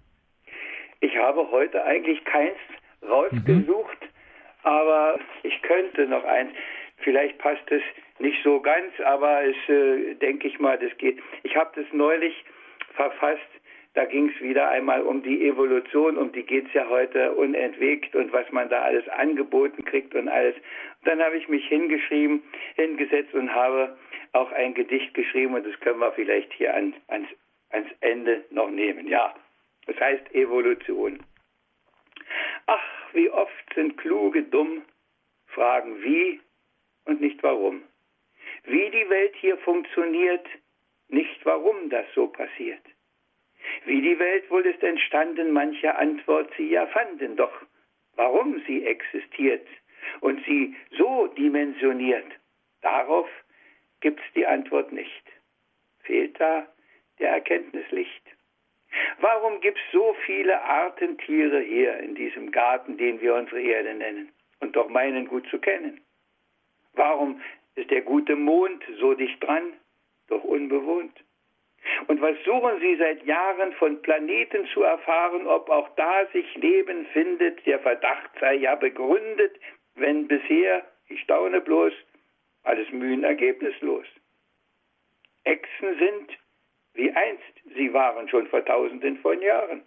Ich 1.01 1.15
habe 1.17 1.49
heute 1.51 1.83
eigentlich 1.83 2.23
keins 2.25 2.57
rausgesucht, 3.07 4.01
mhm. 4.01 4.07
aber 4.63 5.19
ich 5.43 5.61
könnte 5.61 6.07
noch 6.07 6.23
eins. 6.25 6.51
Vielleicht 6.97 7.37
passt 7.37 7.63
es 7.71 7.81
nicht 8.19 8.43
so 8.43 8.59
ganz, 8.59 8.99
aber 9.05 9.43
es 9.43 9.55
äh, 9.69 10.15
denke 10.15 10.47
ich 10.47 10.59
mal, 10.59 10.77
das 10.77 10.95
geht. 10.97 11.19
Ich 11.43 11.55
habe 11.55 11.71
das 11.75 11.85
neulich 11.93 12.45
verfasst. 12.95 13.41
Da 13.95 14.05
ging 14.05 14.29
es 14.29 14.41
wieder 14.41 14.69
einmal 14.69 15.01
um 15.01 15.23
die 15.23 15.47
Evolution, 15.47 16.17
um 16.17 16.31
die 16.31 16.43
geht 16.43 16.67
es 16.67 16.73
ja 16.73 16.87
heute 16.89 17.31
unentwegt 17.33 18.15
und 18.15 18.31
was 18.31 18.49
man 18.51 18.69
da 18.69 18.83
alles 18.83 19.07
angeboten 19.09 19.83
kriegt 19.83 20.13
und 20.13 20.27
alles. 20.27 20.55
Dann 21.05 21.21
habe 21.21 21.37
ich 21.37 21.47
mich 21.49 21.65
hingeschrieben, 21.67 22.43
hingesetzt 22.75 23.33
und 23.33 23.53
habe 23.53 23.97
auch 24.33 24.51
ein 24.51 24.75
Gedicht 24.75 25.13
geschrieben 25.15 25.55
und 25.55 25.65
das 25.65 25.79
können 25.79 25.99
wir 25.99 26.11
vielleicht 26.11 26.53
hier 26.53 26.73
an, 26.75 26.93
ans, 27.07 27.29
ans 27.71 27.89
Ende 28.01 28.45
noch 28.51 28.69
nehmen. 28.69 29.07
Ja, 29.07 29.33
das 29.87 29.99
heißt 29.99 30.35
Evolution. 30.35 31.19
Ach, 32.67 33.13
wie 33.13 33.29
oft 33.31 33.73
sind 33.73 33.97
Kluge 33.97 34.43
dumm, 34.43 34.83
fragen 35.47 36.01
wie 36.03 36.39
und 37.05 37.21
nicht 37.21 37.41
warum. 37.41 37.81
Wie 38.69 38.87
die 38.91 39.09
Welt 39.09 39.35
hier 39.37 39.57
funktioniert, 39.57 40.45
nicht 41.07 41.43
warum 41.43 41.89
das 41.89 42.05
so 42.13 42.27
passiert. 42.27 42.83
Wie 43.85 43.99
die 43.99 44.19
Welt 44.19 44.47
wohl 44.51 44.63
ist 44.63 44.83
entstanden, 44.83 45.51
manche 45.51 45.95
Antwort 45.95 46.51
sie 46.55 46.69
ja 46.69 46.85
fanden, 46.85 47.35
doch 47.35 47.51
warum 48.15 48.61
sie 48.67 48.85
existiert 48.85 49.67
und 50.21 50.45
sie 50.45 50.75
so 50.99 51.25
dimensioniert, 51.35 52.31
darauf 52.81 53.27
gibt's 54.01 54.23
die 54.35 54.45
Antwort 54.45 54.91
nicht. 54.91 55.23
Fehlt 56.03 56.39
da 56.39 56.67
der 57.17 57.31
Erkenntnislicht. 57.31 58.23
Warum 59.19 59.61
gibt 59.61 59.79
es 59.79 59.91
so 59.91 60.15
viele 60.27 60.61
Arten 60.61 61.17
Tiere 61.17 61.61
hier 61.61 61.97
in 62.01 62.13
diesem 62.13 62.51
Garten, 62.51 62.97
den 62.97 63.19
wir 63.19 63.33
unsere 63.33 63.61
Erde 63.61 63.95
nennen 63.95 64.31
und 64.59 64.75
doch 64.75 64.89
meinen 64.89 65.27
gut 65.27 65.47
zu 65.49 65.57
kennen? 65.57 66.01
Warum 66.93 67.41
ist 67.79 67.91
der 67.91 68.01
gute 68.01 68.35
Mond 68.35 68.83
so 68.99 69.13
dicht 69.13 69.43
dran, 69.43 69.73
doch 70.27 70.43
unbewohnt? 70.43 71.13
Und 72.07 72.21
was 72.21 72.35
suchen 72.43 72.79
Sie 72.81 72.95
seit 72.97 73.25
Jahren 73.25 73.73
von 73.73 74.01
Planeten 74.01 74.67
zu 74.73 74.83
erfahren, 74.83 75.47
ob 75.47 75.69
auch 75.69 75.89
da 75.95 76.25
sich 76.33 76.55
Leben 76.55 77.05
findet? 77.13 77.65
Der 77.65 77.79
Verdacht 77.79 78.31
sei 78.39 78.55
ja 78.55 78.75
begründet, 78.75 79.55
wenn 79.95 80.27
bisher 80.27 80.85
Ich 81.07 81.21
staune 81.21 81.59
bloß, 81.59 81.93
alles 82.63 82.91
Mühen 82.91 83.23
ergebnislos. 83.23 84.05
Echsen 85.43 85.97
sind, 85.97 86.37
wie 86.93 87.11
einst 87.11 87.53
sie 87.75 87.91
waren, 87.93 88.29
schon 88.29 88.45
vor 88.47 88.63
tausenden 88.63 89.17
von 89.17 89.41
Jahren. 89.41 89.81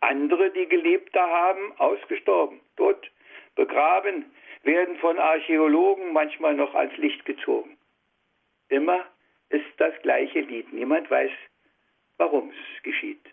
Andere, 0.00 0.50
die 0.50 0.68
Geliebte 0.68 1.20
haben, 1.20 1.72
ausgestorben, 1.78 2.60
tot, 2.76 3.10
begraben, 3.56 4.26
werden 4.66 4.96
von 4.98 5.18
Archäologen 5.18 6.12
manchmal 6.12 6.54
noch 6.54 6.74
ans 6.74 6.96
Licht 6.96 7.24
gezogen. 7.24 7.78
Immer 8.68 9.06
ist 9.48 9.64
das 9.78 9.94
gleiche 10.02 10.40
Lied. 10.40 10.72
Niemand 10.72 11.10
weiß, 11.10 11.30
warum 12.18 12.50
es 12.50 12.82
geschieht. 12.82 13.24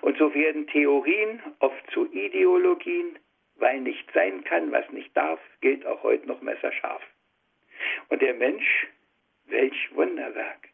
Und 0.00 0.16
so 0.18 0.34
werden 0.34 0.66
Theorien 0.66 1.42
oft 1.58 1.90
zu 1.90 2.10
Ideologien, 2.12 3.18
weil 3.56 3.80
nicht 3.80 4.10
sein 4.12 4.42
kann, 4.44 4.72
was 4.72 4.88
nicht 4.90 5.14
darf, 5.16 5.40
gilt 5.60 5.84
auch 5.86 6.02
heute 6.02 6.26
noch 6.26 6.40
messerscharf. 6.40 7.02
Und 8.08 8.22
der 8.22 8.34
Mensch, 8.34 8.88
welch 9.46 9.94
Wunderwerk, 9.94 10.68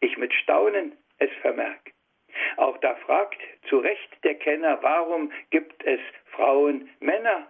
ich 0.00 0.16
mit 0.18 0.32
Staunen 0.34 0.96
es 1.18 1.30
vermerk. 1.40 1.92
Auch 2.56 2.78
da 2.78 2.94
fragt 2.96 3.40
zu 3.68 3.78
Recht 3.78 4.24
der 4.24 4.34
Kenner, 4.34 4.78
warum 4.82 5.32
gibt 5.50 5.84
es 5.84 6.00
Frauen, 6.32 6.88
Männer? 7.00 7.46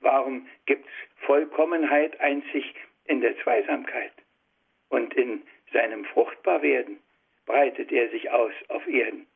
Warum 0.00 0.46
gibt 0.66 0.86
es 0.86 1.24
Vollkommenheit 1.26 2.18
einzig 2.20 2.74
in 3.04 3.20
der 3.20 3.36
Zweisamkeit? 3.38 4.12
Und 4.88 5.14
in 5.14 5.42
seinem 5.72 6.04
Fruchtbarwerden 6.06 6.98
breitet 7.46 7.92
er 7.92 8.08
sich 8.10 8.30
aus 8.30 8.52
auf 8.68 8.86
Erden. 8.86 9.26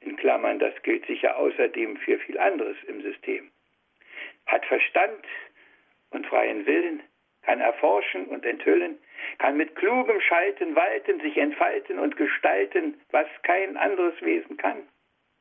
In 0.00 0.16
Klammern, 0.16 0.58
das 0.58 0.74
gilt 0.82 1.06
sicher 1.06 1.36
außerdem 1.36 1.96
für 1.98 2.18
viel 2.18 2.38
anderes 2.38 2.76
im 2.86 3.02
System. 3.02 3.50
Hat 4.46 4.64
Verstand 4.66 5.24
und 6.10 6.26
freien 6.26 6.66
Willen, 6.66 7.02
kann 7.42 7.60
erforschen 7.60 8.26
und 8.26 8.44
enthüllen, 8.44 8.98
kann 9.38 9.56
mit 9.56 9.74
klugem 9.76 10.20
Schalten 10.20 10.74
walten, 10.76 11.20
sich 11.20 11.36
entfalten 11.36 11.98
und 11.98 12.16
gestalten, 12.16 13.00
was 13.10 13.26
kein 13.42 13.76
anderes 13.76 14.20
Wesen 14.22 14.56
kann. 14.56 14.86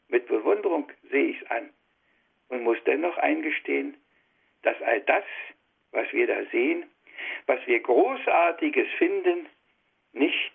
Mit 0.08 0.28
Bewunderung 0.28 0.90
sehe 1.10 1.32
ich 1.32 1.42
es 1.42 1.52
an 1.52 1.70
und 2.50 2.64
muss 2.64 2.78
dennoch 2.86 3.18
eingestehen, 3.18 3.98
dass 4.68 4.82
all 4.82 5.00
das, 5.00 5.24
was 5.92 6.12
wir 6.12 6.28
da 6.28 6.44
sehen, 6.52 6.84
was 7.46 7.66
wir 7.68 7.80
Großartiges 7.80 8.88
finden, 8.98 9.48
nicht 10.12 10.52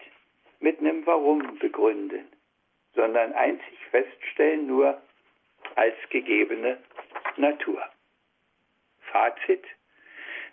mit 0.60 0.78
einem 0.80 1.06
Warum 1.06 1.58
begründen, 1.58 2.28
sondern 2.94 3.32
einzig 3.32 3.78
feststellen 3.90 4.66
nur 4.66 5.00
als 5.76 5.94
gegebene 6.10 6.76
Natur. 7.38 7.82
Fazit, 9.10 9.64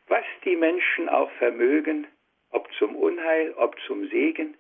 was 0.08 0.24
die 0.46 0.56
Menschen 0.56 1.10
auch 1.10 1.30
vermögen, 1.32 2.08
ob 2.52 2.72
zum 2.76 2.96
Unheil, 2.96 3.52
ob 3.56 3.78
zum 3.82 4.08
Segen, 4.08 4.56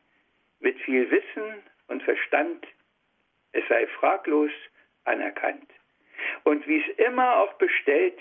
mit 0.59 0.77
viel 0.81 1.09
Wissen 1.09 1.63
und 1.87 2.03
Verstand, 2.03 2.67
es 3.53 3.65
sei 3.69 3.87
fraglos 3.87 4.51
anerkannt. 5.05 5.71
Und 6.43 6.67
wie 6.67 6.81
es 6.81 6.97
immer 6.97 7.37
auch 7.37 7.53
bestellt 7.53 8.19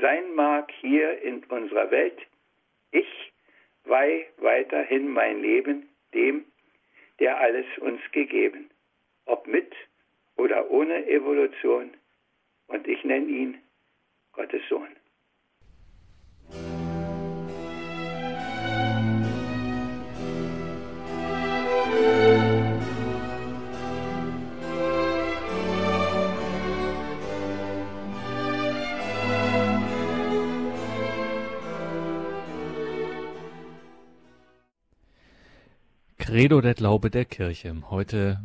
sein 0.00 0.34
mag 0.34 0.70
hier 0.80 1.20
in 1.22 1.44
unserer 1.44 1.90
Welt, 1.90 2.18
ich 2.92 3.32
weih 3.84 4.26
weiterhin 4.38 5.08
mein 5.08 5.40
Leben 5.40 5.88
dem, 6.14 6.44
der 7.18 7.38
alles 7.38 7.66
uns 7.78 8.00
gegeben, 8.12 8.70
ob 9.26 9.46
mit 9.46 9.72
oder 10.36 10.70
ohne 10.70 11.06
Evolution, 11.06 11.90
und 12.68 12.86
ich 12.86 13.04
nenne 13.04 13.26
ihn 13.26 13.58
Gottes 14.32 14.62
Sohn. 14.68 14.88
Credo 36.30 36.60
der 36.60 36.74
Glaube 36.74 37.10
der 37.10 37.24
Kirche. 37.24 37.74
Heute 37.90 38.38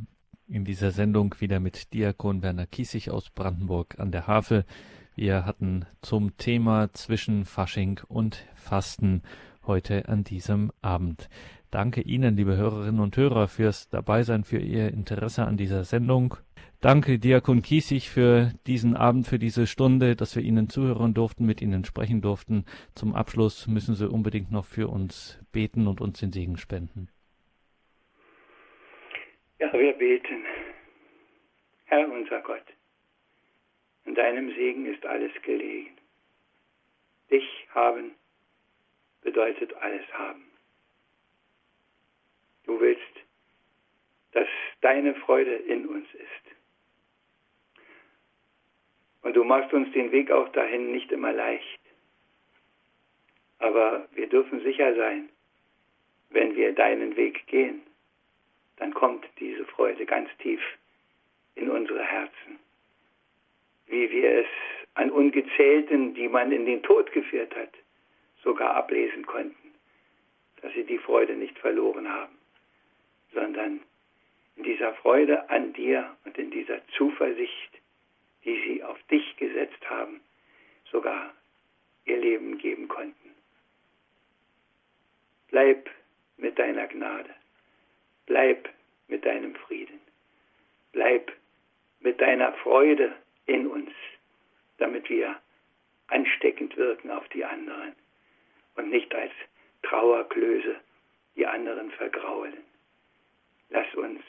in 0.47 0.65
dieser 0.65 0.89
Sendung 0.89 1.35
wieder 1.37 1.59
mit 1.59 1.93
Diakon 1.93 2.41
Werner 2.41 2.65
Kiesig 2.65 3.11
aus 3.11 3.29
Brandenburg 3.29 3.99
an 3.99 4.11
der 4.11 4.25
Havel. 4.25 4.65
Wir 5.13 5.45
hatten 5.45 5.85
zum 6.01 6.35
Thema 6.37 6.91
zwischen 6.93 7.45
Fasching 7.45 8.01
und 8.07 8.43
Fasten 8.55 9.21
heute 9.67 10.09
an 10.09 10.23
diesem 10.23 10.71
Abend. 10.81 11.29
Danke 11.69 12.01
Ihnen, 12.01 12.35
liebe 12.35 12.57
Hörerinnen 12.57 12.99
und 12.99 13.15
Hörer, 13.17 13.47
fürs 13.47 13.87
Dabeisein, 13.89 14.45
für 14.45 14.57
Ihr 14.57 14.91
Interesse 14.91 15.45
an 15.45 15.55
dieser 15.55 15.83
Sendung. 15.83 16.37
Danke 16.81 17.19
Diakon 17.19 17.61
Kiesig 17.61 18.09
für 18.09 18.51
diesen 18.65 18.95
Abend, 18.95 19.27
für 19.27 19.37
diese 19.37 19.67
Stunde, 19.67 20.15
dass 20.15 20.35
wir 20.35 20.41
Ihnen 20.41 20.69
zuhören 20.69 21.13
durften, 21.13 21.45
mit 21.45 21.61
Ihnen 21.61 21.85
sprechen 21.85 22.21
durften. 22.21 22.65
Zum 22.95 23.13
Abschluss 23.13 23.67
müssen 23.67 23.93
Sie 23.93 24.09
unbedingt 24.09 24.49
noch 24.49 24.65
für 24.65 24.87
uns 24.87 25.37
beten 25.51 25.85
und 25.85 26.01
uns 26.01 26.19
den 26.19 26.31
Segen 26.31 26.57
spenden. 26.57 27.09
Ja, 29.59 29.71
wir 29.71 29.93
beten. 29.93 30.45
Herr 31.85 32.09
unser 32.09 32.41
Gott, 32.41 32.65
in 34.05 34.15
deinem 34.15 34.53
Segen 34.55 34.85
ist 34.85 35.05
alles 35.05 35.31
gelegen. 35.43 35.95
Dich 37.31 37.67
haben 37.73 38.15
bedeutet 39.21 39.73
alles 39.75 40.05
haben. 40.13 40.43
Du 42.65 42.79
willst, 42.79 43.01
dass 44.33 44.47
deine 44.81 45.15
Freude 45.15 45.55
in 45.55 45.87
uns 45.87 46.07
ist. 46.13 46.55
Und 49.21 49.35
du 49.35 49.43
machst 49.43 49.73
uns 49.73 49.91
den 49.93 50.11
Weg 50.11 50.29
auch 50.31 50.49
dahin 50.49 50.91
nicht 50.91 51.11
immer 51.11 51.31
leicht. 51.31 51.79
Aber 53.59 54.07
wir 54.13 54.27
dürfen 54.27 54.61
sicher 54.61 54.95
sein, 54.95 55.29
wenn 56.29 56.55
wir 56.55 56.73
deinen 56.73 57.15
Weg 57.15 57.47
gehen, 57.47 57.81
dann 58.77 58.93
kommt 58.93 59.25
diese 59.39 59.65
Freude 59.65 60.05
ganz 60.05 60.29
tief 60.39 60.61
in 61.55 61.69
unsere 61.69 62.03
Herzen. 62.03 62.59
Wie 63.87 64.09
wir 64.11 64.39
es 64.39 64.47
an 64.95 65.11
Ungezählten, 65.11 66.13
die 66.13 66.27
man 66.27 66.51
in 66.51 66.65
den 66.65 66.83
Tod 66.83 67.11
geführt 67.11 67.55
hat, 67.55 67.71
sogar 68.43 68.75
ablesen 68.75 69.25
konnten, 69.25 69.73
dass 70.61 70.73
sie 70.73 70.83
die 70.83 70.97
Freude 70.97 71.35
nicht 71.35 71.57
verloren 71.59 72.07
haben, 72.07 72.37
sondern 73.33 73.81
in 74.55 74.63
dieser 74.63 74.93
Freude 74.95 75.49
an 75.49 75.73
dir 75.73 76.15
und 76.25 76.37
in 76.37 76.51
dieser 76.51 76.85
Zuversicht, 76.89 77.71
die 78.43 78.61
sie 78.61 78.83
auf 78.83 79.01
dich 79.03 79.35
gesetzt 79.37 79.89
haben, 79.89 80.21
sogar 80.91 81.33
ihr 82.05 82.17
Leben 82.17 82.57
geben 82.57 82.87
konnten. 82.87 83.35
Bleib 85.49 85.89
mit 86.37 86.57
deiner 86.57 86.87
Gnade. 86.87 87.33
Bleib 88.25 88.69
mit 89.07 89.25
deinem 89.25 89.55
Frieden. 89.55 89.99
Bleib 90.91 91.31
mit 91.99 92.19
deiner 92.21 92.53
Freude 92.53 93.13
in 93.45 93.67
uns, 93.67 93.91
damit 94.77 95.09
wir 95.09 95.39
ansteckend 96.07 96.75
wirken 96.77 97.11
auf 97.11 97.27
die 97.29 97.43
anderen 97.43 97.95
und 98.75 98.89
nicht 98.89 99.13
als 99.13 99.31
Trauerklöße 99.83 100.75
die 101.35 101.45
anderen 101.45 101.91
vergraulen. 101.91 102.63
Lass 103.69 103.93
uns 103.95 104.21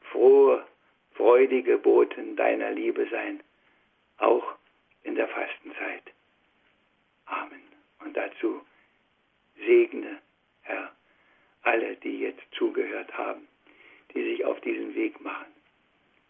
frohe, 0.00 0.66
freudige 1.14 1.78
Boten 1.78 2.36
deiner 2.36 2.70
Liebe 2.70 3.08
sein, 3.10 3.42
auch 4.18 4.54
in 5.02 5.14
der 5.14 5.28
Fastenzeit. 5.28 6.02
Amen. 7.26 7.62
Und 8.00 8.16
dazu 8.16 8.64
segne, 9.56 10.18
Herr, 10.62 10.92
alle, 11.66 11.96
die 11.96 12.20
jetzt 12.20 12.42
zugehört 12.52 13.12
haben, 13.16 13.46
die 14.14 14.22
sich 14.22 14.44
auf 14.44 14.60
diesen 14.60 14.94
Weg 14.94 15.20
machen. 15.20 15.52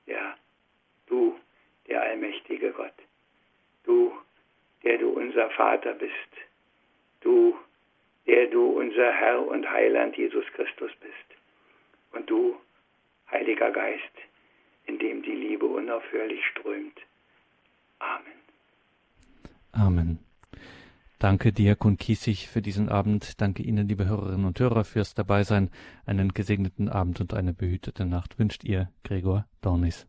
Ja, 0.06 0.36
du, 1.06 1.38
der 1.88 2.02
allmächtige 2.02 2.70
Gott, 2.72 2.94
du, 3.84 4.12
der 4.82 4.98
du 4.98 5.10
unser 5.10 5.50
Vater 5.50 5.94
bist, 5.94 6.12
du, 7.20 7.56
der 8.26 8.46
du 8.46 8.64
unser 8.64 9.12
Herr 9.12 9.46
und 9.46 9.70
Heiland 9.70 10.16
Jesus 10.16 10.46
Christus 10.54 10.90
bist, 11.00 11.40
und 12.12 12.30
du, 12.30 12.56
Heiliger 13.30 13.70
Geist, 13.70 14.16
in 14.86 14.98
dem 14.98 15.22
die 15.22 15.34
Liebe 15.34 15.66
unaufhörlich 15.66 16.44
strömt. 16.46 16.98
Amen. 17.98 18.40
Amen. 19.72 20.25
Danke, 21.18 21.50
Diakon 21.50 21.96
Kiesig, 21.96 22.48
für 22.48 22.60
diesen 22.60 22.90
Abend. 22.90 23.40
Danke 23.40 23.62
Ihnen, 23.62 23.88
liebe 23.88 24.04
Hörerinnen 24.04 24.44
und 24.44 24.60
Hörer, 24.60 24.84
fürs 24.84 25.14
Dabeisein. 25.14 25.70
Einen 26.04 26.34
gesegneten 26.34 26.90
Abend 26.90 27.22
und 27.22 27.32
eine 27.32 27.54
behütete 27.54 28.04
Nacht 28.04 28.38
wünscht 28.38 28.64
Ihr 28.64 28.90
Gregor 29.02 29.46
Dornis. 29.62 30.06